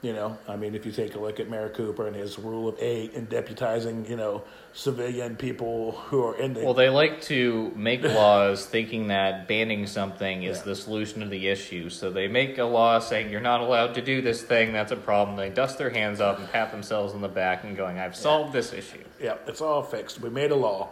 You 0.02 0.14
know, 0.14 0.38
I 0.48 0.56
mean, 0.56 0.76
if 0.76 0.86
you 0.86 0.94
take 0.94 1.16
a 1.16 1.20
look 1.20 1.42
at 1.42 1.50
Mayor 1.50 1.68
Cooper 1.68 2.08
and 2.08 2.16
his 2.16 2.40
rule 2.40 2.70
of 2.70 2.78
eight 2.80 3.16
and 3.16 3.28
deputizing, 3.30 4.08
you 4.08 4.16
know, 4.16 4.44
civilian 4.72 5.36
people 5.36 5.92
who 5.92 6.24
are 6.26 6.38
in 6.38 6.54
the 6.54 6.64
Well, 6.64 6.74
they 6.74 6.88
like 6.88 7.22
to 7.24 7.70
make 7.76 8.02
laws 8.04 8.66
thinking 8.66 9.10
that 9.10 9.50
banning 9.50 9.86
something 9.86 10.44
is 10.44 10.60
Yeah. 10.60 10.64
the 10.64 10.76
solution 10.78 11.20
to 11.20 11.28
the 11.28 11.50
issue. 11.50 11.90
So 11.90 12.10
they 12.12 12.30
make 12.30 12.58
a 12.60 12.64
law 12.64 13.00
saying 13.00 13.30
you're 13.30 13.42
not 13.42 13.60
allowed 13.60 13.94
to 13.96 14.02
do 14.02 14.22
this 14.22 14.42
thing. 14.42 14.72
That's 14.72 14.94
a 14.94 14.96
problem. 14.96 15.36
They 15.36 15.50
dust 15.50 15.78
their 15.78 15.90
hands 15.90 16.22
up 16.22 16.40
and 16.40 16.50
pat 16.50 16.72
themselves 16.72 17.14
on 17.14 17.20
the 17.20 17.28
back 17.28 17.66
and 17.66 17.76
going, 17.76 18.00
"I've 18.00 18.16
solved 18.16 18.54
this 18.54 18.72
issue." 18.72 19.04
Yeah, 19.22 19.36
it's 19.48 19.60
all 19.60 19.84
fixed. 19.84 20.22
We 20.22 20.30
made 20.30 20.52
a 20.52 20.56
law. 20.56 20.90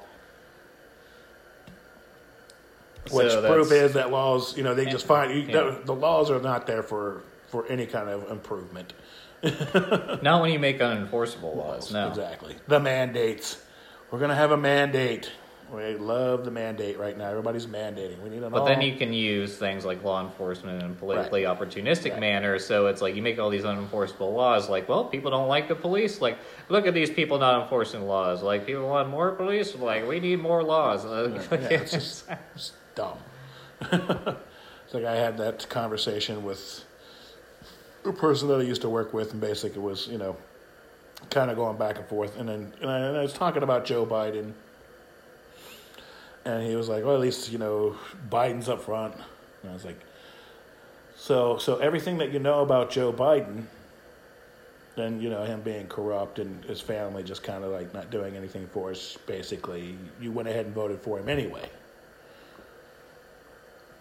Which 3.10 3.32
So 3.32 3.48
proof 3.50 3.72
is 3.72 3.94
that 3.94 4.12
laws, 4.12 4.58
you 4.58 4.64
know, 4.64 4.76
they 4.76 4.86
just 4.86 5.06
find 5.06 5.32
you, 5.34 5.40
Yeah. 5.44 5.54
the, 5.64 5.82
the 5.86 5.96
laws 5.96 6.30
are 6.30 6.42
not 6.42 6.68
there 6.68 6.84
for 6.84 7.22
for 7.48 7.66
any 7.68 7.86
kind 7.86 8.10
of 8.10 8.30
improvement. 8.32 8.94
Not 10.22 10.42
when 10.42 10.52
you 10.52 10.60
make 10.60 10.80
unenforceable 10.80 11.56
laws. 11.56 11.92
No. 11.92 12.08
exactly. 12.08 12.56
The 12.68 12.80
mandates. 12.80 13.62
We're 14.12 14.20
gonna 14.20 14.36
have 14.36 14.52
a 14.52 14.58
mandate. 14.58 15.32
We 15.72 15.96
love 15.96 16.46
the 16.46 16.52
mandate 16.52 16.98
right 16.98 17.18
now. 17.18 17.30
Everybody's 17.30 17.66
mandating. 17.68 18.22
We 18.22 18.30
need 18.30 18.42
an 18.42 18.52
But 18.52 18.62
all. 18.62 18.66
then 18.66 18.82
you 18.82 18.96
can 18.96 19.12
use 19.12 19.58
things 19.58 19.84
like 19.84 20.02
law 20.02 20.24
enforcement 20.26 20.82
in 20.82 20.92
a 20.92 20.94
politically 20.94 21.42
opportunistic 21.44 22.12
Right. 22.12 22.22
manner. 22.22 22.58
So 22.58 22.88
it's 22.88 23.02
like 23.02 23.16
you 23.18 23.22
make 23.22 23.38
all 23.38 23.50
these 23.50 23.66
unenforceable 23.66 24.34
laws. 24.34 24.70
Like, 24.70 24.88
well, 24.88 25.04
people 25.04 25.30
don't 25.30 25.50
like 25.50 25.68
the 25.68 25.76
police. 25.76 26.22
Like, 26.22 26.38
look 26.70 26.88
at 26.88 26.94
these 26.94 27.10
people 27.10 27.38
not 27.38 27.62
enforcing 27.64 28.08
laws. 28.08 28.42
Like, 28.42 28.66
people 28.66 28.88
want 28.88 29.10
more 29.10 29.32
police. 29.34 29.76
Like, 29.76 30.08
we 30.08 30.22
need 30.22 30.40
more 30.40 30.64
laws. 30.64 31.06
Uh, 31.06 31.44
Yeah, 31.52 31.58
it's 31.70 31.92
just 31.92 32.26
it's 32.56 32.72
dumb. 32.96 33.18
it's 33.82 34.94
like 34.94 35.04
I 35.06 35.16
had 35.16 35.38
that 35.40 35.68
conversation 35.70 36.44
with 36.46 36.86
a 38.08 38.14
person 38.14 38.48
that 38.50 38.60
I 38.60 38.64
used 38.64 38.82
to 38.82 38.90
work 38.90 39.14
with, 39.14 39.32
and 39.32 39.42
basically 39.42 39.80
it 39.80 39.84
was, 39.84 40.08
you 40.08 40.18
know, 40.18 40.36
kind 41.30 41.50
of 41.50 41.58
going 41.58 41.78
back 41.78 41.98
and 41.98 42.08
forth. 42.08 42.38
And 42.38 42.48
then 42.50 42.74
and 42.82 42.90
I, 42.90 43.00
and 43.00 43.18
I 43.18 43.22
was 43.22 43.34
talking 43.34 43.64
about 43.64 43.86
Joe 43.86 44.06
Biden, 44.06 44.54
and 46.46 46.66
he 46.66 46.76
was 46.76 46.90
like, 46.90 47.04
"Well, 47.04 47.16
at 47.16 47.22
least 47.22 47.52
you 47.52 47.58
know 47.58 47.96
Biden's 48.30 48.70
up 48.70 48.82
front." 48.82 49.16
And 49.62 49.72
I 49.72 49.74
was 49.74 49.86
like, 49.86 50.00
"So, 51.16 51.58
so 51.58 51.78
everything 51.78 52.18
that 52.20 52.32
you 52.32 52.40
know 52.40 52.62
about 52.62 52.90
Joe 52.90 53.12
Biden." 53.12 53.64
Then 54.96 55.22
you 55.22 55.30
know 55.30 55.44
him 55.44 55.62
being 55.62 55.86
corrupt 55.88 56.40
and 56.40 56.66
his 56.66 56.82
family 56.82 57.22
just 57.22 57.44
kind 57.44 57.64
of 57.64 57.72
like 57.72 57.94
not 57.94 58.10
doing 58.10 58.36
anything 58.36 58.68
for 58.74 58.90
us. 58.90 59.16
Basically, 59.28 59.96
you 60.20 60.32
went 60.32 60.48
ahead 60.48 60.66
and 60.66 60.74
voted 60.74 61.00
for 61.02 61.20
him 61.20 61.30
anyway. 61.30 61.70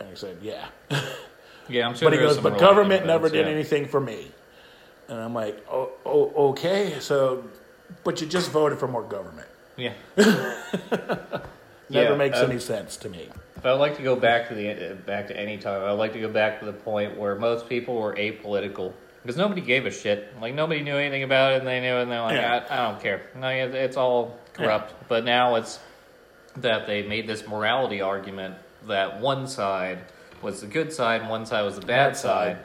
And 0.01 0.09
he 0.09 0.17
said, 0.17 0.39
"Yeah." 0.41 0.69
yeah, 1.69 1.89
I'm 1.89 1.95
sure. 1.95 2.11
but 2.11 2.19
he 2.19 2.19
goes, 2.19 2.39
but 2.39 2.59
government 2.59 3.07
never 3.07 3.29
did 3.29 3.47
yeah. 3.47 3.53
anything 3.53 3.87
for 3.87 4.01
me. 4.01 4.31
And 5.09 5.19
I'm 5.19 5.35
like, 5.35 5.65
oh, 5.71 5.91
oh, 6.05 6.51
okay, 6.51 6.99
so, 7.01 7.45
but 8.03 8.21
you 8.21 8.27
just 8.27 8.51
voted 8.51 8.79
for 8.79 8.89
more 8.89 9.05
government. 9.05 9.49
Yeah. 9.77 9.93
Never 11.89 12.11
Yeah, 12.11 12.17
makes 12.17 12.39
uh, 12.39 12.47
any 12.49 12.59
sense 12.59 12.97
to 12.99 13.09
me. 13.09 13.29
If 13.57 13.65
I'd 13.65 13.73
like 13.73 13.97
to 13.97 14.03
go 14.03 14.17
back 14.17 14.49
to 14.49 14.55
the 14.55 14.97
back 15.07 15.29
to 15.29 15.39
any 15.39 15.57
time, 15.59 15.83
I'd 15.85 15.93
like 15.93 16.13
to 16.15 16.21
go 16.21 16.29
back 16.29 16.59
to 16.61 16.67
the 16.67 16.73
point 16.73 17.17
where 17.17 17.37
most 17.37 17.69
people 17.69 17.95
were 17.95 18.15
apolitical 18.15 18.93
because 19.23 19.37
nobody 19.37 19.61
gave 19.61 19.87
a 19.87 19.91
shit. 19.91 20.35
Like 20.41 20.55
nobody 20.55 20.83
knew 20.83 20.97
anything 20.97 21.23
about 21.23 21.53
it, 21.53 21.59
and 21.59 21.67
they 21.67 21.81
knew, 21.81 21.97
and 21.97 22.11
they're 22.11 22.23
like, 22.23 22.37
Yeah. 22.37 22.67
I, 22.69 22.75
I 22.75 22.91
don't 22.91 23.01
care. 23.01 23.23
No, 23.37 23.49
it's 23.49 23.97
all 23.97 24.39
corrupt. 24.53 24.95
But 25.09 25.25
now 25.25 25.55
it's 25.57 25.79
that 26.57 26.87
they 26.87 27.03
made 27.03 27.27
this 27.27 27.47
morality 27.47 28.01
argument 28.01 28.57
that 28.87 29.21
one 29.21 29.47
side 29.47 29.99
was 30.43 30.61
the 30.61 30.67
good 30.67 30.93
side 30.93 31.21
and 31.23 31.31
one 31.31 31.47
side 31.47 31.63
was 31.63 31.79
the 31.79 31.87
bad 31.87 32.17
side. 32.17 32.59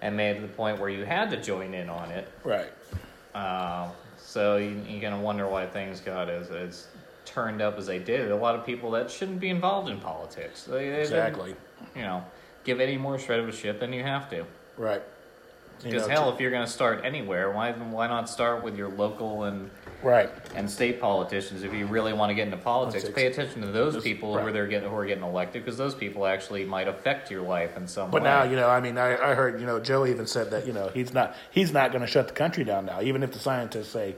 and 0.00 0.16
made 0.16 0.34
to 0.34 0.42
the 0.42 0.48
point 0.48 0.80
where 0.80 0.88
you 0.90 1.04
had 1.04 1.30
to 1.30 1.36
join 1.40 1.74
in 1.74 1.88
on 1.88 2.10
it. 2.10 2.26
Right. 2.42 2.72
Uh, 3.34 3.88
so 4.18 4.56
you, 4.56 4.80
you're 4.88 5.00
gonna 5.00 5.20
wonder 5.22 5.46
why 5.48 5.66
things 5.66 6.00
got 6.00 6.28
as 6.28 6.50
as 6.50 6.88
turned 7.24 7.62
up 7.62 7.78
as 7.78 7.86
they 7.86 7.98
did. 8.00 8.30
A 8.30 8.36
lot 8.36 8.54
of 8.56 8.66
people 8.66 8.90
that 8.92 9.10
shouldn't 9.10 9.38
be 9.40 9.48
involved 9.48 9.88
in 9.88 10.00
politics. 10.00 10.64
They, 10.64 10.90
they 10.90 11.00
Exactly. 11.02 11.54
You 11.94 12.02
know, 12.02 12.24
give 12.64 12.80
any 12.80 12.96
more 12.96 13.18
shred 13.18 13.38
of 13.40 13.48
a 13.48 13.52
shit 13.52 13.78
than 13.80 13.92
you 13.92 14.02
have 14.02 14.28
to. 14.30 14.44
Right. 14.76 15.02
You 15.84 15.90
Because 15.90 16.08
know, 16.08 16.14
hell, 16.14 16.28
t- 16.30 16.34
if 16.34 16.40
you're 16.40 16.50
gonna 16.50 16.66
start 16.66 17.02
anywhere, 17.04 17.50
why 17.52 17.72
why 17.72 18.06
not 18.08 18.28
start 18.28 18.62
with 18.64 18.76
your 18.76 18.88
local 18.88 19.44
and 19.44 19.70
right. 20.02 20.30
and 20.54 20.70
state 20.70 21.00
politicians 21.00 21.62
if 21.62 21.72
you 21.72 21.86
really 21.86 22.12
want 22.12 22.30
to 22.30 22.34
get 22.34 22.44
into 22.46 22.56
politics? 22.56 23.04
Politics. 23.04 23.14
Pay 23.14 23.26
attention 23.26 23.62
to 23.62 23.68
those 23.68 24.02
people 24.02 24.32
who 24.32 24.38
are 24.38 24.44
right. 24.44 24.52
there 24.52 24.66
getting 24.66 24.88
who 24.90 24.96
are 24.96 25.06
getting 25.06 25.24
elected 25.24 25.64
because 25.64 25.76
those 25.78 25.94
people 25.94 26.26
actually 26.26 26.64
might 26.64 26.88
affect 26.88 27.30
your 27.30 27.42
life 27.42 27.76
in 27.76 27.86
some 27.86 28.06
way. 28.08 28.12
But 28.12 28.22
way. 28.22 28.28
now, 28.28 28.42
you 28.44 28.56
know, 28.56 28.68
I 28.68 28.80
mean, 28.80 28.98
I, 28.98 29.12
I 29.16 29.34
heard, 29.34 29.60
you 29.60 29.66
know, 29.66 29.80
Joe 29.80 30.06
even 30.06 30.26
said 30.26 30.50
that, 30.50 30.66
you 30.66 30.72
know, 30.72 30.88
he's 30.88 31.12
not 31.12 31.34
he's 31.50 31.72
not 31.72 31.90
going 31.92 32.02
to 32.02 32.06
shut 32.06 32.28
the 32.28 32.34
country 32.34 32.64
down 32.64 32.86
now, 32.86 33.00
even 33.02 33.22
if 33.22 33.32
the 33.32 33.38
scientists 33.38 33.88
say, 33.90 34.16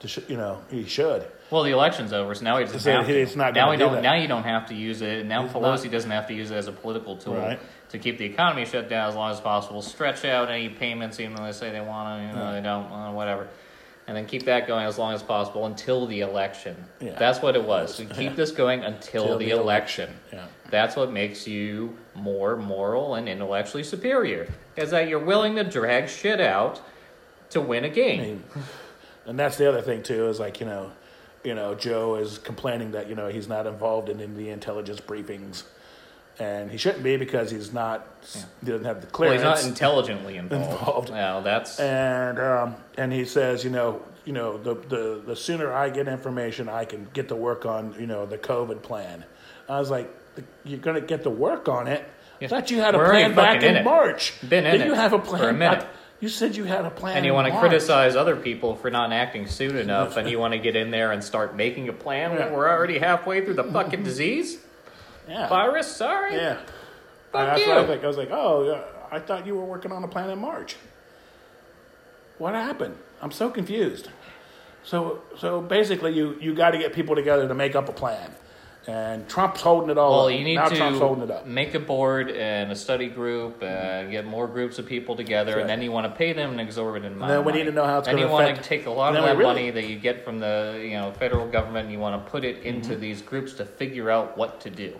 to 0.00 0.08
sh- 0.08 0.18
you 0.28 0.36
know, 0.36 0.62
he 0.70 0.84
should. 0.84 1.26
Well, 1.50 1.62
the 1.62 1.70
election's 1.70 2.12
over, 2.12 2.34
so 2.34 2.44
now 2.44 2.58
he 2.58 2.64
doesn't 2.64 2.80
So 2.80 2.90
have 2.92 3.06
to. 3.06 3.20
it's 3.20 3.36
not 3.36 3.54
now 3.54 3.66
gonna 3.66 3.70
we 3.70 3.76
do 3.76 3.84
don't. 3.84 3.92
that. 3.94 4.02
Now 4.02 4.14
you 4.14 4.26
don't 4.26 4.42
have 4.42 4.66
to 4.68 4.74
use 4.74 5.00
it. 5.00 5.24
Now 5.26 5.46
Pelosi 5.46 5.84
not. 5.84 5.92
doesn't 5.92 6.10
have 6.10 6.26
to 6.26 6.34
use 6.34 6.50
it 6.50 6.56
as 6.56 6.66
a 6.66 6.72
political 6.72 7.16
tool 7.16 7.36
Right. 7.36 7.60
to 7.90 7.98
keep 7.98 8.18
the 8.18 8.24
economy 8.24 8.64
shut 8.64 8.88
down 8.88 9.08
as 9.08 9.14
long 9.14 9.30
as 9.30 9.40
possible. 9.40 9.80
Stretch 9.80 10.24
out 10.24 10.50
any 10.50 10.68
payments, 10.68 11.20
even 11.20 11.36
though 11.36 11.44
they 11.44 11.52
say 11.52 11.70
they 11.70 11.80
want 11.80 12.20
to. 12.20 12.26
You 12.26 12.32
know, 12.34 12.52
they 12.52 12.60
don't. 12.60 12.90
Uh, 12.90 13.12
whatever. 13.12 13.48
And 14.08 14.16
then 14.16 14.26
keep 14.26 14.44
that 14.44 14.68
going 14.68 14.86
as 14.86 14.98
long 14.98 15.14
as 15.14 15.22
possible 15.22 15.66
until 15.66 16.06
the 16.06 16.20
election. 16.20 16.76
Yeah. 17.00 17.18
That's 17.18 17.42
what 17.42 17.56
it 17.56 17.64
was. 17.64 17.98
We 17.98 18.06
keep 18.20 18.36
this 18.36 18.52
going 18.52 18.84
until 18.84 19.24
Till 19.24 19.38
the, 19.38 19.46
the 19.46 19.50
election. 19.50 20.10
Yeah. 20.32 20.46
That's 20.70 20.94
what 20.94 21.12
makes 21.12 21.46
you 21.48 21.96
more 22.14 22.56
moral 22.56 23.16
and 23.16 23.28
intellectually 23.28 23.82
superior. 23.82 24.48
Is 24.76 24.90
that 24.90 25.08
you're 25.08 25.18
willing 25.18 25.56
to 25.56 25.64
drag 25.64 26.08
shit 26.08 26.40
out 26.40 26.80
to 27.50 27.60
win 27.60 27.84
a 27.84 27.88
game. 27.88 28.20
I 28.20 28.24
mean, 28.24 28.44
and 29.26 29.38
that's 29.38 29.56
the 29.56 29.68
other 29.68 29.82
thing 29.82 30.02
too 30.02 30.28
is 30.28 30.38
like 30.38 30.60
you 30.60 30.66
know, 30.66 30.92
you 31.44 31.54
know, 31.54 31.74
Joe 31.74 32.16
is 32.16 32.38
complaining 32.38 32.92
that 32.92 33.08
you 33.08 33.14
know 33.14 33.28
he's 33.28 33.48
not 33.48 33.66
involved 33.66 34.08
in, 34.08 34.20
in 34.20 34.36
the 34.36 34.50
intelligence 34.50 35.00
briefings, 35.00 35.64
and 36.38 36.70
he 36.70 36.76
shouldn't 36.76 37.02
be 37.04 37.16
because 37.16 37.50
he's 37.50 37.72
not 37.72 38.06
he 38.60 38.66
doesn't 38.66 38.84
have 38.84 39.00
the 39.00 39.06
clearance. 39.06 39.42
well, 39.42 39.54
he's 39.56 39.64
not 39.64 39.68
intelligently 39.70 40.36
involved. 40.38 40.70
Involved. 40.78 41.10
Well, 41.10 41.42
that's 41.42 41.80
and 41.80 42.38
um, 42.38 42.74
and 42.98 43.12
he 43.12 43.24
says, 43.24 43.64
you 43.64 43.70
know, 43.70 44.02
you 44.24 44.32
know, 44.32 44.58
the, 44.58 44.74
the 44.74 45.22
the 45.24 45.36
sooner 45.36 45.72
I 45.72 45.90
get 45.90 46.08
information, 46.08 46.68
I 46.68 46.84
can 46.84 47.08
get 47.12 47.28
to 47.28 47.36
work 47.36 47.64
on 47.66 47.94
you 47.98 48.06
know 48.06 48.26
the 48.26 48.38
COVID 48.38 48.82
plan. 48.82 49.24
I 49.68 49.78
was 49.78 49.90
like, 49.90 50.08
you're 50.64 50.78
gonna 50.80 51.00
get 51.00 51.22
to 51.24 51.30
work 51.30 51.68
on 51.68 51.86
it. 51.88 52.04
I 52.40 52.48
thought 52.48 52.70
you 52.70 52.80
had 52.80 52.94
a 52.94 52.98
We're 52.98 53.08
plan 53.10 53.34
back 53.34 53.62
in 53.62 53.76
in. 53.78 53.84
March. 53.84 54.34
Been 54.46 54.66
in 54.66 54.72
Did 54.72 54.80
it 54.82 54.86
you 54.88 54.94
have 54.94 55.14
a 55.14 55.18
plan? 55.18 55.40
for 55.42 55.48
a 55.48 55.52
minute. 55.54 55.80
back- 55.80 55.88
You 56.20 56.28
said 56.28 56.54
you 56.54 56.64
had 56.64 56.84
a 56.84 56.90
plan. 56.90 57.16
and 57.16 57.24
you 57.26 57.32
want 57.32 57.50
to 57.52 57.58
criticize 57.58 58.14
other 58.14 58.36
people 58.36 58.74
for 58.76 58.90
not 58.90 59.10
acting 59.12 59.46
soon 59.46 59.76
enough, 59.78 60.16
and 60.18 60.28
you 60.28 60.38
want 60.38 60.52
to 60.52 60.58
get 60.58 60.76
in 60.76 60.90
there 60.90 61.12
and 61.12 61.24
start 61.24 61.56
making 61.56 61.88
a 61.88 61.92
plan 61.94 62.34
when 62.36 62.52
we're 62.52 62.68
already 62.68 62.98
halfway 62.98 63.42
through 63.44 63.54
the 63.54 63.64
fucking 63.64 64.02
disease 64.02 64.58
Yeah. 65.28 65.48
virus. 65.48 65.86
Sorry, 65.94 66.34
Yeah. 66.34 66.56
Fuck 67.32 67.46
That's 67.48 67.60
you. 67.62 67.68
what 67.68 67.78
I 67.78 67.80
was 67.80 67.88
like. 67.90 68.04
I 68.04 68.06
was 68.06 68.16
like, 68.16 68.30
oh, 68.30 68.64
yeah, 68.70 68.82
I 69.10 69.18
thought 69.20 69.46
you 69.46 69.54
were 69.56 69.64
working 69.64 69.92
on 69.92 70.02
a 70.04 70.08
plan 70.08 70.30
in 70.30 70.38
March. 70.38 70.76
What 72.38 72.54
happened? 72.54 72.96
I'm 73.22 73.30
so 73.32 73.50
confused. 73.50 74.08
So, 74.84 75.22
so 75.38 75.60
basically, 75.60 76.12
you 76.12 76.36
you 76.40 76.54
got 76.54 76.70
to 76.70 76.78
get 76.78 76.92
people 76.92 77.14
together 77.16 77.48
to 77.48 77.54
make 77.54 77.74
up 77.74 77.88
a 77.88 77.92
plan, 77.92 78.30
and 78.86 79.28
Trump's 79.28 79.60
holding 79.62 79.90
it 79.90 79.98
all. 79.98 80.12
Well, 80.12 80.26
up. 80.26 80.32
you 80.32 80.44
need 80.44 80.54
now 80.56 80.68
Trump's 80.68 81.00
holding 81.00 81.26
to 81.26 81.32
it 81.34 81.36
up. 81.38 81.46
make 81.46 81.74
a 81.74 81.80
board 81.80 82.30
and 82.30 82.70
a 82.70 82.76
study 82.76 83.08
group 83.08 83.62
and 83.64 84.12
get 84.12 84.26
more 84.26 84.46
groups 84.46 84.78
of 84.78 84.86
people 84.86 85.16
together, 85.16 85.54
Right. 85.54 85.60
and 85.62 85.68
then 85.68 85.82
you 85.82 85.90
want 85.90 86.06
to 86.12 86.16
pay 86.16 86.32
them 86.34 86.52
an 86.52 86.60
exorbitant 86.60 87.16
amount. 87.16 87.30
then 87.30 87.38
we 87.40 87.44
money. 87.52 87.58
need 87.64 87.70
to 87.70 87.74
know 87.74 87.84
how 87.84 87.98
it's 87.98 88.06
Then 88.06 88.14
gonna 88.16 88.26
And 88.26 88.30
you 88.38 88.44
want 88.46 88.56
to 88.56 88.62
take 88.62 88.86
a 88.86 88.90
lot 88.90 89.16
of 89.16 89.24
that 89.24 89.32
really- 89.36 89.44
money 89.44 89.70
that 89.70 89.84
you 89.88 89.98
get 89.98 90.24
from 90.24 90.38
the 90.38 90.78
you 90.80 90.92
know 90.92 91.10
federal 91.18 91.48
government, 91.48 91.84
and 91.86 91.92
you 91.92 91.98
want 91.98 92.24
to 92.24 92.30
put 92.30 92.44
it 92.44 92.62
into 92.62 92.90
Mm-hmm. 92.92 93.00
these 93.00 93.22
groups 93.22 93.54
to 93.54 93.64
figure 93.64 94.08
out 94.10 94.36
what 94.38 94.60
to 94.60 94.70
do, 94.70 94.94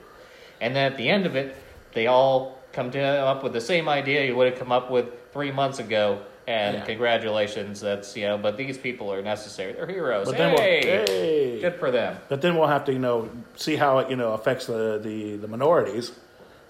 and 0.60 0.74
then 0.74 0.90
at 0.92 0.98
the 0.98 1.08
end 1.08 1.26
of 1.26 1.36
it, 1.36 1.56
they 1.92 2.06
all 2.06 2.58
come 2.72 2.90
to 2.90 3.00
up 3.00 3.42
with 3.42 3.52
the 3.52 3.60
same 3.60 3.88
idea 3.88 4.24
you 4.26 4.36
would 4.36 4.50
have 4.50 4.58
come 4.58 4.70
up 4.72 4.90
with 4.90 5.06
three 5.32 5.50
months 5.52 5.78
ago. 5.78 6.20
And 6.48 6.76
Yeah. 6.76 6.84
congratulations, 6.84 7.80
that's 7.80 8.16
you 8.16 8.24
know. 8.28 8.38
But 8.38 8.56
these 8.56 8.78
people 8.78 9.12
are 9.12 9.20
necessary; 9.20 9.72
they're 9.72 9.84
heroes. 9.86 10.26
But 10.28 10.36
then 10.38 10.52
we'll- 10.52 10.62
hey, 10.62 10.80
hey. 11.08 11.60
good 11.60 11.74
for 11.74 11.90
them. 11.90 12.18
But 12.28 12.40
then 12.40 12.56
we'll 12.56 12.68
have 12.68 12.84
to, 12.84 12.92
you 12.92 13.00
know, 13.00 13.28
see 13.56 13.74
how 13.74 13.98
it, 13.98 14.10
you 14.10 14.14
know, 14.16 14.32
affects 14.32 14.66
the 14.66 15.00
the, 15.02 15.36
the 15.36 15.48
minorities. 15.48 16.12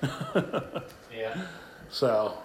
Yeah. 1.14 1.34
So, 1.91 2.37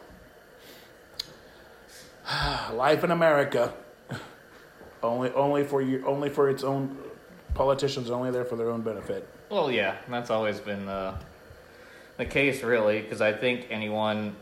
life 2.74 3.04
in 3.04 3.12
America, 3.12 3.74
only 5.04 5.32
only 5.32 5.64
for 5.64 5.82
you, 5.82 6.04
only 6.06 6.30
for 6.30 6.50
its 6.50 6.64
own 6.64 6.98
politicians, 7.54 8.10
only 8.10 8.32
there 8.32 8.46
for 8.46 8.56
their 8.56 8.70
own 8.70 8.82
benefit. 8.82 9.28
Well, 9.50 9.72
yeah, 9.72 9.98
that's 10.10 10.30
always 10.30 10.60
been 10.60 10.86
the 10.86 11.16
the 12.22 12.26
case, 12.28 12.62
really, 12.62 13.02
because 13.02 13.20
I 13.20 13.34
think 13.34 13.66
anyone 13.72 14.36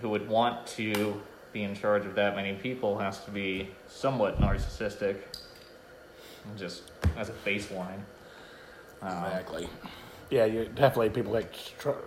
who 0.00 0.08
would 0.08 0.26
want 0.26 0.66
to 0.68 1.20
be 1.52 1.64
in 1.64 1.74
charge 1.74 2.06
of 2.06 2.14
that 2.14 2.34
many 2.34 2.54
people 2.54 2.98
has 2.98 3.22
to 3.24 3.30
be 3.30 3.68
somewhat 3.88 4.40
narcissistic, 4.40 5.18
just 6.56 6.84
as 7.18 7.28
a 7.28 7.34
baseline. 7.44 8.00
Um, 9.02 9.24
Exactly. 9.24 9.68
Yeah, 10.30 10.46
you 10.46 10.64
definitely 10.74 11.10
people 11.10 11.32
like 11.32 11.54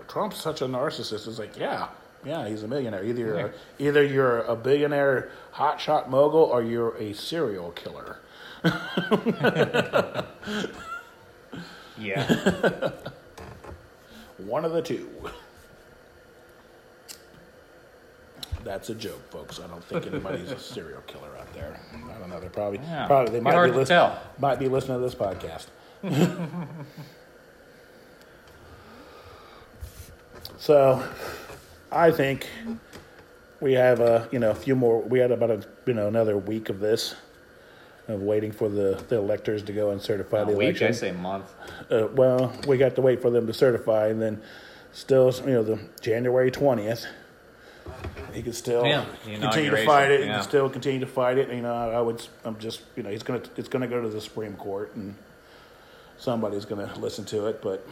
Trump's 0.08 0.42
such 0.42 0.62
a 0.62 0.66
narcissist. 0.66 1.28
It's 1.28 1.38
like, 1.38 1.58
yeah, 1.58 1.90
yeah, 2.26 2.50
he's 2.50 2.64
a 2.64 2.68
millionaire. 2.68 3.04
Either 3.06 3.22
you're 3.22 3.40
a, 3.40 3.54
either 3.78 4.04
you're 4.04 4.40
a 4.42 4.56
billionaire 4.56 5.30
hotshot 5.54 6.10
mogul 6.10 6.42
or 6.42 6.64
you're 6.64 6.98
a 6.98 7.14
serial 7.14 7.70
killer. 7.72 8.18
yeah, 12.00 12.92
One 14.46 14.66
of 14.66 14.72
the 14.74 14.82
two. 14.82 15.10
That's 18.64 18.90
a 18.90 18.96
joke, 18.96 19.30
folks. 19.32 19.60
I 19.60 19.68
don't 19.68 19.84
think 19.84 20.06
anybody's 20.08 20.52
a 20.52 20.60
serial 20.60 21.02
killer 21.08 21.36
out 21.40 21.52
there. 21.54 21.80
I 21.94 22.18
don't 22.20 22.30
know. 22.30 22.40
They're 22.40 22.50
probably 22.50 22.80
Yeah. 22.80 23.08
probably 23.08 23.32
they 23.34 23.40
might 23.40 23.72
be 23.74 23.86
tell. 23.86 24.22
might 24.38 24.60
be 24.60 24.68
listening 24.68 24.98
to 24.98 25.02
this 25.02 25.16
podcast. 25.16 25.68
so, 30.58 31.04
I 31.92 32.12
think 32.12 32.48
we 33.60 33.74
have 33.74 34.00
a 34.00 34.28
you 34.32 34.40
know 34.40 34.52
a 34.52 34.56
few 34.56 34.76
more. 34.76 35.02
We 35.02 35.20
had 35.20 35.32
about 35.32 35.52
a 35.52 35.64
you 35.86 35.94
know 35.94 36.08
another 36.08 36.38
week 36.38 36.70
of 36.70 36.80
this 36.80 37.16
of 38.10 38.22
waiting 38.24 38.52
for 38.52 38.70
the, 38.70 39.04
the 39.08 39.18
electors 39.18 39.64
to 39.64 39.72
go 39.74 39.92
and 39.92 40.02
certify 40.02 40.42
a 40.42 40.46
the 40.46 40.52
week, 40.52 40.82
election. 40.82 40.88
I 40.88 40.92
say 40.92 41.12
month. 41.12 41.54
Uh, 41.90 42.08
well, 42.14 42.54
we 42.68 42.78
got 42.78 42.96
to 42.96 43.02
wait 43.02 43.22
for 43.22 43.30
them 43.30 43.48
to 43.48 43.54
certify, 43.54 44.08
and 44.08 44.22
then 44.22 44.42
still, 44.92 45.32
you 45.46 45.54
know, 45.54 45.64
the 45.64 45.80
January 46.02 46.52
twentieth, 46.52 47.06
he 48.34 48.42
could 48.42 48.56
still 48.56 48.86
Yeah, 48.86 49.06
continue 49.24 49.70
to 49.72 49.86
fight 49.86 50.12
it. 50.12 50.20
He 50.20 50.26
inauguration, 50.26 50.34
can 50.34 50.44
still 50.44 50.70
continue 50.70 51.00
to 51.00 51.08
fight 51.08 51.38
it. 51.38 51.50
You 51.52 51.62
know, 51.62 51.74
I, 51.74 51.90
I 51.94 52.02
would, 52.02 52.26
I'm 52.44 52.58
just, 52.60 52.82
you 52.96 53.04
know, 53.04 53.10
he's 53.10 53.24
gonna, 53.24 53.42
it's 53.58 53.70
gonna 53.70 53.88
go 53.88 54.02
to 54.02 54.10
the 54.10 54.22
Supreme 54.22 54.56
Court, 54.56 54.96
and 54.96 55.16
somebody's 56.18 56.66
gonna 56.66 56.92
listen 56.98 57.26
to 57.26 57.48
it. 57.48 57.62
But 57.62 57.88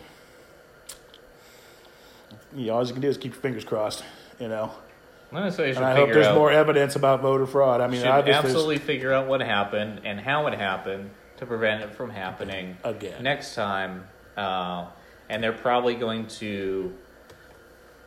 you 2.56 2.68
know, 2.68 2.76
all 2.76 2.86
you 2.86 2.94
can 2.94 3.02
do 3.02 3.08
is 3.08 3.18
keep 3.18 3.34
your 3.34 3.42
fingers 3.42 3.64
crossed. 3.64 4.04
You 4.40 4.48
know, 4.48 4.72
I'm 5.32 5.38
gonna 5.38 5.52
say 5.52 5.68
you 5.68 5.74
should 5.74 5.84
and 5.84 5.92
I 5.92 5.96
hope 5.96 6.12
there's 6.14 6.28
out. 6.28 6.36
more 6.36 6.52
evidence 6.52 6.96
about 6.96 7.22
voter 7.22 7.46
fraud. 7.46 7.82
I 7.82 7.88
mean, 7.88 8.00
should 8.02 8.08
obviously, 8.10 8.50
absolutely 8.50 8.78
figure 8.78 9.12
out 9.14 9.28
what 9.28 9.42
happened 9.42 10.02
and 10.06 10.20
how 10.20 10.48
it 10.48 10.54
happened 10.54 11.10
to 11.38 11.46
prevent 11.46 11.84
it 11.84 11.94
from 11.94 12.10
happening 12.10 12.78
Again. 12.84 13.22
next 13.24 13.54
time. 13.54 14.08
Uh, 14.38 14.86
and 15.30 15.44
they're 15.44 15.52
probably 15.52 15.96
going 15.96 16.26
to, 16.28 16.94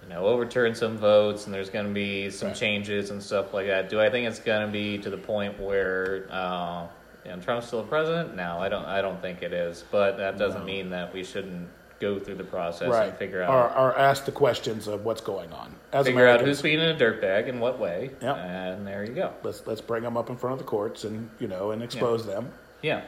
you 0.03 0.09
know, 0.09 0.25
overturn 0.27 0.75
some 0.75 0.97
votes, 0.97 1.45
and 1.45 1.53
there's 1.55 1.69
going 1.69 1.87
to 1.87 1.93
be 1.93 2.31
some 2.31 2.49
Right. 2.49 2.57
changes 2.57 3.11
and 3.11 3.23
stuff 3.23 3.53
like 3.53 3.67
that. 3.67 3.89
Do 3.91 4.01
I 4.01 4.09
think 4.11 4.27
it's 4.27 4.39
going 4.39 4.65
to 4.67 4.73
be 4.73 4.97
to 4.99 5.11
the 5.11 5.19
point 5.19 5.61
where 5.61 6.27
uh, 6.31 6.87
you 7.27 7.33
know, 7.33 7.39
Trump's 7.41 7.67
still 7.67 7.83
president? 7.83 8.35
No, 8.35 8.59
I 8.59 8.69
don't. 8.71 8.87
I 8.87 9.03
don't 9.03 9.21
think 9.21 9.43
it 9.43 9.53
is. 9.53 9.85
But 9.91 10.17
that 10.17 10.39
doesn't 10.39 10.61
No. 10.61 10.67
mean 10.67 10.91
that 10.91 11.13
we 11.13 11.23
shouldn't 11.23 11.69
go 12.01 12.19
through 12.19 12.37
the 12.37 12.45
process 12.45 12.89
right? 12.89 13.11
and 13.11 13.19
figure 13.19 13.43
out 13.43 13.51
or, 13.51 13.79
or 13.79 13.99
ask 13.99 14.25
the 14.25 14.33
questions 14.33 14.89
of 14.89 15.05
what's 15.05 15.21
going 15.21 15.53
on. 15.53 15.75
As 15.93 16.07
figure 16.07 16.27
out 16.27 16.41
who's 16.41 16.63
being 16.63 16.81
a 16.81 16.95
dirtbag 16.95 17.47
in 17.47 17.61
what 17.61 17.79
way. 17.79 18.11
Yep. 18.21 18.37
And 18.37 18.87
there 18.87 19.05
you 19.05 19.13
go. 19.13 19.33
let's 19.43 19.67
let's 19.67 19.81
bring 19.81 20.03
them 20.03 20.17
up 20.17 20.31
in 20.31 20.37
front 20.37 20.55
of 20.55 20.59
the 20.59 20.65
courts 20.65 21.05
and 21.05 21.31
you 21.39 21.47
know 21.47 21.71
and 21.71 21.83
expose 21.83 22.27
them 22.27 22.51
Yeah. 22.83 23.03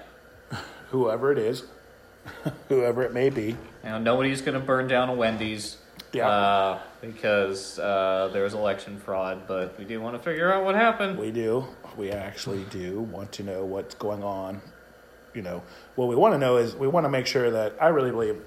whoever 0.91 1.33
it 1.33 1.39
is 1.39 1.65
whoever 2.69 3.03
it 3.03 3.13
may 3.13 3.31
be. 3.31 3.57
You 3.85 3.91
know, 3.91 3.99
nobody's 3.99 4.43
going 4.43 4.59
to 4.59 4.65
burn 4.65 4.89
down 4.89 5.09
a 5.09 5.15
Wendy's. 5.15 5.79
Yeah. 6.13 6.29
Uh, 6.29 6.79
because 7.01 7.79
uh, 7.79 8.29
there 8.33 8.43
was 8.45 8.55
election 8.55 8.99
fraud, 8.99 9.47
but 9.49 9.79
we 9.79 9.85
do 9.85 10.01
want 10.01 10.17
to 10.17 10.23
figure 10.23 10.53
out 10.53 10.65
what 10.65 10.75
happened. 10.75 11.19
We 11.19 11.31
do. 11.31 11.67
We 11.97 12.11
actually 12.11 12.65
do 12.71 13.01
want 13.01 13.33
to 13.33 13.43
know 13.43 13.65
what's 13.65 13.95
going 13.95 14.23
on. 14.23 14.61
You 15.35 15.43
know, 15.43 15.63
what 15.95 16.09
we 16.09 16.15
want 16.15 16.35
to 16.35 16.39
know 16.39 16.59
is 16.59 16.77
we 16.77 16.87
want 16.87 17.05
to 17.05 17.09
make 17.09 17.27
sure 17.27 17.51
that 17.51 17.75
I 17.81 17.89
really 17.89 18.11
believe, 18.11 18.43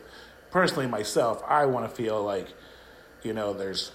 personally 0.55 0.87
myself, 0.87 1.43
I 1.45 1.65
want 1.65 1.87
to 1.89 1.93
feel 1.93 2.23
like, 2.23 2.47
you 3.23 3.33
know, 3.33 3.51
there's 3.51 3.91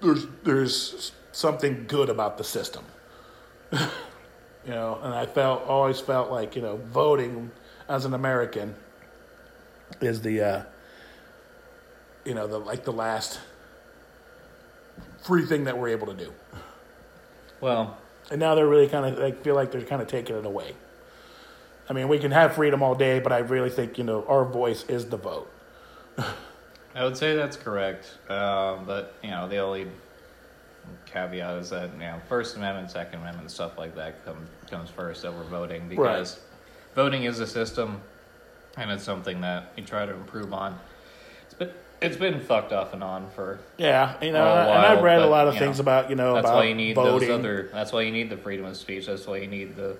there's 0.00 0.26
there's 0.42 1.12
something 1.32 1.84
good 1.86 2.08
about 2.08 2.38
the 2.38 2.44
system. 2.44 2.82
you 3.72 3.78
know, 4.68 4.98
and 5.02 5.12
I 5.12 5.26
felt 5.26 5.66
always 5.66 6.00
felt 6.00 6.30
like 6.30 6.56
you 6.56 6.62
know 6.62 6.78
voting 6.78 7.50
as 7.90 8.06
an 8.06 8.14
American 8.14 8.74
is 10.00 10.22
the 10.22 10.40
uh, 10.40 10.62
you 12.24 12.32
know 12.32 12.46
the 12.46 12.58
like 12.58 12.84
the 12.84 12.92
last 12.92 13.38
free 15.22 15.44
thing 15.44 15.64
that 15.64 15.76
we're 15.76 15.88
able 15.88 16.06
to 16.06 16.14
do. 16.14 16.32
Well, 17.60 17.98
And 18.30 18.40
now 18.40 18.54
they're 18.54 18.66
really 18.66 18.88
kind 18.88 19.04
of 19.04 19.18
like 19.18 19.44
feel 19.44 19.54
like 19.54 19.70
they're 19.70 19.82
kind 19.82 20.00
of 20.00 20.08
taking 20.08 20.36
it 20.36 20.46
away. 20.46 20.74
I 21.90 21.92
mean, 21.92 22.08
we 22.08 22.18
can 22.18 22.30
have 22.30 22.54
freedom 22.54 22.82
all 22.82 22.94
day, 22.94 23.18
but 23.20 23.30
I 23.30 23.40
really 23.40 23.68
think 23.68 23.98
you 23.98 24.04
know 24.04 24.24
our 24.26 24.46
voice 24.46 24.86
is 24.88 25.04
the 25.10 25.18
vote. 25.18 25.52
I 26.94 27.04
would 27.04 27.16
say 27.16 27.34
that's 27.34 27.56
correct. 27.56 28.18
Um, 28.28 28.84
but, 28.84 29.14
you 29.22 29.30
know, 29.30 29.48
the 29.48 29.58
only 29.58 29.86
caveat 31.06 31.58
is 31.58 31.70
that, 31.70 31.92
you 31.94 32.00
know, 32.00 32.20
First 32.28 32.56
Amendment, 32.56 32.90
Second 32.90 33.20
Amendment, 33.20 33.50
stuff 33.50 33.78
like 33.78 33.94
that 33.96 34.24
come, 34.24 34.46
comes 34.70 34.90
first 34.90 35.24
over 35.24 35.42
voting 35.44 35.88
because 35.88 36.40
voting 36.94 37.24
is 37.24 37.40
a 37.40 37.46
system 37.46 38.00
and 38.76 38.90
it's 38.90 39.04
something 39.04 39.40
that 39.40 39.72
we 39.76 39.82
try 39.82 40.04
to 40.06 40.12
improve 40.14 40.52
on. 40.52 40.78
It's 41.44 41.54
been, 41.54 41.70
it's 42.00 42.16
been 42.16 42.40
fucked 42.40 42.72
off 42.72 42.92
and 42.92 43.02
on 43.02 43.30
for 43.30 43.60
Yeah, 43.78 44.16
you 44.22 44.32
know, 44.32 44.42
Oh, 44.44 44.72
and 44.72 44.86
I've 44.86 45.02
read 45.02 45.20
a 45.20 45.26
lot 45.26 45.48
of 45.48 45.56
things 45.56 45.78
know, 45.78 45.82
about 45.82 46.10
you 46.10 46.16
know 46.16 46.34
That's 46.34 46.46
about 46.46 46.56
why 46.56 46.64
you 46.64 46.74
need 46.74 46.94
voting. 46.94 47.28
those 47.28 47.38
other. 47.38 47.70
That's 47.72 47.92
why 47.92 48.02
you 48.02 48.12
need 48.12 48.28
the 48.28 48.36
freedom 48.36 48.66
of 48.66 48.76
speech. 48.76 49.06
That's 49.06 49.26
why 49.26 49.36
you 49.38 49.46
need 49.46 49.76
the 49.76 49.96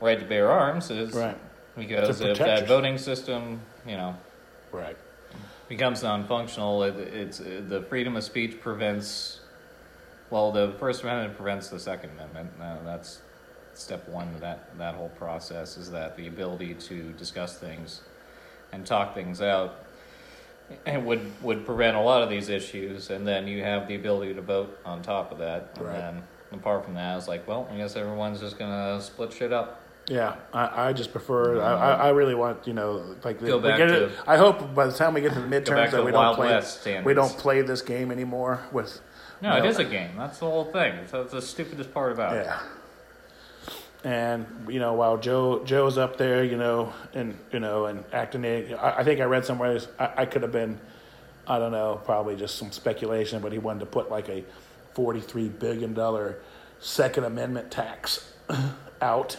right 0.00 0.18
to 0.18 0.26
bear 0.26 0.50
arms. 0.50 0.90
Is 0.90 1.12
Right. 1.12 1.36
because 1.76 2.20
if 2.20 2.38
that 2.38 2.48
yourself. 2.62 2.68
voting 2.68 2.98
system, 2.98 3.60
you 3.86 3.96
know, 3.96 4.16
Right. 4.72 4.96
Becomes 5.68 6.02
non-functional, 6.02 6.82
it, 6.84 6.96
it's 6.96 7.38
the 7.38 7.84
freedom 7.88 8.16
of 8.16 8.24
speech 8.24 8.60
prevents. 8.60 9.40
Well, 10.30 10.50
the 10.52 10.74
First 10.78 11.02
Amendment 11.02 11.36
prevents 11.36 11.68
the 11.68 11.78
Second 11.78 12.10
Amendment. 12.10 12.50
Uh, 12.60 12.76
that's 12.84 13.20
step 13.74 14.08
one 14.08 14.28
of 14.34 14.40
that 14.40 14.76
that 14.78 14.94
whole 14.94 15.10
process 15.10 15.76
is 15.76 15.90
that 15.90 16.16
the 16.16 16.26
ability 16.28 16.72
to 16.72 17.12
discuss 17.12 17.58
things 17.58 18.00
and 18.72 18.86
talk 18.86 19.14
things 19.14 19.42
out 19.42 19.84
and 20.86 21.04
would 21.04 21.20
would 21.42 21.66
prevent 21.66 21.94
a 21.94 22.00
lot 22.00 22.22
of 22.22 22.30
these 22.30 22.48
issues 22.48 23.10
and 23.10 23.28
then 23.28 23.46
you 23.46 23.62
have 23.62 23.86
the 23.86 23.94
ability 23.94 24.32
to 24.32 24.40
vote 24.40 24.78
on 24.86 25.02
top 25.02 25.30
of 25.30 25.36
that 25.36 25.72
and 25.76 25.84
Right. 25.86 25.92
then 25.92 26.22
apart 26.52 26.86
from 26.86 26.94
that 26.94 27.18
it's 27.18 27.28
like 27.28 27.46
well 27.46 27.68
i 27.70 27.76
guess 27.76 27.96
everyone's 27.96 28.40
just 28.40 28.58
gonna 28.58 28.98
split 29.02 29.30
shit 29.30 29.52
up 29.52 29.82
Yeah, 30.08 30.36
I, 30.52 30.88
I 30.88 30.92
just 30.92 31.10
prefer. 31.10 31.60
I, 31.60 31.72
I 31.74 31.92
I 31.92 32.08
really 32.10 32.34
want 32.36 32.66
you 32.66 32.72
know 32.74 33.16
like 33.24 33.40
Go 33.40 33.58
back 33.58 33.78
get 33.78 33.86
to- 33.86 34.04
it. 34.06 34.12
I 34.26 34.36
hope 34.36 34.74
by 34.74 34.86
the 34.86 34.92
time 34.92 35.14
we 35.14 35.20
get 35.20 35.32
to 35.32 35.40
the 35.40 35.48
back 35.48 35.64
midterms 35.64 35.90
to 35.90 35.96
that 35.96 36.04
we 36.04 36.12
don't 36.12 36.34
play 36.36 36.48
West 36.48 36.80
standards. 36.82 37.06
we 37.06 37.14
don't 37.14 37.36
play 37.36 37.62
this 37.62 37.82
game 37.82 38.12
anymore 38.12 38.64
with. 38.70 39.00
no 39.42 39.50
you 39.52 39.58
it 39.58 39.62
know, 39.64 39.68
is 39.68 39.78
a 39.78 39.84
game 39.84 40.10
that's 40.16 40.38
the 40.38 40.46
whole 40.46 40.64
thing 40.66 40.94
it's, 40.94 41.10
that's 41.12 41.32
the 41.32 41.42
stupidest 41.42 41.92
part 41.92 42.12
about 42.12 42.36
it 42.36 42.46
Yeah. 42.46 42.60
And 44.04 44.46
you 44.68 44.78
know, 44.78 44.92
while 44.94 45.16
Joe 45.18 45.64
Joe's 45.64 45.98
up 45.98 46.16
there, 46.18 46.44
you 46.44 46.56
know, 46.56 46.92
and 47.12 47.36
you 47.52 47.58
know, 47.58 47.86
and 47.86 48.04
acting 48.12 48.44
it, 48.44 48.72
I, 48.78 48.98
I 48.98 49.04
think 49.04 49.20
I 49.20 49.24
read 49.24 49.44
somewhere 49.44 49.80
I, 49.98 50.10
I 50.18 50.26
could 50.26 50.42
have 50.42 50.52
been, 50.52 50.78
I 51.48 51.58
don't 51.58 51.72
know, 51.72 52.00
probably 52.04 52.36
just 52.36 52.56
some 52.56 52.70
speculation, 52.70 53.40
but 53.42 53.50
he 53.52 53.58
wanted 53.58 53.80
to 53.80 53.86
put 53.86 54.08
like 54.10 54.28
a 54.28 54.44
forty-three 54.94 55.48
billion 55.48 55.92
dollar 55.94 56.38
Second 56.78 57.24
Amendment 57.24 57.72
tax 57.72 58.32
out. 59.02 59.38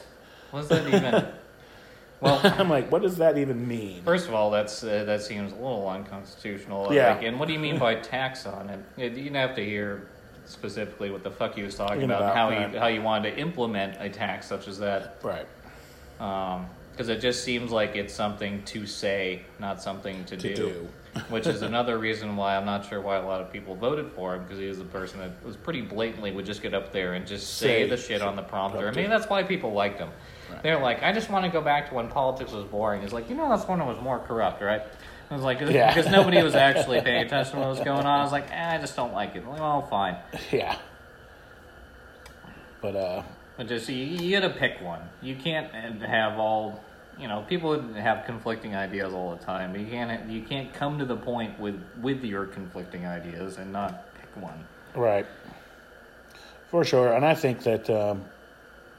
What's 0.52 0.68
that 0.68 0.88
even 0.88 1.28
well 2.22 2.40
I'm 2.44 2.70
like, 2.70 2.92
what 2.92 3.02
does 3.02 3.18
that 3.18 3.38
even 3.38 3.68
mean? 3.68 4.04
First 4.04 4.28
of 4.28 4.34
all, 4.34 4.50
that's 4.52 4.84
uh, 4.84 5.04
that 5.06 5.22
seems 5.22 5.52
a 5.52 5.56
little 5.56 5.88
unconstitutional. 5.88 6.94
Yeah. 6.94 7.14
Like, 7.16 7.24
and 7.24 7.40
what 7.40 7.48
do 7.48 7.54
you 7.54 7.60
mean 7.60 7.78
by 7.80 7.96
tax 8.14 8.46
on 8.46 8.70
it? 8.70 8.80
You 8.98 9.10
didn't 9.10 9.36
have 9.36 9.56
to 9.56 9.64
hear 9.64 10.08
specifically 10.46 11.12
what 11.12 11.24
the 11.24 11.32
fuck 11.32 11.56
he 11.56 11.64
was 11.64 11.76
talking 11.76 12.04
about, 12.04 12.22
about, 12.22 12.36
how 12.36 12.50
right. 12.50 12.74
you 12.74 12.80
how 12.80 12.88
you 12.88 13.02
wanted 13.02 13.32
to 13.36 13.38
implement 13.40 13.98
a 14.00 14.10
tax 14.10 14.48
such 14.48 14.68
as 14.68 14.80
that, 14.80 15.18
Right. 15.22 15.46
because 16.18 17.10
it 17.10 17.20
just 17.20 17.44
seems 17.44 17.72
like 17.72 17.96
it's 17.96 18.14
something 18.14 18.64
to 18.64 18.86
say, 18.86 19.42
not 19.60 19.82
something 19.82 20.24
to, 20.26 20.38
To 20.38 20.56
do. 20.56 20.56
do. 20.56 20.88
Which 21.30 21.48
is 21.48 21.62
another 21.64 21.98
reason 21.98 22.36
why 22.36 22.56
I'm 22.56 22.66
not 22.66 22.86
sure 22.86 23.02
why 23.02 23.16
a 23.16 23.26
lot 23.26 23.42
of 23.42 23.52
people 23.52 23.76
voted 23.76 24.12
for 24.12 24.36
him 24.36 24.44
because 24.44 24.60
he 24.60 24.68
was 24.68 24.78
the 24.78 24.84
person 24.86 25.20
that 25.20 25.44
was 25.44 25.56
pretty 25.58 25.82
blatantly 25.82 26.32
would 26.32 26.46
just 26.46 26.62
get 26.62 26.74
up 26.74 26.94
there 26.94 27.14
and 27.16 27.26
just 27.26 27.58
say, 27.58 27.84
Say 27.84 27.90
the 27.90 27.98
shit 27.98 28.22
on 28.22 28.36
the 28.36 28.44
prompter. 28.44 28.88
I 28.88 28.92
mean, 28.92 29.10
that's 29.10 29.28
why 29.28 29.44
people 29.44 29.74
liked 29.74 30.00
him. 30.00 30.10
Right. 30.52 30.64
They're 30.64 30.80
like, 30.80 31.02
I 31.04 31.12
just 31.12 31.30
want 31.30 31.46
to 31.46 31.52
go 31.52 31.62
back 31.62 31.90
to 31.90 31.96
when 31.96 32.08
politics 32.08 32.52
was 32.52 32.66
boring. 32.66 33.02
It's 33.02 33.14
like, 33.14 33.30
you 33.30 33.36
know, 33.36 33.50
that's 33.50 33.68
when 33.68 33.82
it 33.82 33.86
was 33.86 34.00
more 34.00 34.20
corrupt, 34.20 34.62
right? 34.62 34.82
I 35.30 35.34
was 35.34 35.44
like, 35.44 35.60
Yeah. 35.60 35.94
because 35.94 36.12
nobody 36.12 36.42
was 36.42 36.56
actually 36.56 37.02
paying 37.02 37.24
attention 37.26 37.56
to 37.56 37.60
what 37.60 37.70
was 37.70 37.80
going 37.80 38.06
on. 38.06 38.20
I 38.20 38.24
was 38.24 38.32
like, 38.32 38.50
eh, 38.52 38.76
I 38.76 38.78
just 38.78 38.96
don't 38.96 39.14
like 39.14 39.36
it. 39.36 39.46
Like, 39.48 39.60
well, 39.60 39.82
fine. 39.88 40.18
Yeah. 40.52 40.78
But 42.82 42.96
uh, 42.96 43.24
But 43.58 43.68
just 43.68 43.90
you, 43.90 43.96
you 44.06 44.40
got 44.40 44.48
to 44.48 44.54
pick 44.54 44.80
one. 44.82 45.02
You 45.22 45.36
can't 45.36 45.72
have 46.04 46.38
all. 46.38 46.84
You 47.20 47.28
know, 47.28 47.44
people 47.48 47.80
have 47.94 48.26
conflicting 48.26 48.76
ideas 48.76 49.14
all 49.14 49.36
the 49.36 49.44
time. 49.44 49.76
You 49.76 49.86
can't. 49.88 50.30
You 50.30 50.44
can't 50.44 50.74
come 50.74 51.00
to 51.00 51.06
the 51.06 51.16
point 51.16 51.60
with 51.60 51.82
with 52.02 52.24
your 52.24 52.46
conflicting 52.46 53.06
ideas 53.06 53.58
and 53.58 53.72
not 53.72 54.14
pick 54.16 54.44
one. 54.44 54.66
Right. 54.96 55.26
For 56.70 56.84
sure. 56.84 57.14
And 57.14 57.26
I 57.26 57.34
think 57.34 57.64
that 57.64 57.90
um, 57.90 58.24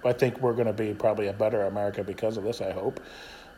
I 0.05 0.13
think 0.13 0.41
we're 0.41 0.55
going 0.55 0.67
to 0.67 0.73
be 0.73 0.95
probably 0.95 1.29
a 1.29 1.33
better 1.33 1.63
America 1.63 2.03
because 2.03 2.37
of 2.37 2.45
this, 2.45 2.61
I 2.61 2.73
hope. 2.73 3.01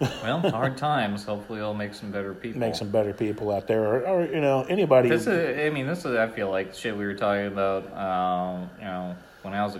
Well, 0.00 0.40
hard 0.50 0.76
times. 0.76 1.24
Hopefully, 1.24 1.58
it'll 1.58 1.74
make 1.74 1.94
some 1.94 2.10
better 2.10 2.34
people. 2.34 2.60
Make 2.60 2.74
some 2.74 2.90
better 2.90 3.12
people 3.12 3.52
out 3.52 3.66
there 3.66 3.84
or, 3.84 4.06
or 4.06 4.26
you 4.26 4.40
know, 4.40 4.64
anybody. 4.68 5.08
This 5.08 5.26
is. 5.26 5.58
I 5.58 5.70
mean, 5.70 5.86
this 5.86 6.04
is. 6.04 6.16
I 6.16 6.28
feel 6.28 6.50
like 6.50 6.74
shit 6.74 6.96
we 6.96 7.04
were 7.04 7.14
talking 7.14 7.46
about. 7.46 7.84
Um, 7.96 8.70
you 8.78 8.84
know, 8.84 9.16
when 9.42 9.54
I 9.54 9.64
was 9.64 9.76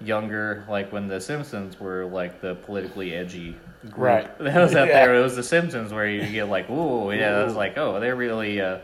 younger, 0.00 0.64
like 0.68 0.92
when 0.92 1.08
the 1.08 1.20
Simpsons 1.20 1.78
were 1.80 2.04
like 2.06 2.40
the 2.40 2.54
politically 2.56 3.14
edgy 3.14 3.56
group. 3.82 3.96
Right. 3.98 4.38
That 4.38 4.56
was 4.60 4.74
out 4.74 4.88
Yeah. 4.88 5.06
there. 5.06 5.14
It 5.16 5.22
was 5.22 5.36
the 5.36 5.42
Simpsons 5.42 5.92
where 5.92 6.08
you 6.08 6.26
get 6.30 6.48
like, 6.48 6.68
ooh, 6.70 7.12
yeah. 7.12 7.40
It 7.42 7.44
was 7.44 7.54
like, 7.54 7.76
oh, 7.78 8.00
they 8.00 8.10
really 8.10 8.60
uh, 8.60 8.78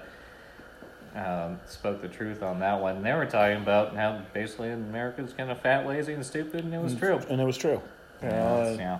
um, 1.14 1.58
spoke 1.66 2.00
the 2.00 2.08
truth 2.08 2.42
on 2.42 2.60
that 2.60 2.80
one. 2.80 3.02
They 3.02 3.12
were 3.12 3.26
talking 3.26 3.56
about 3.56 3.96
how 3.96 4.20
basically 4.32 4.70
America's 4.70 5.32
kind 5.32 5.50
of 5.50 5.60
fat, 5.60 5.86
lazy, 5.86 6.12
and 6.14 6.24
stupid, 6.24 6.64
and 6.64 6.72
it 6.74 6.80
was 6.80 6.94
true. 6.94 7.20
and 7.28 7.40
it 7.40 7.44
was 7.44 7.56
true. 7.58 7.82
Yeah, 8.22 8.98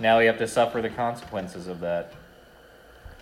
now 0.00 0.18
we 0.18 0.24
have 0.26 0.38
to 0.38 0.48
suffer 0.48 0.80
the 0.82 0.88
consequences 0.90 1.66
of 1.68 1.80
that. 1.80 2.12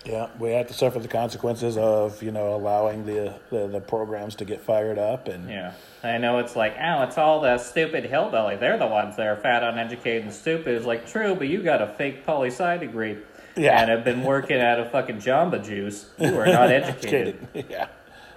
Yeah, 0.05 0.27
we 0.39 0.51
had 0.51 0.67
to 0.69 0.73
suffer 0.73 0.99
the 0.99 1.07
consequences 1.07 1.77
of, 1.77 2.23
you 2.23 2.31
know, 2.31 2.53
allowing 2.55 3.05
the, 3.05 3.33
the, 3.49 3.67
the 3.67 3.81
programs 3.81 4.35
to 4.35 4.45
get 4.45 4.61
fired 4.61 4.97
up 4.97 5.27
and 5.27 5.49
Yeah. 5.49 5.73
I 6.03 6.17
know 6.17 6.39
it's 6.39 6.55
like, 6.55 6.75
oh, 6.81 7.03
it's 7.03 7.17
all 7.17 7.41
the 7.41 7.57
stupid 7.57 8.05
hillbilly. 8.05 8.55
They're 8.55 8.77
the 8.77 8.87
ones 8.87 9.17
that 9.17 9.27
are 9.27 9.35
fat, 9.35 9.63
uneducated, 9.63 10.23
and 10.23 10.33
stupid. 10.33 10.75
It's 10.75 10.85
like, 10.85 11.05
true, 11.05 11.35
but 11.35 11.47
you 11.49 11.61
got 11.61 11.81
a 11.81 11.87
fake 11.87 12.25
poli 12.25 12.49
sci 12.49 12.77
degree. 12.77 13.17
Yeah. 13.57 13.81
And 13.81 13.89
have 13.89 14.05
been 14.05 14.23
working 14.23 14.57
at 14.57 14.79
a 14.79 14.85
fucking 14.89 15.17
Jamba 15.17 15.61
Juice. 15.63 16.09
You 16.17 16.39
are 16.39 16.45
not 16.45 16.71
educated. 16.71 17.45
yeah. 17.69 17.87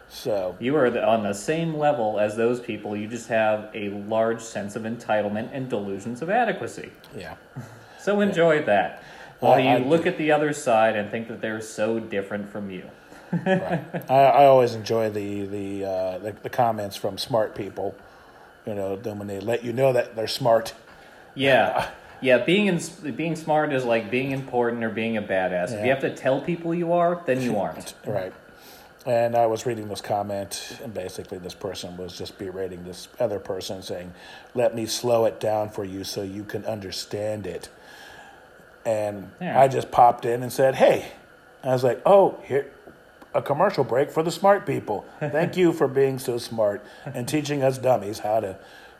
So, 0.09 0.57
You 0.61 0.77
are 0.77 0.91
the, 0.91 1.07
on 1.07 1.23
the 1.23 1.33
same 1.33 1.75
level 1.77 2.19
as 2.19 2.37
those 2.37 2.61
people. 2.61 2.97
You 2.97 3.07
just 3.07 3.29
have 3.29 3.71
a 3.75 3.91
large 3.91 4.41
sense 4.43 4.75
of 4.77 4.83
entitlement 4.83 5.51
and 5.53 5.69
delusions 5.71 6.21
of 6.21 6.29
adequacy. 6.31 6.91
yeah. 7.17 7.37
So 8.01 8.21
enjoy 8.21 8.65
that. 8.65 9.05
While 9.43 9.55
I- 9.55 9.61
you 9.61 9.69
I 9.69 9.79
look 9.79 10.07
at 10.07 10.19
the 10.19 10.31
other 10.33 10.53
side 10.53 10.95
and 10.97 11.11
think 11.11 11.29
that 11.29 11.41
they're 11.41 11.61
so 11.61 11.99
different 11.99 12.51
from 12.51 12.71
you. 12.71 12.85
Right. 13.33 13.83
I, 14.11 14.15
I 14.15 14.45
always 14.47 14.75
enjoy 14.75 15.11
the 15.11 15.47
the, 15.47 15.85
uh, 15.85 16.19
the 16.19 16.33
the 16.43 16.51
comments 16.51 16.97
from 16.97 17.19
smart 17.19 17.55
people. 17.55 17.95
You 18.67 18.75
know, 18.75 18.95
then 18.95 19.19
when 19.19 19.27
they 19.27 19.41
let 19.41 19.65
you 19.65 19.73
know 19.73 19.93
that 19.93 20.15
they're 20.17 20.29
smart. 20.29 20.75
Yeah. 21.35 21.91
Yeah, 22.23 22.39
being 22.39 22.67
in, 22.67 22.81
being 23.17 23.35
smart 23.35 23.73
is 23.73 23.85
like 23.85 24.09
being 24.09 24.31
important 24.31 24.85
or 24.85 24.91
being 24.91 25.17
a 25.17 25.23
badass. 25.23 25.73
If 25.73 25.85
you 25.85 25.91
have 25.91 26.03
to 26.03 26.15
tell 26.15 26.41
people 26.41 26.73
you 26.73 26.93
are, 26.93 27.21
then 27.27 27.43
you 27.43 27.59
aren't. 27.59 27.95
Right. 28.07 28.33
And 29.05 29.35
I 29.35 29.47
was 29.47 29.67
reading 29.67 29.89
this 29.89 30.01
comment, 30.01 30.79
and 30.85 30.95
basically, 30.95 31.39
this 31.39 31.55
person 31.55 31.97
was 31.97 32.17
just 32.17 32.39
berating 32.39 32.85
this 32.85 33.09
other 33.19 33.41
person, 33.41 33.83
saying, 33.83 34.15
Let 34.55 34.77
me 34.77 34.87
slow 34.87 35.25
it 35.25 35.41
down 35.41 35.71
for 35.71 35.85
you 35.85 36.05
so 36.05 36.23
you 36.23 36.45
can 36.45 36.65
understand 36.65 37.45
it. 37.45 37.69
And 38.85 39.31
Yeah. 39.41 39.61
I 39.61 39.69
just 39.69 39.91
popped 39.91 40.25
in 40.25 40.43
and 40.43 40.53
said, 40.53 40.75
Hey. 40.77 41.07
I 41.65 41.69
was 41.69 41.85
like, 41.85 42.01
Oh, 42.05 42.39
here, 42.45 42.71
a 43.35 43.41
commercial 43.43 43.85
break 43.85 44.11
for 44.11 44.23
the 44.23 44.31
smart 44.31 44.67
people. 44.67 45.05
Thank 45.21 45.57
you 45.57 45.73
for 45.73 45.89
being 45.89 46.19
so 46.19 46.39
smart 46.39 46.85
and 47.07 47.27
teaching 47.29 47.63
us 47.63 47.79
dummies 47.79 48.19
how 48.21 48.41
to 48.41 48.57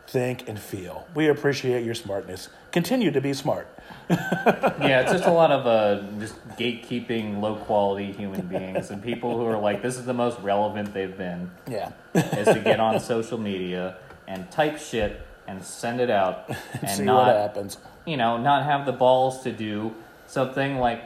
think, 0.07 0.49
and 0.49 0.59
feel. 0.59 1.07
We 1.15 1.29
appreciate 1.29 1.85
your 1.85 1.95
smartness. 1.95 2.49
Continue 2.73 3.13
to 3.13 3.21
be 3.21 3.33
smart. 3.33 3.69
yeah, 4.11 5.01
it's 5.03 5.13
just 5.13 5.25
a 5.27 5.31
lot 5.33 5.53
of 5.53 5.67
uh, 5.67 6.03
just 6.19 6.35
gatekeeping, 6.57 7.41
low 7.41 7.55
quality 7.55 8.11
human 8.13 8.47
beings 8.47 8.91
and 8.91 9.03
people 9.03 9.37
who 9.39 9.47
are 9.47 9.59
like, 9.59 9.81
this 9.81 9.97
is 9.97 10.05
the 10.05 10.13
most 10.15 10.39
relevant 10.41 10.93
they've 10.93 11.17
been, 11.17 11.51
Yeah. 11.69 11.93
is 12.15 12.49
to 12.49 12.61
get 12.61 12.81
on 12.81 12.99
social 13.01 13.39
media 13.39 13.97
and 14.27 14.51
type 14.51 14.79
shit 14.79 15.21
and 15.47 15.63
send 15.63 16.01
it 16.01 16.11
out 16.11 16.51
and 16.81 16.91
See 16.91 17.05
not 17.05 17.27
what 17.29 17.37
happens. 17.37 17.79
You 18.07 18.17
know, 18.17 18.37
not 18.37 18.65
have 18.65 18.87
the 18.87 18.93
balls 18.93 19.43
to 19.45 19.53
do 19.53 19.95
something 20.27 20.79
like, 20.79 21.03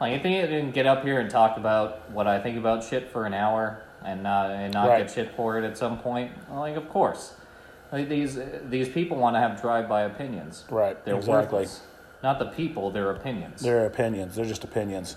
like 0.00 0.12
I 0.12 0.18
think 0.18 0.42
I 0.44 0.46
didn't 0.46 0.72
get 0.72 0.86
up 0.86 1.02
here 1.02 1.20
and 1.20 1.30
talk 1.30 1.56
about 1.56 2.10
what 2.10 2.26
I 2.26 2.40
think 2.40 2.56
about 2.58 2.84
shit 2.84 3.10
for 3.10 3.26
an 3.26 3.34
hour 3.34 3.82
and 4.04 4.22
not 4.22 4.50
and 4.50 4.72
not 4.72 4.88
Right. 4.88 4.98
get 5.06 5.10
shit 5.10 5.34
for 5.34 5.58
it 5.58 5.64
at 5.64 5.76
some 5.76 5.98
point. 5.98 6.30
Like, 6.50 6.76
of 6.76 6.88
course, 6.88 7.34
like 7.90 8.08
these 8.08 8.38
these 8.68 8.88
people 8.88 9.16
want 9.16 9.34
to 9.36 9.40
have 9.40 9.60
drive-by 9.60 10.02
opinions. 10.02 10.64
Right, 10.70 11.02
They're 11.04 11.16
exactly. 11.16 11.58
worthless. 11.60 11.82
Not 12.22 12.38
the 12.38 12.46
people, 12.46 12.90
their 12.90 13.10
opinions. 13.10 13.62
They're 13.62 13.86
opinions. 13.86 14.34
They're 14.36 14.44
just 14.44 14.64
opinions. 14.64 15.16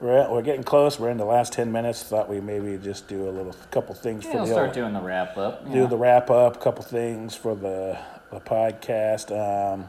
We're, 0.00 0.28
we're 0.30 0.42
getting 0.42 0.64
close. 0.64 0.98
We're 0.98 1.10
in 1.10 1.16
the 1.16 1.24
last 1.24 1.52
10 1.52 1.70
minutes. 1.72 2.02
Thought 2.02 2.28
we 2.28 2.40
maybe 2.40 2.76
just 2.76 3.06
do 3.08 3.28
a 3.28 3.30
little 3.30 3.54
couple 3.70 3.94
things 3.94 4.24
yeah, 4.24 4.32
for 4.32 4.38
I'll 4.38 4.46
the 4.46 4.52
start 4.52 4.72
doing 4.74 4.92
the 4.92 5.00
wrap 5.00 5.38
up. 5.38 5.70
do 5.72 5.86
the 5.86 5.96
wrap 5.96 6.28
up, 6.28 6.60
couple 6.60 6.82
things 6.82 7.34
for 7.36 7.54
the, 7.54 7.96
the 8.30 8.40
podcast. 8.40 9.30
Um, 9.32 9.88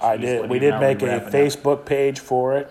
I 0.00 0.16
did. 0.16 0.48
We 0.48 0.58
did 0.58 0.72
how 0.74 0.78
are 0.78 0.80
we 0.80 0.86
make 0.86 1.02
a 1.02 1.06
wrapping 1.06 1.26
up? 1.26 1.32
Facebook 1.32 1.84
page 1.86 2.18
for 2.20 2.56
it. 2.56 2.70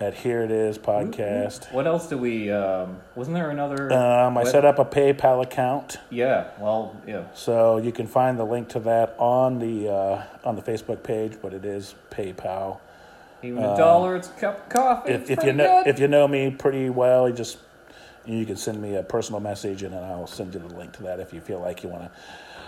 At 0.00 0.14
Here 0.14 0.42
It 0.42 0.52
Is 0.52 0.78
podcast. 0.78 1.72
What 1.72 1.88
else 1.88 2.06
do 2.06 2.16
we? 2.16 2.52
Um, 2.52 2.98
wasn't 3.16 3.34
there 3.34 3.50
another? 3.50 3.92
Um, 3.92 4.38
I 4.38 4.42
what- 4.42 4.46
set 4.52 4.64
up 4.64 4.78
a 4.78 4.84
PayPal 4.84 5.42
account, 5.42 5.96
Yeah. 6.10 6.50
Well, 6.60 6.94
yeah. 7.04 7.24
so 7.34 7.78
you 7.78 7.90
can 7.90 8.06
find 8.06 8.38
the 8.38 8.44
link 8.44 8.68
to 8.70 8.80
that 8.80 9.16
on 9.18 9.58
the 9.58 9.88
uh, 9.92 10.22
on 10.44 10.54
the 10.54 10.62
Facebook 10.62 11.02
page. 11.02 11.32
But 11.42 11.52
it 11.52 11.64
is 11.64 11.96
PayPal. 12.10 12.78
Even 13.42 13.64
a 13.64 13.76
dollar, 13.76 14.14
it's 14.14 14.28
a 14.28 14.32
cup 14.32 14.66
of 14.66 14.68
coffee. 14.68 15.12
If, 15.12 15.30
if 15.30 15.42
you 15.44 15.52
know 15.52 15.82
good. 15.82 15.90
if 15.94 15.98
you 16.00 16.06
know 16.06 16.28
me 16.28 16.50
pretty 16.52 16.90
well, 16.90 17.28
you 17.28 17.34
just 17.34 17.58
you 18.24 18.46
can 18.46 18.56
send 18.56 18.80
me 18.80 18.94
a 18.94 19.02
personal 19.02 19.40
message, 19.40 19.82
and 19.82 19.92
then 19.92 20.04
I'll 20.04 20.28
send 20.28 20.54
you 20.54 20.60
the 20.60 20.74
link 20.76 20.92
to 20.98 21.02
that 21.04 21.18
if 21.18 21.32
you 21.32 21.40
feel 21.40 21.58
like 21.60 21.82
you 21.82 21.88
want 21.88 22.04
to, 22.04 22.10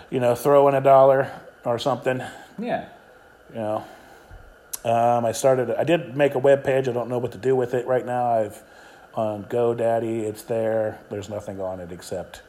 you 0.09 0.19
know, 0.19 0.35
throw 0.35 0.67
in 0.67 0.75
a 0.75 0.81
dollar 0.81 1.31
or 1.63 1.79
something. 1.79 2.21
yeah. 2.59 2.89
You 3.53 3.59
know 3.59 3.83
um, 4.85 5.25
i 5.25 5.31
started 5.31 5.69
i 5.71 5.83
did 5.83 6.15
make 6.15 6.35
a 6.35 6.39
web 6.39 6.63
page 6.63 6.87
i 6.87 6.91
don't 6.91 7.09
know 7.09 7.17
what 7.17 7.31
to 7.31 7.37
do 7.37 7.55
with 7.55 7.73
it 7.73 7.85
right 7.87 8.05
now 8.05 8.25
i've 8.33 8.61
on 9.15 9.43
godaddy 9.45 10.21
it's 10.23 10.43
there 10.43 10.99
there's 11.09 11.29
nothing 11.29 11.59
on 11.59 11.79
it 11.79 11.91
except 11.91 12.41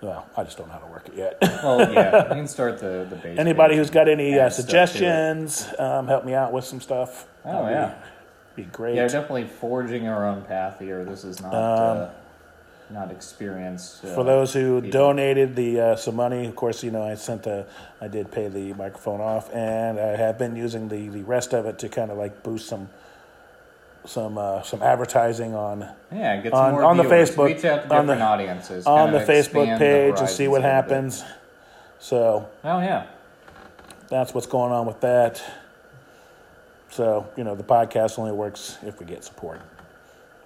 well 0.00 0.26
i 0.36 0.42
just 0.42 0.58
don't 0.58 0.66
know 0.68 0.74
how 0.74 0.80
to 0.80 0.86
work 0.86 1.06
it 1.08 1.14
yet 1.14 1.38
Well, 1.62 1.92
yeah. 1.92 2.24
You 2.28 2.34
can 2.34 2.48
start 2.48 2.78
the 2.78 3.06
the 3.08 3.16
base. 3.16 3.38
anybody 3.38 3.76
who's 3.76 3.90
got 3.90 4.08
any 4.08 4.38
uh, 4.38 4.46
Add 4.46 4.52
stuff 4.52 4.66
to 4.66 4.72
it. 4.74 4.86
suggestions 4.88 5.68
um, 5.78 6.08
help 6.08 6.24
me 6.24 6.34
out 6.34 6.52
with 6.52 6.64
some 6.64 6.80
stuff 6.80 7.26
Oh, 7.46 7.64
That'd 7.64 7.70
yeah. 7.78 7.94
be, 8.56 8.62
great 8.64 8.96
Yeah, 8.96 9.06
definitely 9.06 9.44
forging 9.46 10.08
our 10.08 10.26
own 10.26 10.42
path 10.42 10.78
here. 10.78 11.04
This 11.04 11.24
is 11.24 11.40
not 11.42 11.52
uh, 11.54 12.10
not 12.90 13.10
experienced. 13.10 14.04
Uh, 14.04 14.14
for 14.14 14.24
those 14.24 14.52
who 14.52 14.80
people. 14.82 14.90
donated 15.00 15.56
the 15.56 15.80
uh, 15.80 15.96
some 15.96 16.16
money 16.16 16.46
of 16.46 16.54
course 16.54 16.82
you 16.84 16.90
know 16.90 17.02
i 17.02 17.14
sent 17.14 17.46
a 17.46 17.66
i 18.00 18.06
did 18.08 18.30
pay 18.30 18.48
the 18.48 18.72
microphone 18.74 19.20
off 19.20 19.52
and 19.54 19.98
i 19.98 20.14
have 20.16 20.38
been 20.38 20.54
using 20.54 20.88
the 20.88 21.08
the 21.08 21.22
rest 21.22 21.54
of 21.54 21.64
it 21.66 21.78
to 21.78 21.88
kind 21.88 22.10
of 22.10 22.18
like 22.18 22.42
boost 22.42 22.68
some 22.68 22.88
some 24.04 24.36
uh, 24.36 24.60
some 24.62 24.82
advertising 24.82 25.54
on 25.54 25.88
yeah, 26.12 26.36
get 26.42 26.52
some 26.52 26.74
on- 26.74 26.84
on 26.84 26.96
the. 26.98 27.04
Facebook- 27.04 27.46
reach 27.46 27.64
out 27.64 27.88
to 27.88 27.94
on 27.94 28.06
the- 28.06 28.20
audiences 28.20 28.86
on 28.86 29.12
the 29.12 29.18
Facebook 29.20 29.66
the 29.72 29.78
page 29.78 30.18
and 30.20 30.28
see 30.28 30.46
what 30.46 30.60
bit. 30.60 30.70
happens. 30.70 31.24
So 31.98 32.46
Oh 32.62 32.80
yeah, 32.80 33.06
that's 34.10 34.34
what's 34.34 34.46
going 34.46 34.72
on 34.72 34.84
with 34.84 35.00
that. 35.00 35.42
So 36.90 37.26
you 37.34 37.44
know, 37.44 37.54
the 37.54 37.64
podcast 37.64 38.18
only 38.18 38.32
works 38.32 38.76
if 38.82 39.00
we 39.00 39.06
get 39.06 39.24
support. 39.24 39.60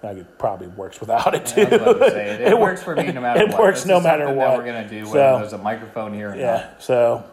Like 0.01 0.17
it 0.17 0.37
probably 0.37 0.67
works 0.67 0.99
without 1.01 1.35
it 1.35 1.41
I 1.57 1.65
too. 1.65 1.69
was 1.69 1.81
about 1.81 1.93
to 1.99 2.09
say, 2.11 2.29
it, 2.29 2.41
it, 2.41 2.47
It 2.53 2.59
works 2.59 2.81
for 2.83 2.95
me 2.95 3.11
no 3.11 3.19
matter 3.21 3.39
what. 3.41 3.49
it 3.49 3.53
what. 3.53 3.61
works 3.61 3.79
This 3.81 3.87
no 3.89 3.99
matter 3.99 4.31
what. 4.33 4.57
we're 4.57 4.65
gonna 4.65 4.87
do 4.87 5.05
So- 5.05 5.11
whether 5.11 5.39
there's 5.39 5.53
a 5.53 5.57
microphone 5.57 6.13
here 6.13 6.33
yeah. 6.35 6.55
not. 6.71 6.81
So 6.81 7.23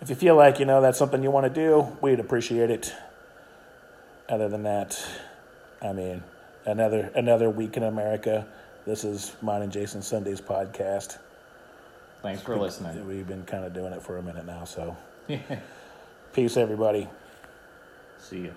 if 0.00 0.08
you 0.10 0.14
feel 0.16 0.36
like 0.36 0.58
you 0.58 0.66
know 0.66 0.80
that's 0.80 0.98
something 0.98 1.22
you 1.22 1.30
want 1.30 1.46
to 1.46 1.52
do, 1.52 1.96
we'd 2.02 2.20
appreciate 2.20 2.70
it. 2.70 2.94
Other 4.28 4.48
than 4.48 4.62
that, 4.62 5.02
I 5.82 5.92
mean, 5.92 6.22
another 6.66 7.10
another 7.16 7.50
week 7.50 7.76
in 7.76 7.82
America. 7.82 8.46
This 8.86 9.04
is 9.04 9.34
mine 9.42 9.62
and 9.62 9.72
Jason 9.72 10.02
Sunday's 10.02 10.40
podcast. 10.40 11.18
Thanks 12.22 12.42
for 12.42 12.56
listening. 12.56 13.06
We've 13.08 13.26
been 13.26 13.44
kind 13.44 13.64
of 13.64 13.72
doing 13.74 13.92
it 13.92 14.02
for 14.02 14.18
a 14.18 14.22
minute 14.22 14.44
now, 14.46 14.64
so 14.64 14.96
peace, 16.32 16.56
everybody. 16.56 17.08
See 18.18 18.40
you. 18.40 18.54